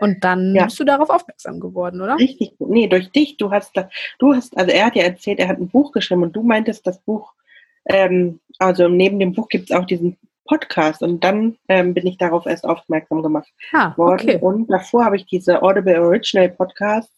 Und 0.00 0.22
dann 0.22 0.54
ja. 0.54 0.66
bist 0.66 0.78
du 0.78 0.84
darauf 0.84 1.10
aufmerksam 1.10 1.60
geworden, 1.60 2.00
oder? 2.00 2.16
Richtig, 2.16 2.52
nee, 2.60 2.86
durch 2.86 3.10
dich. 3.10 3.36
Du 3.36 3.50
hast, 3.50 3.72
du 4.18 4.34
hast, 4.34 4.56
also 4.56 4.70
er 4.70 4.86
hat 4.86 4.96
ja 4.96 5.02
erzählt, 5.02 5.40
er 5.40 5.48
hat 5.48 5.58
ein 5.58 5.68
Buch 5.68 5.92
geschrieben 5.92 6.22
und 6.22 6.36
du 6.36 6.42
meintest, 6.42 6.86
das 6.86 7.00
Buch, 7.00 7.32
ähm, 7.86 8.38
also 8.58 8.88
neben 8.88 9.18
dem 9.18 9.32
Buch 9.32 9.48
gibt 9.48 9.70
es 9.70 9.76
auch 9.76 9.86
diesen 9.86 10.16
Podcast 10.48 11.02
und 11.02 11.22
dann 11.22 11.56
ähm, 11.68 11.94
bin 11.94 12.06
ich 12.06 12.18
darauf 12.18 12.46
erst 12.46 12.64
aufmerksam 12.64 13.22
gemacht 13.22 13.48
ah, 13.72 13.96
worden. 13.96 14.28
Okay. 14.28 14.38
Und 14.40 14.68
davor 14.68 15.04
habe 15.04 15.16
ich 15.16 15.26
diese 15.26 15.62
Audible 15.62 16.00
Original 16.00 16.48
Podcasts 16.48 17.12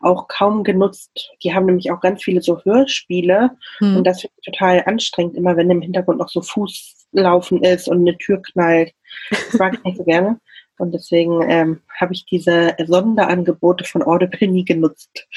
auch 0.00 0.26
kaum 0.26 0.64
genutzt. 0.64 1.30
Die 1.44 1.54
haben 1.54 1.66
nämlich 1.66 1.92
auch 1.92 2.00
ganz 2.00 2.24
viele 2.24 2.42
so 2.42 2.60
Hörspiele 2.64 3.50
hm. 3.78 3.98
und 3.98 4.04
das 4.04 4.22
finde 4.22 4.34
ich 4.40 4.52
total 4.52 4.82
anstrengend, 4.86 5.36
immer 5.36 5.56
wenn 5.56 5.70
im 5.70 5.82
Hintergrund 5.82 6.18
noch 6.18 6.28
so 6.28 6.42
Fußlaufen 6.42 7.62
ist 7.62 7.88
und 7.88 8.00
eine 8.00 8.18
Tür 8.18 8.42
knallt. 8.42 8.92
Das 9.30 9.54
mag 9.54 9.74
ich 9.74 9.84
nicht 9.84 9.98
so 9.98 10.04
gerne. 10.04 10.40
Und 10.78 10.94
deswegen 10.94 11.42
ähm, 11.48 11.82
habe 12.00 12.14
ich 12.14 12.24
diese 12.24 12.74
Sonderangebote 12.86 13.84
von 13.84 14.02
Audible 14.02 14.48
nie 14.48 14.64
genutzt, 14.64 15.28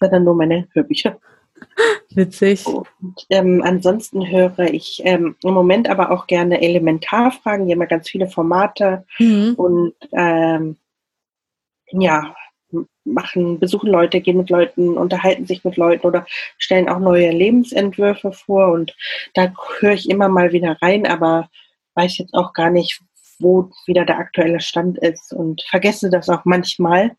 sondern 0.00 0.24
nur 0.24 0.34
meine 0.34 0.66
Hörbücher. 0.72 1.18
Witzig. 2.10 2.66
Und, 2.66 2.88
ähm, 3.30 3.62
ansonsten 3.64 4.28
höre 4.28 4.72
ich 4.72 5.02
ähm, 5.04 5.36
im 5.42 5.54
Moment 5.54 5.88
aber 5.88 6.10
auch 6.10 6.26
gerne 6.26 6.62
Elementarfragen. 6.62 7.66
Die 7.66 7.72
haben 7.72 7.80
ja 7.80 7.86
ganz 7.86 8.08
viele 8.08 8.28
Formate 8.28 9.04
mhm. 9.18 9.54
und 9.56 9.94
ähm, 10.12 10.76
ja, 11.90 12.34
machen, 13.04 13.60
besuchen 13.60 13.90
Leute, 13.90 14.20
gehen 14.20 14.38
mit 14.38 14.50
Leuten, 14.50 14.96
unterhalten 14.96 15.46
sich 15.46 15.64
mit 15.64 15.76
Leuten 15.76 16.06
oder 16.06 16.26
stellen 16.58 16.88
auch 16.88 16.98
neue 16.98 17.30
Lebensentwürfe 17.30 18.32
vor. 18.32 18.72
Und 18.72 18.94
da 19.34 19.52
höre 19.78 19.92
ich 19.92 20.08
immer 20.08 20.28
mal 20.28 20.52
wieder 20.52 20.76
rein, 20.80 21.06
aber 21.06 21.48
weiß 21.94 22.18
jetzt 22.18 22.34
auch 22.34 22.52
gar 22.52 22.70
nicht, 22.70 23.00
wo 23.38 23.70
wieder 23.86 24.04
der 24.04 24.18
aktuelle 24.18 24.60
Stand 24.60 24.98
ist 24.98 25.32
und 25.32 25.62
vergesse 25.68 26.10
das 26.10 26.28
auch 26.28 26.44
manchmal. 26.44 27.16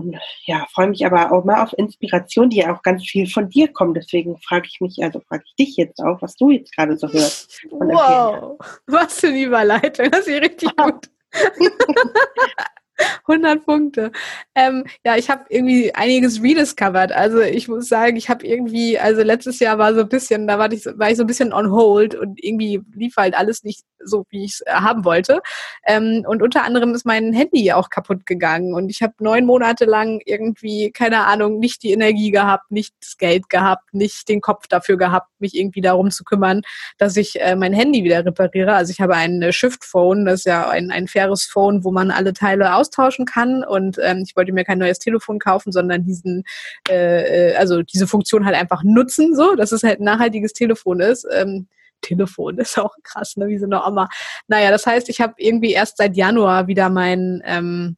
Und 0.00 0.16
ja, 0.44 0.66
freue 0.72 0.88
mich 0.88 1.04
aber 1.04 1.32
auch 1.32 1.44
mal 1.44 1.62
auf 1.62 1.72
Inspiration, 1.76 2.50
die 2.50 2.58
ja 2.58 2.74
auch 2.74 2.82
ganz 2.82 3.04
viel 3.04 3.28
von 3.28 3.48
dir 3.48 3.68
kommt. 3.68 3.96
Deswegen 3.96 4.38
frage 4.38 4.68
ich 4.70 4.80
mich, 4.80 5.02
also 5.02 5.20
frage 5.20 5.44
ich 5.46 5.54
dich 5.56 5.76
jetzt 5.76 6.00
auch, 6.00 6.20
was 6.22 6.36
du 6.36 6.50
jetzt 6.50 6.74
gerade 6.74 6.96
so 6.96 7.08
hörst. 7.08 7.62
Wow, 7.70 8.58
was 8.86 9.20
für 9.20 9.28
eine 9.28 9.42
Überleitung, 9.42 10.10
das 10.10 10.26
ist 10.26 10.42
richtig 10.42 10.74
gut. 10.76 11.10
100 13.26 13.64
Punkte. 13.64 14.12
Ähm, 14.54 14.84
ja, 15.04 15.16
ich 15.16 15.30
habe 15.30 15.44
irgendwie 15.48 15.94
einiges 15.94 16.42
rediscovered. 16.42 17.12
Also 17.12 17.40
ich 17.40 17.68
muss 17.68 17.88
sagen, 17.88 18.16
ich 18.16 18.28
habe 18.28 18.46
irgendwie, 18.46 18.98
also 18.98 19.22
letztes 19.22 19.58
Jahr 19.60 19.78
war 19.78 19.94
so 19.94 20.00
ein 20.00 20.08
bisschen, 20.08 20.46
da 20.46 20.58
war 20.58 20.72
ich, 20.72 20.84
war 20.86 21.10
ich 21.10 21.16
so 21.16 21.24
ein 21.24 21.26
bisschen 21.26 21.52
on 21.52 21.70
hold 21.70 22.14
und 22.14 22.42
irgendwie 22.42 22.82
lief 22.94 23.16
halt 23.16 23.34
alles 23.34 23.64
nicht 23.64 23.84
so, 24.02 24.24
wie 24.30 24.44
ich 24.44 24.52
es 24.52 24.60
äh, 24.62 24.72
haben 24.72 25.04
wollte. 25.04 25.40
Ähm, 25.86 26.24
und 26.26 26.42
unter 26.42 26.64
anderem 26.64 26.94
ist 26.94 27.04
mein 27.04 27.32
Handy 27.32 27.72
auch 27.72 27.90
kaputt 27.90 28.26
gegangen 28.26 28.74
und 28.74 28.90
ich 28.90 29.02
habe 29.02 29.14
neun 29.20 29.44
Monate 29.46 29.84
lang 29.84 30.20
irgendwie, 30.24 30.90
keine 30.90 31.26
Ahnung, 31.26 31.58
nicht 31.58 31.82
die 31.82 31.92
Energie 31.92 32.30
gehabt, 32.30 32.70
nicht 32.70 32.94
das 33.00 33.16
Geld 33.18 33.48
gehabt, 33.48 33.92
nicht 33.92 34.28
den 34.28 34.40
Kopf 34.40 34.66
dafür 34.66 34.96
gehabt, 34.96 35.28
mich 35.38 35.54
irgendwie 35.54 35.80
darum 35.80 36.10
zu 36.10 36.24
kümmern, 36.24 36.62
dass 36.98 37.16
ich 37.16 37.40
äh, 37.40 37.56
mein 37.56 37.72
Handy 37.72 38.04
wieder 38.04 38.24
repariere. 38.24 38.74
Also 38.74 38.90
ich 38.90 39.00
habe 39.00 39.14
ein 39.14 39.42
äh, 39.42 39.52
Shift 39.52 39.84
Phone, 39.84 40.24
das 40.24 40.40
ist 40.40 40.46
ja 40.46 40.68
ein, 40.68 40.90
ein 40.90 41.08
faires 41.08 41.44
Phone, 41.44 41.84
wo 41.84 41.90
man 41.90 42.10
alle 42.10 42.32
Teile 42.32 42.74
austauschen 42.90 43.24
kann 43.24 43.64
und 43.64 43.98
ähm, 44.02 44.24
ich 44.26 44.36
wollte 44.36 44.52
mir 44.52 44.64
kein 44.64 44.78
neues 44.78 44.98
Telefon 44.98 45.38
kaufen, 45.38 45.72
sondern 45.72 46.04
diesen, 46.04 46.44
äh, 46.88 47.52
äh 47.52 47.56
also 47.56 47.82
diese 47.82 48.06
Funktion 48.06 48.44
halt 48.44 48.56
einfach 48.56 48.82
nutzen, 48.84 49.34
so, 49.34 49.54
dass 49.54 49.72
es 49.72 49.82
halt 49.82 50.00
ein 50.00 50.04
nachhaltiges 50.04 50.52
Telefon 50.52 51.00
ist. 51.00 51.26
Ähm, 51.32 51.68
Telefon 52.02 52.58
ist 52.58 52.78
auch 52.78 52.94
krass, 53.02 53.36
ne? 53.36 53.48
wie 53.48 53.58
so 53.58 53.66
eine 53.66 53.84
Oma. 53.84 54.08
Naja, 54.48 54.70
das 54.70 54.86
heißt, 54.86 55.08
ich 55.08 55.20
habe 55.20 55.34
irgendwie 55.36 55.72
erst 55.72 55.98
seit 55.98 56.16
Januar 56.16 56.66
wieder 56.66 56.88
mein 56.88 57.42
ähm, 57.44 57.96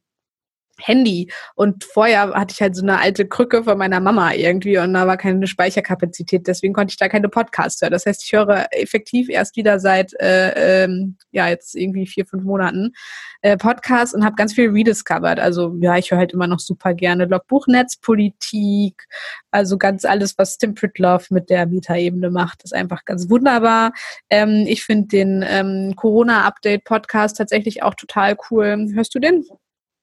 Handy. 0.79 1.31
Und 1.55 1.83
vorher 1.83 2.33
hatte 2.33 2.53
ich 2.53 2.61
halt 2.61 2.75
so 2.75 2.83
eine 2.83 2.99
alte 2.99 3.27
Krücke 3.27 3.63
von 3.63 3.77
meiner 3.77 3.99
Mama 3.99 4.33
irgendwie 4.33 4.77
und 4.77 4.93
da 4.93 5.07
war 5.07 5.17
keine 5.17 5.45
Speicherkapazität. 5.47 6.47
Deswegen 6.47 6.73
konnte 6.73 6.91
ich 6.91 6.97
da 6.97 7.09
keine 7.09 7.29
Podcasts 7.29 7.81
hören. 7.81 7.91
Das 7.91 8.05
heißt, 8.05 8.23
ich 8.23 8.33
höre 8.33 8.67
effektiv 8.71 9.29
erst 9.29 9.55
wieder 9.55 9.79
seit, 9.79 10.13
äh, 10.19 10.83
ähm, 10.83 11.17
ja, 11.31 11.47
jetzt 11.47 11.75
irgendwie 11.75 12.07
vier, 12.07 12.25
fünf 12.25 12.43
Monaten 12.43 12.93
äh, 13.41 13.57
Podcasts 13.57 14.15
und 14.15 14.23
habe 14.25 14.35
ganz 14.35 14.53
viel 14.53 14.69
rediscovered. 14.69 15.39
Also 15.39 15.75
ja, 15.79 15.97
ich 15.97 16.11
höre 16.11 16.17
halt 16.17 16.33
immer 16.33 16.47
noch 16.47 16.59
super 16.59 16.93
gerne 16.93 17.25
Logbuch 17.25 17.67
Netzpolitik, 17.67 19.05
also 19.51 19.77
ganz 19.77 20.05
alles, 20.05 20.37
was 20.37 20.57
Tim 20.57 20.73
Pritloff 20.73 21.29
mit 21.29 21.49
der 21.49 21.65
Meta-Ebene 21.67 22.29
macht, 22.29 22.63
ist 22.63 22.73
einfach 22.73 23.05
ganz 23.05 23.29
wunderbar. 23.29 23.93
Ähm, 24.29 24.65
ich 24.67 24.83
finde 24.83 25.07
den 25.07 25.45
ähm, 25.47 25.95
Corona-Update-Podcast 25.95 27.37
tatsächlich 27.37 27.83
auch 27.83 27.95
total 27.95 28.35
cool. 28.49 28.87
Hörst 28.93 29.13
du 29.13 29.19
den? 29.19 29.45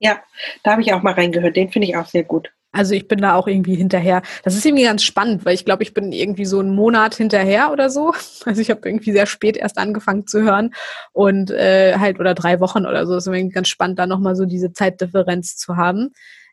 Ja, 0.01 0.21
da 0.63 0.73
habe 0.73 0.83
ich 0.83 0.93
auch 0.93 1.03
mal 1.03 1.13
reingehört. 1.13 1.57
Den 1.57 1.71
finde 1.71 1.89
ich 1.89 1.97
auch 1.97 2.07
sehr 2.07 2.25
gut. 2.25 2.51
Also 2.73 2.95
ich 2.95 3.09
bin 3.09 3.21
da 3.21 3.35
auch 3.35 3.49
irgendwie 3.49 3.75
hinterher. 3.75 4.23
Das 4.45 4.55
ist 4.55 4.65
irgendwie 4.65 4.85
ganz 4.85 5.03
spannend, 5.03 5.45
weil 5.45 5.55
ich 5.55 5.65
glaube, 5.65 5.83
ich 5.83 5.93
bin 5.93 6.13
irgendwie 6.13 6.45
so 6.45 6.61
einen 6.61 6.75
Monat 6.75 7.15
hinterher 7.15 7.71
oder 7.73 7.91
so. 7.91 8.15
Also 8.47 8.63
ich 8.63 8.71
habe 8.71 8.89
irgendwie 8.89 9.13
sehr 9.13 9.27
spät 9.27 9.57
erst 9.57 9.77
angefangen 9.77 10.27
zu 10.27 10.41
hören 10.43 10.73
und 11.13 11.51
äh, 11.51 11.99
halt 11.99 12.19
oder 12.19 12.35
drei 12.35 12.59
Wochen 12.61 12.87
oder 12.87 13.07
so. 13.07 13.17
Es 13.17 13.27
ist 13.27 13.33
irgendwie 13.33 13.53
ganz 13.53 13.69
spannend, 13.69 13.99
da 13.99 14.07
nochmal 14.07 14.35
so 14.35 14.47
diese 14.47 14.73
Zeitdifferenz 14.73 15.57
zu 15.57 15.77
haben. 15.77 16.13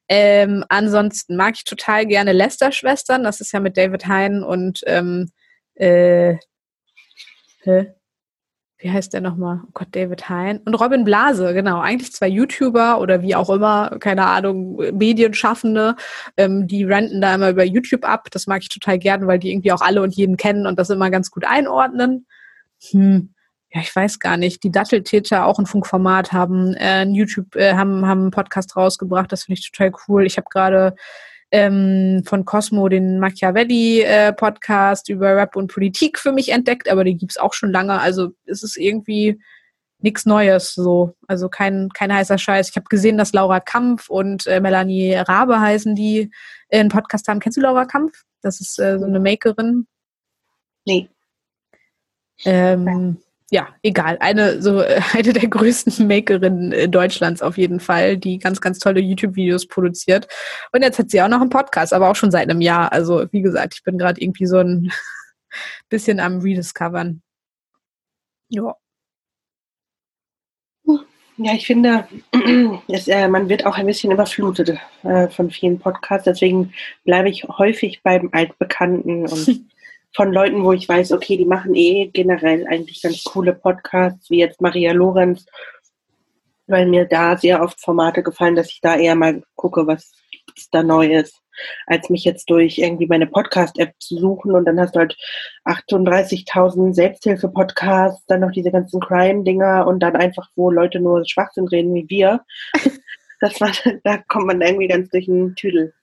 Ähm, 0.09 0.65
ansonsten 0.69 1.37
mag 1.37 1.55
ich 1.55 1.63
total 1.63 2.05
gerne 2.05 2.33
Lester-Schwestern. 2.33 3.23
Das 3.23 3.39
ist 3.39 3.53
ja 3.53 3.59
mit 3.59 3.77
David 3.77 4.07
Hein 4.07 4.43
und 4.43 4.81
ähm, 4.85 5.31
äh, 5.75 6.35
hä? 7.63 7.93
Wie 8.79 8.91
heißt 8.91 9.13
der 9.13 9.21
nochmal? 9.21 9.61
Oh 9.63 9.69
Gott, 9.73 9.87
David 9.91 10.29
Hein. 10.29 10.59
Und 10.65 10.75
Robin 10.75 11.03
Blase, 11.03 11.53
genau. 11.53 11.79
Eigentlich 11.79 12.13
zwei 12.13 12.27
YouTuber 12.27 13.01
oder 13.01 13.23
wie 13.23 13.35
auch 13.35 13.49
immer, 13.49 13.97
keine 13.99 14.27
Ahnung, 14.27 14.77
Medienschaffende, 14.93 15.95
ähm, 16.37 16.67
die 16.67 16.83
renten 16.83 17.19
da 17.19 17.33
immer 17.33 17.49
über 17.49 17.63
YouTube 17.63 18.07
ab. 18.07 18.27
Das 18.31 18.45
mag 18.45 18.61
ich 18.61 18.69
total 18.69 18.99
gerne, 18.99 19.25
weil 19.25 19.39
die 19.39 19.51
irgendwie 19.51 19.71
auch 19.71 19.81
alle 19.81 20.01
und 20.03 20.15
jeden 20.15 20.37
kennen 20.37 20.67
und 20.67 20.77
das 20.77 20.91
immer 20.91 21.09
ganz 21.09 21.31
gut 21.31 21.45
einordnen. 21.45 22.27
Hm. 22.91 23.33
Ja, 23.71 23.81
ich 23.81 23.93
weiß 23.93 24.19
gar 24.19 24.37
nicht. 24.37 24.63
Die 24.63 24.71
Datteltäter 24.71 25.45
auch 25.45 25.59
ein 25.59 25.65
Funkformat 25.65 26.31
haben, 26.31 26.73
äh, 26.75 27.03
YouTube, 27.05 27.55
äh, 27.55 27.73
haben, 27.73 28.05
haben 28.05 28.21
einen 28.21 28.31
Podcast 28.31 28.75
rausgebracht. 28.77 29.31
Das 29.31 29.45
finde 29.45 29.59
ich 29.59 29.71
total 29.71 29.91
cool. 30.07 30.25
Ich 30.25 30.37
habe 30.37 30.47
gerade 30.49 30.95
ähm, 31.51 32.23
von 32.25 32.45
Cosmo 32.45 32.89
den 32.89 33.19
Machiavelli-Podcast 33.19 35.09
äh, 35.09 35.13
über 35.13 35.35
Rap 35.35 35.55
und 35.55 35.71
Politik 35.71 36.19
für 36.19 36.31
mich 36.31 36.49
entdeckt, 36.49 36.89
aber 36.89 37.03
den 37.03 37.17
gibt's 37.17 37.37
auch 37.37 37.53
schon 37.53 37.71
lange. 37.71 37.99
Also 37.99 38.31
es 38.45 38.63
ist 38.63 38.77
irgendwie 38.77 39.39
nichts 39.99 40.25
Neues 40.25 40.73
so. 40.73 41.15
Also 41.27 41.49
kein, 41.49 41.89
kein 41.89 42.13
heißer 42.13 42.37
Scheiß. 42.37 42.69
Ich 42.69 42.75
habe 42.75 42.87
gesehen, 42.89 43.17
dass 43.17 43.33
Laura 43.33 43.59
Kampf 43.59 44.09
und 44.09 44.45
äh, 44.47 44.59
Melanie 44.59 45.13
Rabe 45.13 45.59
heißen, 45.59 45.95
die 45.95 46.31
äh, 46.69 46.79
einen 46.79 46.89
Podcast 46.89 47.27
haben. 47.27 47.39
Kennst 47.39 47.57
du 47.57 47.61
Laura 47.61 47.85
Kampf? 47.85 48.23
Das 48.41 48.61
ist 48.61 48.79
äh, 48.79 48.99
so 48.99 49.05
eine 49.05 49.19
Makerin. 49.19 49.87
Nee. 50.85 51.09
Ähm, 52.45 53.17
ja, 53.49 53.69
egal. 53.81 54.17
Eine, 54.19 54.61
so, 54.61 54.79
eine 55.13 55.33
der 55.33 55.47
größten 55.47 56.07
Makerinnen 56.07 56.91
Deutschlands 56.91 57.41
auf 57.41 57.57
jeden 57.57 57.79
Fall, 57.79 58.17
die 58.17 58.39
ganz, 58.39 58.59
ganz 58.59 58.79
tolle 58.79 58.99
YouTube-Videos 58.99 59.67
produziert. 59.67 60.27
Und 60.71 60.81
jetzt 60.81 60.99
hat 60.99 61.09
sie 61.09 61.21
auch 61.21 61.29
noch 61.29 61.41
einen 61.41 61.49
Podcast, 61.49 61.93
aber 61.93 62.09
auch 62.09 62.15
schon 62.15 62.31
seit 62.31 62.49
einem 62.49 62.61
Jahr. 62.61 62.91
Also, 62.91 63.25
wie 63.31 63.41
gesagt, 63.41 63.75
ich 63.75 63.83
bin 63.83 63.97
gerade 63.97 64.21
irgendwie 64.21 64.47
so 64.47 64.57
ein 64.57 64.91
bisschen 65.89 66.19
am 66.19 66.39
Rediscovern. 66.39 67.21
Ja. 68.49 68.75
Ja, 71.39 71.53
ich 71.53 71.67
finde, 71.67 72.07
es, 72.87 73.07
äh, 73.07 73.27
man 73.27 73.47
wird 73.47 73.65
auch 73.65 73.77
ein 73.77 73.85
bisschen 73.85 74.11
überflutet 74.11 74.77
äh, 75.03 75.27
von 75.29 75.51
vielen 75.51 75.79
Podcasts. 75.79 76.25
Deswegen 76.25 76.73
bleibe 77.03 77.29
ich 77.29 77.43
häufig 77.43 78.01
beim 78.03 78.29
Altbekannten 78.33 79.27
und 79.27 79.61
von 80.17 80.33
Leuten, 80.33 80.63
wo 80.63 80.73
ich 80.73 80.89
weiß, 80.89 81.11
okay, 81.11 81.37
die 81.37 81.45
machen 81.45 81.75
eh 81.75 82.07
generell 82.07 82.65
eigentlich 82.65 83.03
ganz 83.03 83.23
coole 83.23 83.53
Podcasts, 83.53 84.31
wie 84.31 84.39
jetzt 84.39 84.59
Maria 84.59 84.91
Lorenz, 84.91 85.45
weil 86.65 86.87
mir 86.87 87.05
da 87.05 87.37
sehr 87.37 87.61
oft 87.61 87.79
Formate 87.79 88.23
gefallen, 88.23 88.55
dass 88.55 88.71
ich 88.71 88.81
da 88.81 88.95
eher 88.95 89.13
mal 89.13 89.43
gucke, 89.55 89.85
was 89.85 90.11
gibt's 90.31 90.71
da 90.71 90.81
Neues, 90.81 91.39
als 91.85 92.09
mich 92.09 92.23
jetzt 92.23 92.49
durch 92.49 92.79
irgendwie 92.79 93.05
meine 93.05 93.27
Podcast-App 93.27 93.93
zu 93.99 94.17
suchen 94.17 94.53
und 94.55 94.65
dann 94.65 94.79
hast 94.79 94.95
du 94.95 95.01
halt 95.01 95.15
38.000 95.65 96.95
Selbsthilfe-Podcasts, 96.95 98.25
dann 98.25 98.39
noch 98.39 98.51
diese 98.51 98.71
ganzen 98.71 98.99
Crime-Dinger 98.99 99.85
und 99.85 99.99
dann 99.99 100.15
einfach, 100.15 100.49
wo 100.55 100.71
Leute 100.71 100.99
nur 100.99 101.23
Schwachsinn 101.27 101.67
reden 101.67 101.93
wie 101.93 102.09
wir. 102.09 102.43
Das 103.39 103.61
war, 103.61 103.69
da 104.03 104.17
kommt 104.27 104.47
man 104.47 104.61
irgendwie 104.61 104.87
ganz 104.87 105.11
durch 105.11 105.27
den 105.27 105.53
Tüdel. 105.53 105.93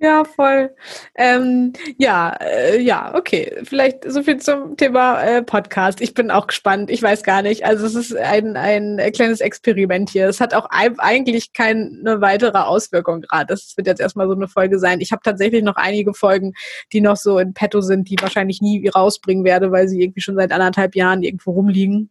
Ja, 0.00 0.22
voll. 0.24 0.76
Ähm, 1.16 1.72
ja, 1.96 2.30
äh, 2.40 2.80
ja, 2.80 3.16
okay. 3.16 3.58
Vielleicht 3.64 4.08
so 4.08 4.22
viel 4.22 4.36
zum 4.36 4.76
Thema 4.76 5.20
äh, 5.22 5.42
Podcast. 5.42 6.00
Ich 6.00 6.14
bin 6.14 6.30
auch 6.30 6.46
gespannt. 6.46 6.88
Ich 6.88 7.02
weiß 7.02 7.24
gar 7.24 7.42
nicht. 7.42 7.64
Also 7.64 7.84
es 7.84 7.96
ist 7.96 8.16
ein, 8.16 8.56
ein 8.56 9.00
kleines 9.12 9.40
Experiment 9.40 10.10
hier. 10.10 10.28
Es 10.28 10.40
hat 10.40 10.54
auch 10.54 10.68
eigentlich 10.70 11.52
keine 11.52 12.20
weitere 12.20 12.58
Auswirkung 12.58 13.22
gerade. 13.22 13.46
Das 13.46 13.76
wird 13.76 13.88
jetzt 13.88 14.00
erstmal 14.00 14.28
so 14.28 14.34
eine 14.34 14.46
Folge 14.46 14.78
sein. 14.78 15.00
Ich 15.00 15.10
habe 15.10 15.22
tatsächlich 15.24 15.64
noch 15.64 15.74
einige 15.74 16.14
Folgen, 16.14 16.52
die 16.92 17.00
noch 17.00 17.16
so 17.16 17.40
in 17.40 17.52
petto 17.52 17.80
sind, 17.80 18.08
die 18.08 18.16
wahrscheinlich 18.20 18.60
nie 18.62 18.86
rausbringen 18.88 19.44
werde, 19.44 19.72
weil 19.72 19.88
sie 19.88 20.00
irgendwie 20.00 20.20
schon 20.20 20.36
seit 20.36 20.52
anderthalb 20.52 20.94
Jahren 20.94 21.24
irgendwo 21.24 21.50
rumliegen 21.52 22.10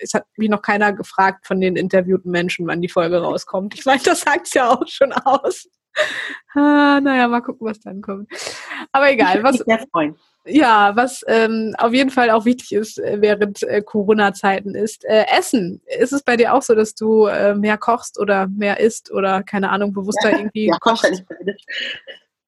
es 0.00 0.14
hat 0.14 0.26
mich 0.36 0.50
noch 0.50 0.62
keiner 0.62 0.92
gefragt 0.92 1.46
von 1.46 1.60
den 1.60 1.74
interviewten 1.74 2.30
Menschen, 2.30 2.66
wann 2.66 2.82
die 2.82 2.90
Folge 2.90 3.20
rauskommt. 3.20 3.74
Ich 3.74 3.84
meine, 3.86 4.02
das 4.04 4.20
sagt 4.20 4.54
ja 4.54 4.70
auch 4.70 4.86
schon 4.86 5.12
aus 5.12 5.66
ah, 6.54 7.00
naja, 7.00 7.28
mal 7.28 7.40
gucken, 7.40 7.66
was 7.66 7.80
dann 7.80 8.00
kommt. 8.00 8.28
Aber 8.92 9.10
egal. 9.10 9.42
Was, 9.42 9.62
ja, 10.44 10.96
was 10.96 11.24
ähm, 11.28 11.74
auf 11.78 11.92
jeden 11.92 12.10
Fall 12.10 12.30
auch 12.30 12.44
wichtig 12.44 12.72
ist 12.72 12.98
äh, 12.98 13.18
während 13.20 13.62
äh, 13.62 13.82
Corona-Zeiten 13.82 14.74
ist 14.74 15.04
äh, 15.04 15.26
Essen. 15.36 15.82
Ist 15.98 16.12
es 16.12 16.22
bei 16.22 16.36
dir 16.36 16.54
auch 16.54 16.62
so, 16.62 16.74
dass 16.74 16.94
du 16.94 17.26
äh, 17.26 17.54
mehr 17.54 17.76
kochst 17.76 18.18
oder 18.18 18.46
mehr 18.48 18.80
isst 18.80 19.12
oder 19.12 19.42
keine 19.42 19.70
Ahnung, 19.70 19.92
bewusster 19.92 20.30
ja, 20.30 20.38
irgendwie 20.38 20.66
ja, 20.66 20.78
kochst? 20.80 21.24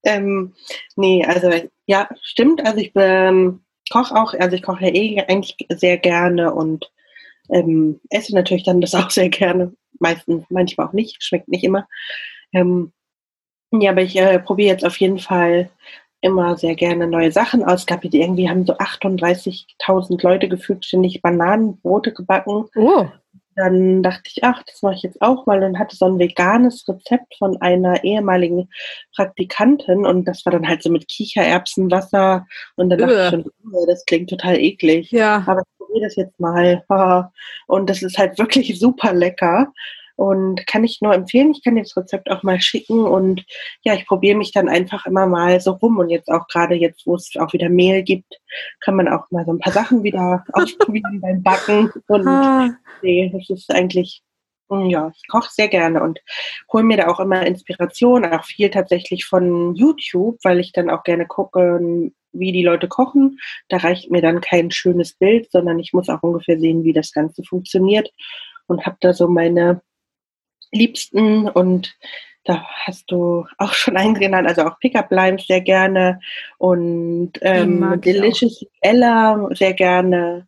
Ähm, 0.03 0.55
nee, 0.97 1.25
also 1.27 1.51
ja, 1.87 2.09
stimmt. 2.23 2.65
Also 2.65 2.79
ich 2.79 2.93
ähm, 2.95 3.61
koche 3.91 4.15
auch, 4.15 4.35
also 4.35 4.57
ich 4.57 4.63
koche 4.63 4.87
ja 4.87 4.95
eh 4.95 5.25
eigentlich 5.29 5.57
sehr 5.69 5.99
gerne 5.99 6.55
und 6.55 6.91
ähm, 7.51 8.01
esse 8.09 8.35
natürlich 8.35 8.65
dann 8.65 8.81
das 8.81 8.95
auch 8.95 9.11
sehr 9.11 9.29
gerne. 9.29 9.75
Meistens, 9.99 10.45
manchmal 10.49 10.87
auch 10.89 10.93
nicht, 10.95 11.23
schmeckt 11.23 11.49
nicht 11.49 11.65
immer. 11.65 11.87
Ähm, 12.53 12.93
ja, 13.73 13.91
aber 13.91 14.03
ich 14.03 14.17
äh, 14.17 14.39
probiere 14.39 14.71
jetzt 14.71 14.85
auf 14.85 14.97
jeden 14.99 15.19
Fall 15.19 15.71
immer 16.21 16.57
sehr 16.57 16.75
gerne 16.75 17.07
neue 17.07 17.33
Sachen 17.33 17.65
aus. 17.65 17.87
Gab 17.87 18.05
irgendwie 18.05 18.49
haben 18.49 18.67
so 18.67 18.75
38.000 18.75 20.23
Leute 20.23 20.49
gefühlt 20.49 20.85
ständig 20.85 21.23
Bananenbrote 21.23 22.13
gebacken. 22.13 22.67
Oh. 22.77 23.07
Dann 23.57 24.03
dachte 24.03 24.23
ich, 24.27 24.45
ach, 24.45 24.63
das 24.63 24.83
mache 24.83 24.95
ich 24.95 25.03
jetzt 25.03 25.21
auch 25.21 25.45
mal 25.47 25.63
und 25.63 25.79
hatte 25.79 25.97
so 25.97 26.07
ein 26.07 26.19
veganes 26.19 26.87
Rezept 26.89 27.37
von 27.37 27.61
einer 27.61 28.05
ehemaligen 28.05 28.69
Praktikantin 29.15 30.07
und 30.07 30.25
das 30.25 30.47
war 30.47 30.53
dann 30.53 30.69
halt 30.69 30.83
so 30.83 30.91
mit 30.91 31.09
Kichererbsenwasser 31.09 32.47
und 32.77 32.91
dann 32.91 32.99
dachte 33.01 33.23
ich 33.25 33.31
schon, 33.31 33.45
oh, 33.73 33.87
das 33.87 34.05
klingt 34.07 34.31
total 34.31 34.59
eklig. 34.59 35.11
Ja. 35.11 35.45
Aber 35.47 35.61
ich 35.61 35.79
probiere 35.79 36.07
das 36.07 36.17
jetzt 36.17 36.39
mal. 36.39 36.85
Und 37.67 37.91
das 37.91 38.03
ist 38.03 38.19
halt 38.19 38.39
wirklich 38.39 38.79
super 38.79 39.13
lecker. 39.13 39.73
Und 40.21 40.67
kann 40.67 40.85
ich 40.85 41.01
nur 41.01 41.15
empfehlen, 41.15 41.51
ich 41.51 41.65
kann 41.65 41.77
dir 41.77 41.83
das 41.83 41.97
Rezept 41.97 42.31
auch 42.31 42.43
mal 42.43 42.61
schicken 42.61 43.07
und 43.07 43.43
ja, 43.81 43.95
ich 43.95 44.07
probiere 44.07 44.37
mich 44.37 44.53
dann 44.53 44.69
einfach 44.69 45.07
immer 45.07 45.27
mal 45.27 45.59
so 45.63 45.71
rum 45.71 45.97
und 45.97 46.11
jetzt 46.11 46.29
auch 46.29 46.47
gerade 46.47 46.75
jetzt, 46.75 47.07
wo 47.07 47.15
es 47.15 47.33
auch 47.39 47.55
wieder 47.55 47.71
Mehl 47.71 48.03
gibt, 48.03 48.39
kann 48.81 48.97
man 48.97 49.09
auch 49.09 49.31
mal 49.31 49.47
so 49.47 49.53
ein 49.55 49.59
paar 49.59 49.73
Sachen 49.73 50.03
wieder 50.03 50.45
ausprobieren 50.53 51.23
beim 51.23 51.43
Backen 51.43 51.91
und 52.09 52.29
ah. 52.29 52.69
nee, 53.01 53.33
das 53.33 53.49
ist 53.49 53.73
eigentlich 53.73 54.21
hm, 54.71 54.91
ja, 54.91 55.11
ich 55.17 55.27
koche 55.27 55.49
sehr 55.51 55.69
gerne 55.69 56.03
und 56.03 56.21
hole 56.71 56.85
mir 56.85 56.99
da 56.99 57.09
auch 57.09 57.21
immer 57.21 57.47
Inspiration, 57.47 58.27
auch 58.27 58.45
viel 58.45 58.69
tatsächlich 58.69 59.25
von 59.25 59.75
YouTube, 59.75 60.37
weil 60.43 60.61
ich 60.61 60.73
dann 60.73 60.91
auch 60.91 61.03
gerne 61.03 61.27
gucke, 61.27 62.13
wie 62.33 62.53
die 62.53 62.63
Leute 62.63 62.89
kochen. 62.89 63.39
Da 63.71 63.79
reicht 63.79 64.11
mir 64.11 64.21
dann 64.21 64.43
kein 64.43 64.71
schönes 64.71 65.15
Bild, 65.15 65.51
sondern 65.51 65.79
ich 65.79 65.95
muss 65.95 66.11
auch 66.11 66.23
ungefähr 66.23 66.61
sehen, 66.61 66.85
wie 66.85 66.93
das 66.93 67.11
Ganze 67.11 67.43
funktioniert 67.43 68.13
und 68.67 68.85
habe 68.85 68.99
da 69.01 69.15
so 69.15 69.27
meine 69.27 69.81
Liebsten 70.73 71.49
und 71.49 71.97
da 72.45 72.65
hast 72.87 73.11
du 73.11 73.47
auch 73.59 73.75
schon 73.75 73.97
einen 73.97 74.15
genannt, 74.15 74.49
also 74.49 74.63
auch 74.63 74.79
Pickup 74.79 75.11
Lines 75.11 75.47
sehr 75.47 75.61
gerne 75.61 76.21
und 76.59 77.33
ähm, 77.43 78.01
Delicious 78.01 78.67
Ella 78.81 79.49
sehr 79.53 79.75
gerne. 79.75 80.47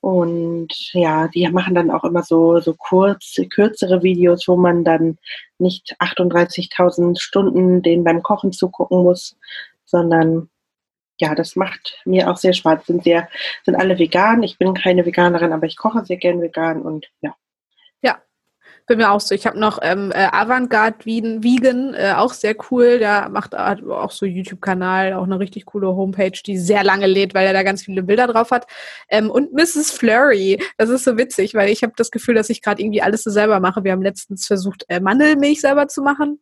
Und 0.00 0.68
ja, 0.92 1.28
die 1.28 1.48
machen 1.48 1.74
dann 1.74 1.90
auch 1.90 2.04
immer 2.04 2.22
so, 2.22 2.60
so 2.60 2.74
kurz, 2.74 3.36
kürzere 3.48 4.02
Videos, 4.02 4.46
wo 4.46 4.56
man 4.56 4.84
dann 4.84 5.16
nicht 5.58 5.96
38.000 5.98 7.18
Stunden 7.18 7.80
den 7.80 8.04
beim 8.04 8.22
Kochen 8.22 8.52
zugucken 8.52 9.02
muss, 9.02 9.34
sondern 9.86 10.50
ja, 11.18 11.34
das 11.34 11.56
macht 11.56 12.02
mir 12.04 12.30
auch 12.30 12.36
sehr 12.36 12.52
Spaß. 12.52 12.86
Sind 12.86 13.04
sehr, 13.04 13.28
sind 13.64 13.76
alle 13.76 13.98
vegan. 13.98 14.42
Ich 14.42 14.58
bin 14.58 14.74
keine 14.74 15.06
Veganerin, 15.06 15.52
aber 15.52 15.66
ich 15.66 15.76
koche 15.76 16.04
sehr 16.04 16.18
gern 16.18 16.42
vegan 16.42 16.82
und 16.82 17.06
ja, 17.22 17.34
bin 18.86 18.98
mir 18.98 19.10
auch 19.10 19.20
so. 19.20 19.34
Ich 19.34 19.46
habe 19.46 19.58
noch 19.58 19.78
ähm, 19.82 20.12
äh, 20.12 20.28
Avantgarde 20.30 21.04
Vegan, 21.04 21.94
äh, 21.94 22.12
auch 22.16 22.32
sehr 22.32 22.54
cool. 22.70 22.98
Der 22.98 23.28
macht 23.28 23.56
auch 23.56 24.10
so 24.10 24.26
YouTube-Kanal, 24.26 25.14
auch 25.14 25.24
eine 25.24 25.38
richtig 25.38 25.66
coole 25.66 25.88
Homepage, 25.88 26.38
die 26.44 26.58
sehr 26.58 26.84
lange 26.84 27.06
lädt, 27.06 27.34
weil 27.34 27.46
er 27.46 27.52
da 27.52 27.62
ganz 27.62 27.82
viele 27.82 28.02
Bilder 28.02 28.26
drauf 28.26 28.50
hat. 28.50 28.66
Ähm, 29.08 29.30
und 29.30 29.52
Mrs. 29.52 29.90
Flurry, 29.90 30.62
das 30.76 30.90
ist 30.90 31.04
so 31.04 31.16
witzig, 31.16 31.54
weil 31.54 31.70
ich 31.70 31.82
habe 31.82 31.94
das 31.96 32.10
Gefühl, 32.10 32.34
dass 32.34 32.50
ich 32.50 32.62
gerade 32.62 32.82
irgendwie 32.82 33.02
alles 33.02 33.22
so 33.24 33.30
selber 33.30 33.60
mache. 33.60 33.84
Wir 33.84 33.92
haben 33.92 34.02
letztens 34.02 34.46
versucht, 34.46 34.84
äh, 34.88 35.00
Mandelmilch 35.00 35.60
selber 35.60 35.88
zu 35.88 36.02
machen. 36.02 36.40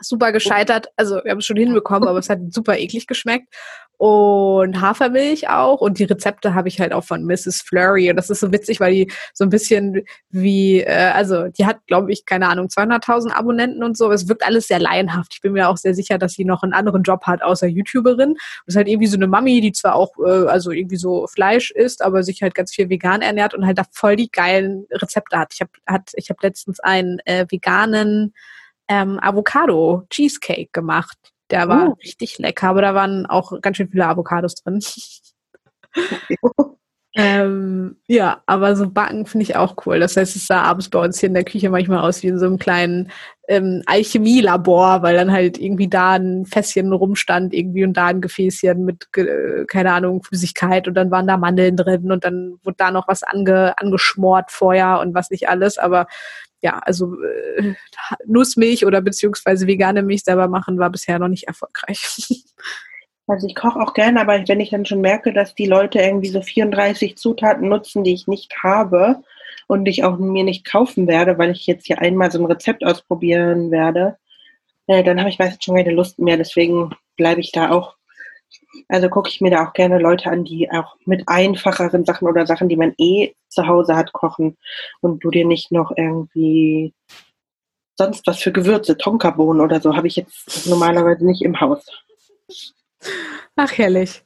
Super 0.00 0.32
gescheitert. 0.32 0.88
Also 0.96 1.16
wir 1.22 1.30
haben 1.30 1.38
es 1.38 1.46
schon 1.46 1.56
hinbekommen, 1.56 2.08
aber 2.08 2.18
es 2.18 2.28
hat 2.28 2.40
super 2.50 2.78
eklig 2.78 3.06
geschmeckt. 3.06 3.48
Und 3.98 4.78
Hafermilch 4.82 5.48
auch. 5.48 5.80
Und 5.80 5.98
die 5.98 6.04
Rezepte 6.04 6.54
habe 6.54 6.68
ich 6.68 6.80
halt 6.80 6.92
auch 6.92 7.04
von 7.04 7.24
Mrs. 7.24 7.62
Flurry. 7.62 8.10
Und 8.10 8.16
das 8.16 8.28
ist 8.28 8.40
so 8.40 8.52
witzig, 8.52 8.78
weil 8.78 8.92
die 8.92 9.12
so 9.32 9.44
ein 9.44 9.48
bisschen 9.48 10.02
wie, 10.28 10.80
äh, 10.80 11.12
also 11.14 11.48
die 11.48 11.64
hat, 11.64 11.78
glaube 11.86 12.12
ich, 12.12 12.26
keine 12.26 12.48
Ahnung, 12.48 12.66
200.000 12.66 13.32
Abonnenten 13.32 13.82
und 13.82 13.96
so. 13.96 14.10
Es 14.12 14.28
wirkt 14.28 14.44
alles 14.44 14.68
sehr 14.68 14.80
laienhaft. 14.80 15.32
Ich 15.34 15.40
bin 15.40 15.52
mir 15.52 15.70
auch 15.70 15.78
sehr 15.78 15.94
sicher, 15.94 16.18
dass 16.18 16.34
sie 16.34 16.44
noch 16.44 16.62
einen 16.62 16.74
anderen 16.74 17.04
Job 17.04 17.22
hat, 17.22 17.42
außer 17.42 17.68
YouTuberin. 17.68 18.34
Das 18.66 18.74
ist 18.74 18.76
halt 18.76 18.88
irgendwie 18.88 19.06
so 19.06 19.16
eine 19.16 19.28
Mami, 19.28 19.62
die 19.62 19.72
zwar 19.72 19.94
auch, 19.94 20.12
äh, 20.18 20.46
also 20.46 20.72
irgendwie 20.72 20.96
so 20.96 21.26
Fleisch 21.26 21.70
isst, 21.70 22.02
aber 22.02 22.22
sich 22.22 22.42
halt 22.42 22.54
ganz 22.54 22.74
viel 22.74 22.90
vegan 22.90 23.22
ernährt 23.22 23.54
und 23.54 23.64
halt 23.64 23.78
da 23.78 23.84
voll 23.92 24.16
die 24.16 24.30
geilen 24.30 24.86
Rezepte 24.90 25.38
hat. 25.38 25.54
Ich 25.54 25.60
habe 25.62 25.70
hat, 25.86 26.10
ich 26.16 26.28
hab 26.28 26.42
letztens 26.42 26.80
einen 26.80 27.18
äh, 27.24 27.46
veganen 27.48 28.34
ähm, 28.88 29.18
Avocado 29.20 30.04
Cheesecake 30.10 30.70
gemacht. 30.72 31.16
Der 31.50 31.68
war 31.68 31.90
oh. 31.90 31.92
richtig 32.02 32.38
lecker, 32.38 32.68
aber 32.68 32.82
da 32.82 32.94
waren 32.94 33.26
auch 33.26 33.60
ganz 33.60 33.76
schön 33.76 33.88
viele 33.88 34.06
Avocados 34.06 34.56
drin. 34.56 34.80
ähm, 37.14 37.96
ja, 38.08 38.42
aber 38.46 38.74
so 38.74 38.90
Backen 38.90 39.26
finde 39.26 39.44
ich 39.44 39.56
auch 39.56 39.76
cool. 39.86 40.00
Das 40.00 40.16
heißt, 40.16 40.34
es 40.34 40.46
sah 40.46 40.62
abends 40.62 40.90
bei 40.90 40.98
uns 40.98 41.20
hier 41.20 41.28
in 41.28 41.34
der 41.34 41.44
Küche 41.44 41.70
manchmal 41.70 42.00
aus 42.00 42.22
wie 42.22 42.28
in 42.28 42.38
so 42.38 42.46
einem 42.46 42.58
kleinen 42.58 43.12
ähm, 43.48 43.82
Alchemielabor, 43.86 45.02
weil 45.02 45.14
dann 45.14 45.30
halt 45.30 45.56
irgendwie 45.56 45.88
da 45.88 46.14
ein 46.14 46.46
Fässchen 46.46 46.92
rumstand, 46.92 47.54
irgendwie 47.54 47.84
und 47.84 47.92
da 47.94 48.06
ein 48.06 48.20
Gefäßchen 48.20 48.84
mit, 48.84 49.08
keine 49.68 49.92
Ahnung, 49.92 50.24
Flüssigkeit 50.24 50.88
und 50.88 50.94
dann 50.94 51.12
waren 51.12 51.28
da 51.28 51.36
Mandeln 51.36 51.76
drin 51.76 52.10
und 52.10 52.24
dann 52.24 52.58
wurde 52.64 52.76
da 52.76 52.90
noch 52.90 53.06
was 53.06 53.22
ange, 53.22 53.78
angeschmort 53.78 54.50
vorher 54.50 54.98
und 55.00 55.14
was 55.14 55.30
nicht 55.30 55.48
alles. 55.48 55.78
Aber 55.78 56.08
ja, 56.62 56.78
also 56.78 57.14
äh, 57.22 57.74
Nussmilch 58.26 58.86
oder 58.86 59.00
beziehungsweise 59.00 59.66
vegane 59.66 60.02
Milch 60.02 60.24
selber 60.24 60.48
machen 60.48 60.78
war 60.78 60.90
bisher 60.90 61.18
noch 61.18 61.28
nicht 61.28 61.44
erfolgreich. 61.44 62.28
Also 63.28 63.48
ich 63.48 63.56
koche 63.56 63.80
auch 63.80 63.92
gerne, 63.92 64.20
aber 64.20 64.46
wenn 64.46 64.60
ich 64.60 64.70
dann 64.70 64.86
schon 64.86 65.00
merke, 65.00 65.32
dass 65.32 65.52
die 65.54 65.66
Leute 65.66 65.98
irgendwie 65.98 66.28
so 66.28 66.40
34 66.40 67.16
Zutaten 67.16 67.68
nutzen, 67.68 68.04
die 68.04 68.14
ich 68.14 68.28
nicht 68.28 68.62
habe 68.62 69.24
und 69.66 69.86
ich 69.86 70.04
auch 70.04 70.16
mir 70.18 70.44
nicht 70.44 70.64
kaufen 70.64 71.08
werde, 71.08 71.36
weil 71.36 71.50
ich 71.50 71.66
jetzt 71.66 71.86
hier 71.86 72.00
einmal 72.00 72.30
so 72.30 72.38
ein 72.38 72.44
Rezept 72.44 72.84
ausprobieren 72.86 73.72
werde, 73.72 74.16
äh, 74.86 75.02
dann 75.02 75.18
habe 75.18 75.28
ich 75.28 75.40
meistens 75.40 75.64
schon 75.64 75.74
keine 75.74 75.90
Lust 75.90 76.20
mehr. 76.20 76.36
Deswegen 76.36 76.94
bleibe 77.16 77.40
ich 77.40 77.50
da 77.50 77.70
auch 77.70 77.96
also 78.88 79.08
gucke 79.08 79.28
ich 79.28 79.40
mir 79.40 79.50
da 79.50 79.66
auch 79.66 79.72
gerne 79.72 79.98
Leute 79.98 80.30
an, 80.30 80.44
die 80.44 80.70
auch 80.70 80.96
mit 81.04 81.24
einfacheren 81.26 82.04
Sachen 82.04 82.28
oder 82.28 82.46
Sachen, 82.46 82.68
die 82.68 82.76
man 82.76 82.94
eh 82.98 83.34
zu 83.48 83.66
Hause 83.66 83.96
hat, 83.96 84.12
kochen 84.12 84.56
und 85.00 85.24
du 85.24 85.30
dir 85.30 85.46
nicht 85.46 85.72
noch 85.72 85.92
irgendwie 85.96 86.92
sonst 87.96 88.26
was 88.26 88.38
für 88.38 88.52
Gewürze, 88.52 88.96
Tonkabohnen 88.96 89.62
oder 89.62 89.80
so, 89.80 89.96
habe 89.96 90.06
ich 90.06 90.16
jetzt 90.16 90.66
normalerweise 90.66 91.24
nicht 91.24 91.42
im 91.42 91.60
Haus. 91.60 91.84
Ach, 93.56 93.72
herrlich. 93.78 94.22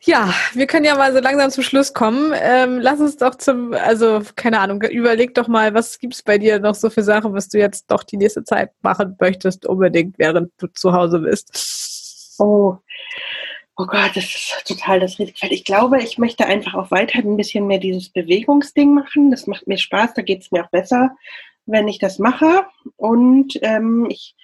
Ja, 0.00 0.32
wir 0.54 0.66
können 0.66 0.84
ja 0.84 0.96
mal 0.96 1.12
so 1.12 1.20
langsam 1.20 1.50
zum 1.50 1.62
Schluss 1.62 1.92
kommen. 1.92 2.32
Ähm, 2.34 2.80
lass 2.80 3.00
uns 3.00 3.16
doch 3.18 3.34
zum, 3.34 3.74
also 3.74 4.22
keine 4.34 4.58
Ahnung, 4.60 4.82
überleg 4.82 5.34
doch 5.34 5.46
mal, 5.46 5.74
was 5.74 5.98
gibt 5.98 6.14
es 6.14 6.22
bei 6.22 6.38
dir 6.38 6.58
noch 6.58 6.74
so 6.74 6.90
für 6.90 7.02
Sachen, 7.02 7.34
was 7.34 7.48
du 7.48 7.58
jetzt 7.58 7.90
doch 7.90 8.02
die 8.02 8.16
nächste 8.16 8.44
Zeit 8.44 8.70
machen 8.80 9.16
möchtest, 9.20 9.66
unbedingt, 9.66 10.18
während 10.18 10.52
du 10.58 10.66
zu 10.68 10.92
Hause 10.92 11.20
bist. 11.20 12.36
Oh, 12.38 12.78
Oh 13.76 13.86
Gott, 13.86 14.10
das 14.14 14.24
ist 14.24 14.64
total 14.66 15.00
das 15.00 15.18
Risikofeld. 15.18 15.52
Ich 15.52 15.64
glaube, 15.64 16.02
ich 16.02 16.18
möchte 16.18 16.46
einfach 16.46 16.74
auch 16.74 16.90
weiterhin 16.90 17.32
ein 17.32 17.36
bisschen 17.36 17.66
mehr 17.66 17.78
dieses 17.78 18.10
Bewegungsding 18.10 18.92
machen. 18.92 19.30
Das 19.30 19.46
macht 19.46 19.66
mir 19.66 19.78
Spaß, 19.78 20.14
da 20.14 20.22
geht 20.22 20.42
es 20.42 20.52
mir 20.52 20.64
auch 20.64 20.70
besser, 20.70 21.16
wenn 21.64 21.88
ich 21.88 21.98
das 21.98 22.18
mache. 22.18 22.66
Und 22.96 23.58
ähm, 23.62 24.06
ich, 24.10 24.36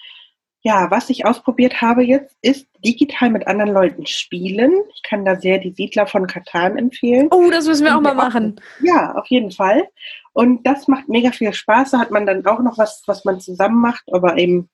ja, 0.63 0.91
was 0.91 1.11
ich 1.11 1.27
ausprobiert 1.27 1.83
habe 1.83 2.05
jetzt, 2.05 2.37
ist 2.41 2.67
digital 2.83 3.29
mit 3.29 3.47
anderen 3.47 3.73
Leuten 3.73 4.07
spielen. 4.07 4.73
Ich 4.95 5.03
kann 5.03 5.27
da 5.27 5.37
sehr 5.37 5.59
die 5.59 5.73
Siedler 5.73 6.07
von 6.07 6.27
Katan 6.27 6.79
empfehlen. 6.79 7.29
Oh, 7.31 7.51
das 7.51 7.67
müssen 7.67 7.85
wir 7.85 7.97
auch 7.97 8.01
mal 8.01 8.15
machen. 8.15 8.59
Ja, 8.83 9.15
auf 9.15 9.27
jeden 9.27 9.51
Fall. 9.51 9.89
Und 10.33 10.67
das 10.67 10.89
macht 10.89 11.09
mega 11.09 11.33
viel 11.33 11.53
Spaß. 11.53 11.91
Da 11.91 11.99
hat 11.99 12.11
man 12.11 12.25
dann 12.25 12.47
auch 12.47 12.61
noch 12.61 12.79
was, 12.79 13.03
was 13.07 13.27
man 13.27 13.41
zusammen 13.41 13.81
macht, 13.81 14.05
aber 14.11 14.39
eben 14.39 14.71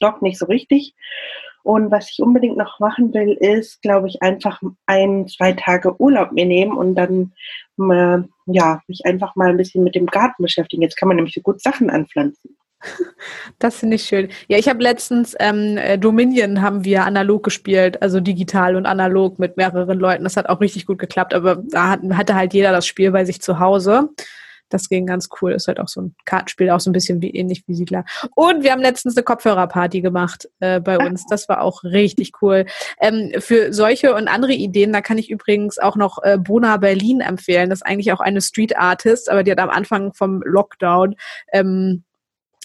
doch 0.00 0.22
nicht 0.22 0.38
so 0.38 0.46
richtig. 0.46 0.94
Und 1.64 1.90
was 1.90 2.10
ich 2.10 2.22
unbedingt 2.22 2.58
noch 2.58 2.78
machen 2.78 3.14
will, 3.14 3.32
ist, 3.32 3.80
glaube 3.80 4.06
ich, 4.06 4.22
einfach 4.22 4.60
ein, 4.84 5.26
zwei 5.28 5.54
Tage 5.54 5.98
Urlaub 5.98 6.32
mir 6.32 6.44
nehmen 6.44 6.76
und 6.76 6.94
dann 6.94 7.32
äh, 7.78 8.18
ja, 8.46 8.80
mich 8.86 9.04
einfach 9.06 9.34
mal 9.34 9.48
ein 9.48 9.56
bisschen 9.56 9.82
mit 9.82 9.94
dem 9.94 10.06
Garten 10.06 10.42
beschäftigen. 10.42 10.82
Jetzt 10.82 10.96
kann 10.96 11.08
man 11.08 11.16
nämlich 11.16 11.34
so 11.34 11.40
gut 11.40 11.62
Sachen 11.62 11.90
anpflanzen. 11.90 12.56
Das 13.58 13.78
finde 13.78 13.96
ich 13.96 14.02
schön. 14.02 14.28
Ja, 14.48 14.58
ich 14.58 14.68
habe 14.68 14.82
letztens 14.82 15.34
ähm, 15.40 15.78
äh, 15.78 15.96
Dominion 15.96 16.60
haben 16.60 16.84
wir 16.84 17.04
analog 17.04 17.42
gespielt, 17.42 18.02
also 18.02 18.20
digital 18.20 18.76
und 18.76 18.84
analog 18.84 19.38
mit 19.38 19.56
mehreren 19.56 19.98
Leuten. 19.98 20.24
Das 20.24 20.36
hat 20.36 20.50
auch 20.50 20.60
richtig 20.60 20.84
gut 20.84 20.98
geklappt, 20.98 21.32
aber 21.32 21.62
da 21.70 21.90
hat, 21.90 22.00
hatte 22.12 22.34
halt 22.34 22.52
jeder 22.52 22.72
das 22.72 22.86
Spiel 22.86 23.10
bei 23.10 23.24
sich 23.24 23.40
zu 23.40 23.58
Hause. 23.58 24.10
Das 24.74 24.88
ging 24.88 25.06
ganz 25.06 25.28
cool. 25.40 25.52
Ist 25.52 25.68
halt 25.68 25.78
auch 25.78 25.86
so 25.86 26.02
ein 26.02 26.16
Kartenspiel, 26.24 26.70
auch 26.70 26.80
so 26.80 26.90
ein 26.90 26.92
bisschen 26.92 27.22
wie 27.22 27.30
ähnlich 27.30 27.62
wie 27.68 27.74
Siedler. 27.74 28.04
Und 28.34 28.64
wir 28.64 28.72
haben 28.72 28.82
letztens 28.82 29.16
eine 29.16 29.22
Kopfhörerparty 29.22 30.00
gemacht 30.00 30.48
äh, 30.58 30.80
bei 30.80 30.98
uns. 30.98 31.24
Das 31.26 31.48
war 31.48 31.60
auch 31.60 31.84
richtig 31.84 32.32
cool. 32.42 32.66
Ähm, 33.00 33.30
für 33.38 33.72
solche 33.72 34.14
und 34.14 34.26
andere 34.26 34.52
Ideen, 34.52 34.92
da 34.92 35.00
kann 35.00 35.16
ich 35.16 35.30
übrigens 35.30 35.78
auch 35.78 35.94
noch 35.94 36.18
äh, 36.24 36.38
Bona 36.38 36.76
Berlin 36.78 37.20
empfehlen. 37.20 37.70
Das 37.70 37.78
ist 37.78 37.86
eigentlich 37.86 38.12
auch 38.12 38.20
eine 38.20 38.40
Street 38.40 38.76
Artist, 38.76 39.30
aber 39.30 39.44
die 39.44 39.52
hat 39.52 39.60
am 39.60 39.70
Anfang 39.70 40.12
vom 40.12 40.42
Lockdown 40.44 41.14
ähm, 41.52 42.02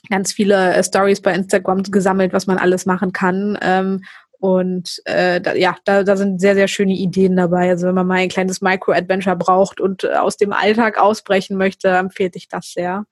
ganz 0.10 0.34
viele 0.34 0.74
äh, 0.74 0.84
Stories 0.84 1.22
bei 1.22 1.34
Instagram 1.34 1.84
gesammelt, 1.84 2.34
was 2.34 2.48
man 2.48 2.58
alles 2.58 2.88
machen 2.88 3.14
kann. 3.14 3.58
Ähm, 3.62 4.02
und 4.40 5.02
äh, 5.04 5.42
da, 5.42 5.54
ja, 5.54 5.76
da, 5.84 6.04
da 6.04 6.16
sind 6.16 6.40
sehr, 6.40 6.56
sehr 6.56 6.70
schöne 6.70 6.94
Ideen 6.94 7.36
dabei. 7.36 7.70
Also 7.70 7.88
wenn 7.88 7.96
man 7.96 8.08
mal 8.08 8.16
ein 8.16 8.30
kleines 8.30 8.62
Micro-Adventure 8.62 9.36
braucht 9.36 9.82
und 9.82 10.06
äh, 10.06 10.14
aus 10.14 10.38
dem 10.38 10.54
Alltag 10.54 10.98
ausbrechen 10.98 11.58
möchte, 11.58 11.90
empfehle 11.90 12.32
ich 12.34 12.48
das 12.48 12.72
sehr. 12.72 13.06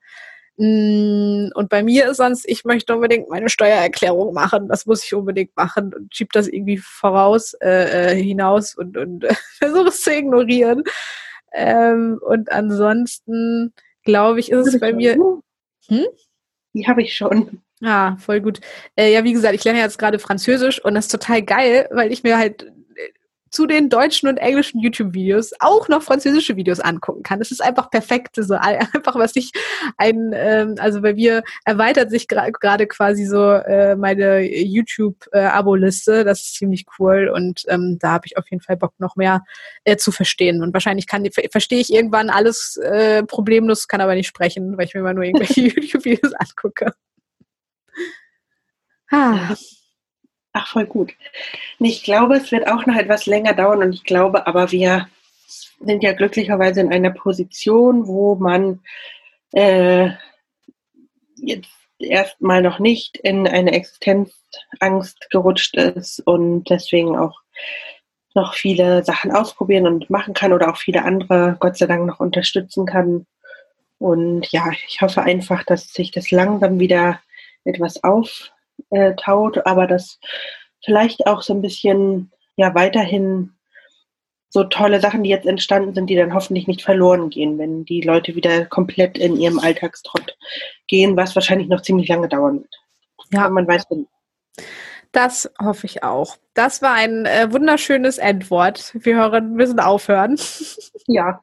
Mm, 0.56 1.50
und 1.54 1.68
bei 1.68 1.82
mir 1.82 2.10
ist 2.10 2.16
sonst, 2.16 2.48
ich 2.48 2.64
möchte 2.64 2.94
unbedingt 2.94 3.28
meine 3.28 3.50
Steuererklärung 3.50 4.32
machen. 4.32 4.68
Das 4.68 4.86
muss 4.86 5.04
ich 5.04 5.14
unbedingt 5.14 5.54
machen 5.54 5.92
und 5.94 6.14
schiebe 6.16 6.30
das 6.32 6.48
irgendwie 6.48 6.78
voraus, 6.78 7.52
äh, 7.60 8.14
äh 8.14 8.22
hinaus 8.22 8.74
und, 8.74 8.96
und 8.96 9.26
versuche 9.58 9.88
es 9.88 10.00
zu 10.00 10.14
ignorieren. 10.14 10.82
Ähm, 11.52 12.18
und 12.22 12.50
ansonsten, 12.50 13.74
glaube 14.02 14.40
ich, 14.40 14.50
ist 14.50 14.66
es 14.66 14.80
bei 14.80 14.94
mir. 14.94 15.14
Hm? 15.88 16.06
Die 16.72 16.86
habe 16.86 17.02
ich 17.02 17.14
schon. 17.14 17.62
Ja, 17.80 18.16
voll 18.18 18.40
gut. 18.40 18.60
Äh, 18.96 19.12
ja, 19.12 19.22
wie 19.22 19.32
gesagt, 19.32 19.54
ich 19.54 19.64
lerne 19.64 19.78
jetzt 19.78 19.98
gerade 19.98 20.18
Französisch 20.18 20.84
und 20.84 20.94
das 20.94 21.06
ist 21.06 21.12
total 21.12 21.42
geil, 21.42 21.88
weil 21.92 22.10
ich 22.12 22.24
mir 22.24 22.36
halt 22.36 22.64
äh, 22.64 22.72
zu 23.50 23.66
den 23.66 23.88
deutschen 23.88 24.28
und 24.28 24.36
englischen 24.38 24.80
YouTube-Videos 24.80 25.52
auch 25.60 25.88
noch 25.88 26.02
französische 26.02 26.56
Videos 26.56 26.80
angucken 26.80 27.22
kann. 27.22 27.38
Das 27.38 27.52
ist 27.52 27.62
einfach 27.62 27.88
perfekt. 27.88 28.34
So 28.34 28.54
einfach, 28.60 29.14
was 29.14 29.36
ich 29.36 29.52
ein, 29.96 30.32
ähm, 30.34 30.74
also 30.78 31.00
bei 31.02 31.14
mir 31.14 31.44
erweitert 31.64 32.10
sich 32.10 32.26
gerade 32.26 32.50
gra 32.50 32.76
quasi 32.78 33.26
so 33.26 33.44
äh, 33.52 33.94
meine 33.94 34.40
YouTube-Abo-Liste. 34.40 36.24
Das 36.24 36.40
ist 36.40 36.54
ziemlich 36.56 36.84
cool 36.98 37.30
und 37.32 37.62
ähm, 37.68 37.98
da 38.00 38.10
habe 38.10 38.26
ich 38.26 38.36
auf 38.36 38.50
jeden 38.50 38.62
Fall 38.62 38.76
Bock, 38.76 38.94
noch 38.98 39.14
mehr 39.14 39.44
äh, 39.84 39.96
zu 39.96 40.10
verstehen. 40.10 40.62
Und 40.64 40.72
wahrscheinlich 40.74 41.06
kann 41.06 41.24
verstehe 41.52 41.80
ich 41.80 41.92
irgendwann 41.92 42.28
alles 42.28 42.76
äh, 42.78 43.22
problemlos, 43.22 43.86
kann 43.86 44.00
aber 44.00 44.16
nicht 44.16 44.28
sprechen, 44.28 44.76
weil 44.76 44.86
ich 44.86 44.94
mir 44.94 45.00
immer 45.00 45.14
nur 45.14 45.24
irgendwelche 45.24 45.60
YouTube-Videos 45.80 46.32
angucke. 46.34 46.92
Ah. 49.10 49.54
Ach, 50.52 50.66
voll 50.66 50.86
gut. 50.86 51.12
Ich 51.78 52.02
glaube, 52.02 52.36
es 52.36 52.50
wird 52.52 52.66
auch 52.66 52.86
noch 52.86 52.96
etwas 52.96 53.26
länger 53.26 53.54
dauern 53.54 53.82
und 53.82 53.92
ich 53.92 54.04
glaube 54.04 54.46
aber, 54.46 54.72
wir 54.72 55.08
sind 55.80 56.02
ja 56.02 56.12
glücklicherweise 56.12 56.80
in 56.80 56.92
einer 56.92 57.10
Position, 57.10 58.06
wo 58.06 58.34
man 58.34 58.80
äh, 59.52 60.10
jetzt 61.36 61.70
erstmal 61.98 62.62
noch 62.62 62.78
nicht 62.78 63.16
in 63.18 63.46
eine 63.46 63.72
Existenzangst 63.72 65.30
gerutscht 65.30 65.76
ist 65.76 66.20
und 66.20 66.64
deswegen 66.70 67.16
auch 67.16 67.40
noch 68.34 68.54
viele 68.54 69.04
Sachen 69.04 69.32
ausprobieren 69.32 69.86
und 69.86 70.10
machen 70.10 70.34
kann 70.34 70.52
oder 70.52 70.70
auch 70.70 70.76
viele 70.76 71.04
andere 71.04 71.56
Gott 71.60 71.76
sei 71.76 71.86
Dank 71.86 72.06
noch 72.06 72.20
unterstützen 72.20 72.86
kann. 72.86 73.26
Und 73.98 74.50
ja, 74.52 74.70
ich 74.86 75.00
hoffe 75.00 75.22
einfach, 75.22 75.64
dass 75.64 75.92
sich 75.92 76.10
das 76.12 76.30
langsam 76.30 76.78
wieder 76.78 77.20
etwas 77.64 78.02
auf 78.04 78.50
äh, 78.90 79.14
taut, 79.14 79.66
aber 79.66 79.86
dass 79.86 80.18
vielleicht 80.84 81.26
auch 81.26 81.42
so 81.42 81.54
ein 81.54 81.62
bisschen 81.62 82.32
ja 82.56 82.74
weiterhin 82.74 83.52
so 84.50 84.64
tolle 84.64 85.00
Sachen, 85.00 85.22
die 85.22 85.30
jetzt 85.30 85.46
entstanden 85.46 85.94
sind, 85.94 86.08
die 86.08 86.16
dann 86.16 86.32
hoffentlich 86.32 86.66
nicht 86.66 86.82
verloren 86.82 87.28
gehen, 87.28 87.58
wenn 87.58 87.84
die 87.84 88.00
Leute 88.00 88.34
wieder 88.34 88.64
komplett 88.64 89.18
in 89.18 89.36
ihrem 89.36 89.58
Alltagstrott 89.58 90.36
gehen, 90.86 91.16
was 91.16 91.34
wahrscheinlich 91.34 91.68
noch 91.68 91.82
ziemlich 91.82 92.08
lange 92.08 92.28
dauern 92.28 92.60
wird. 92.62 92.74
Ja, 93.32 93.44
Aber 93.44 93.54
man 93.54 93.68
weiß 93.68 93.90
nicht. 93.90 94.08
Das 95.12 95.50
hoffe 95.60 95.86
ich 95.86 96.02
auch. 96.02 96.36
Das 96.54 96.82
war 96.82 96.92
ein 96.92 97.24
äh, 97.24 97.50
wunderschönes 97.50 98.18
Endwort. 98.18 98.92
Wir 98.94 99.16
hören, 99.16 99.54
müssen 99.54 99.80
aufhören. 99.80 100.38
Ja. 101.10 101.40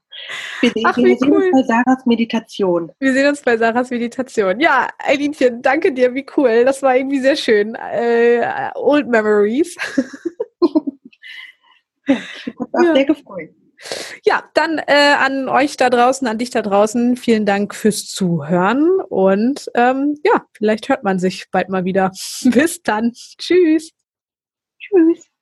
Wir, 0.61 0.71
Ach, 0.83 0.95
wir 0.95 1.17
sehen 1.17 1.33
cool. 1.33 1.41
uns 1.41 1.51
bei 1.51 1.63
Sarahs 1.63 2.05
Meditation. 2.05 2.91
Wir 2.99 3.13
sehen 3.13 3.27
uns 3.27 3.41
bei 3.41 3.57
Sarahs 3.57 3.89
Meditation. 3.89 4.59
Ja, 4.59 4.89
Eilinchen, 4.99 5.63
danke 5.63 5.91
dir, 5.91 6.13
wie 6.13 6.23
cool. 6.37 6.65
Das 6.65 6.83
war 6.83 6.95
irgendwie 6.95 7.19
sehr 7.19 7.35
schön. 7.35 7.73
Äh, 7.73 8.47
old 8.75 9.07
Memories. 9.07 9.75
ja, 12.07 12.15
ich 12.45 12.53
habe 12.59 12.69
auch 12.73 12.83
ja. 12.83 12.93
sehr 12.93 13.05
gefreut. 13.05 13.49
Ja, 14.23 14.43
dann 14.53 14.79
äh, 14.79 15.15
an 15.19 15.49
euch 15.49 15.77
da 15.77 15.89
draußen, 15.89 16.27
an 16.27 16.37
dich 16.37 16.49
da 16.49 16.61
draußen, 16.61 17.17
vielen 17.17 17.45
Dank 17.45 17.75
fürs 17.75 18.07
Zuhören 18.07 18.89
und 19.09 19.69
ähm, 19.75 20.17
ja, 20.23 20.45
vielleicht 20.53 20.89
hört 20.89 21.03
man 21.03 21.19
sich 21.19 21.45
bald 21.51 21.69
mal 21.69 21.85
wieder. 21.85 22.11
Bis 22.43 22.81
dann. 22.81 23.11
Tschüss. 23.37 23.91
Tschüss. 24.79 25.34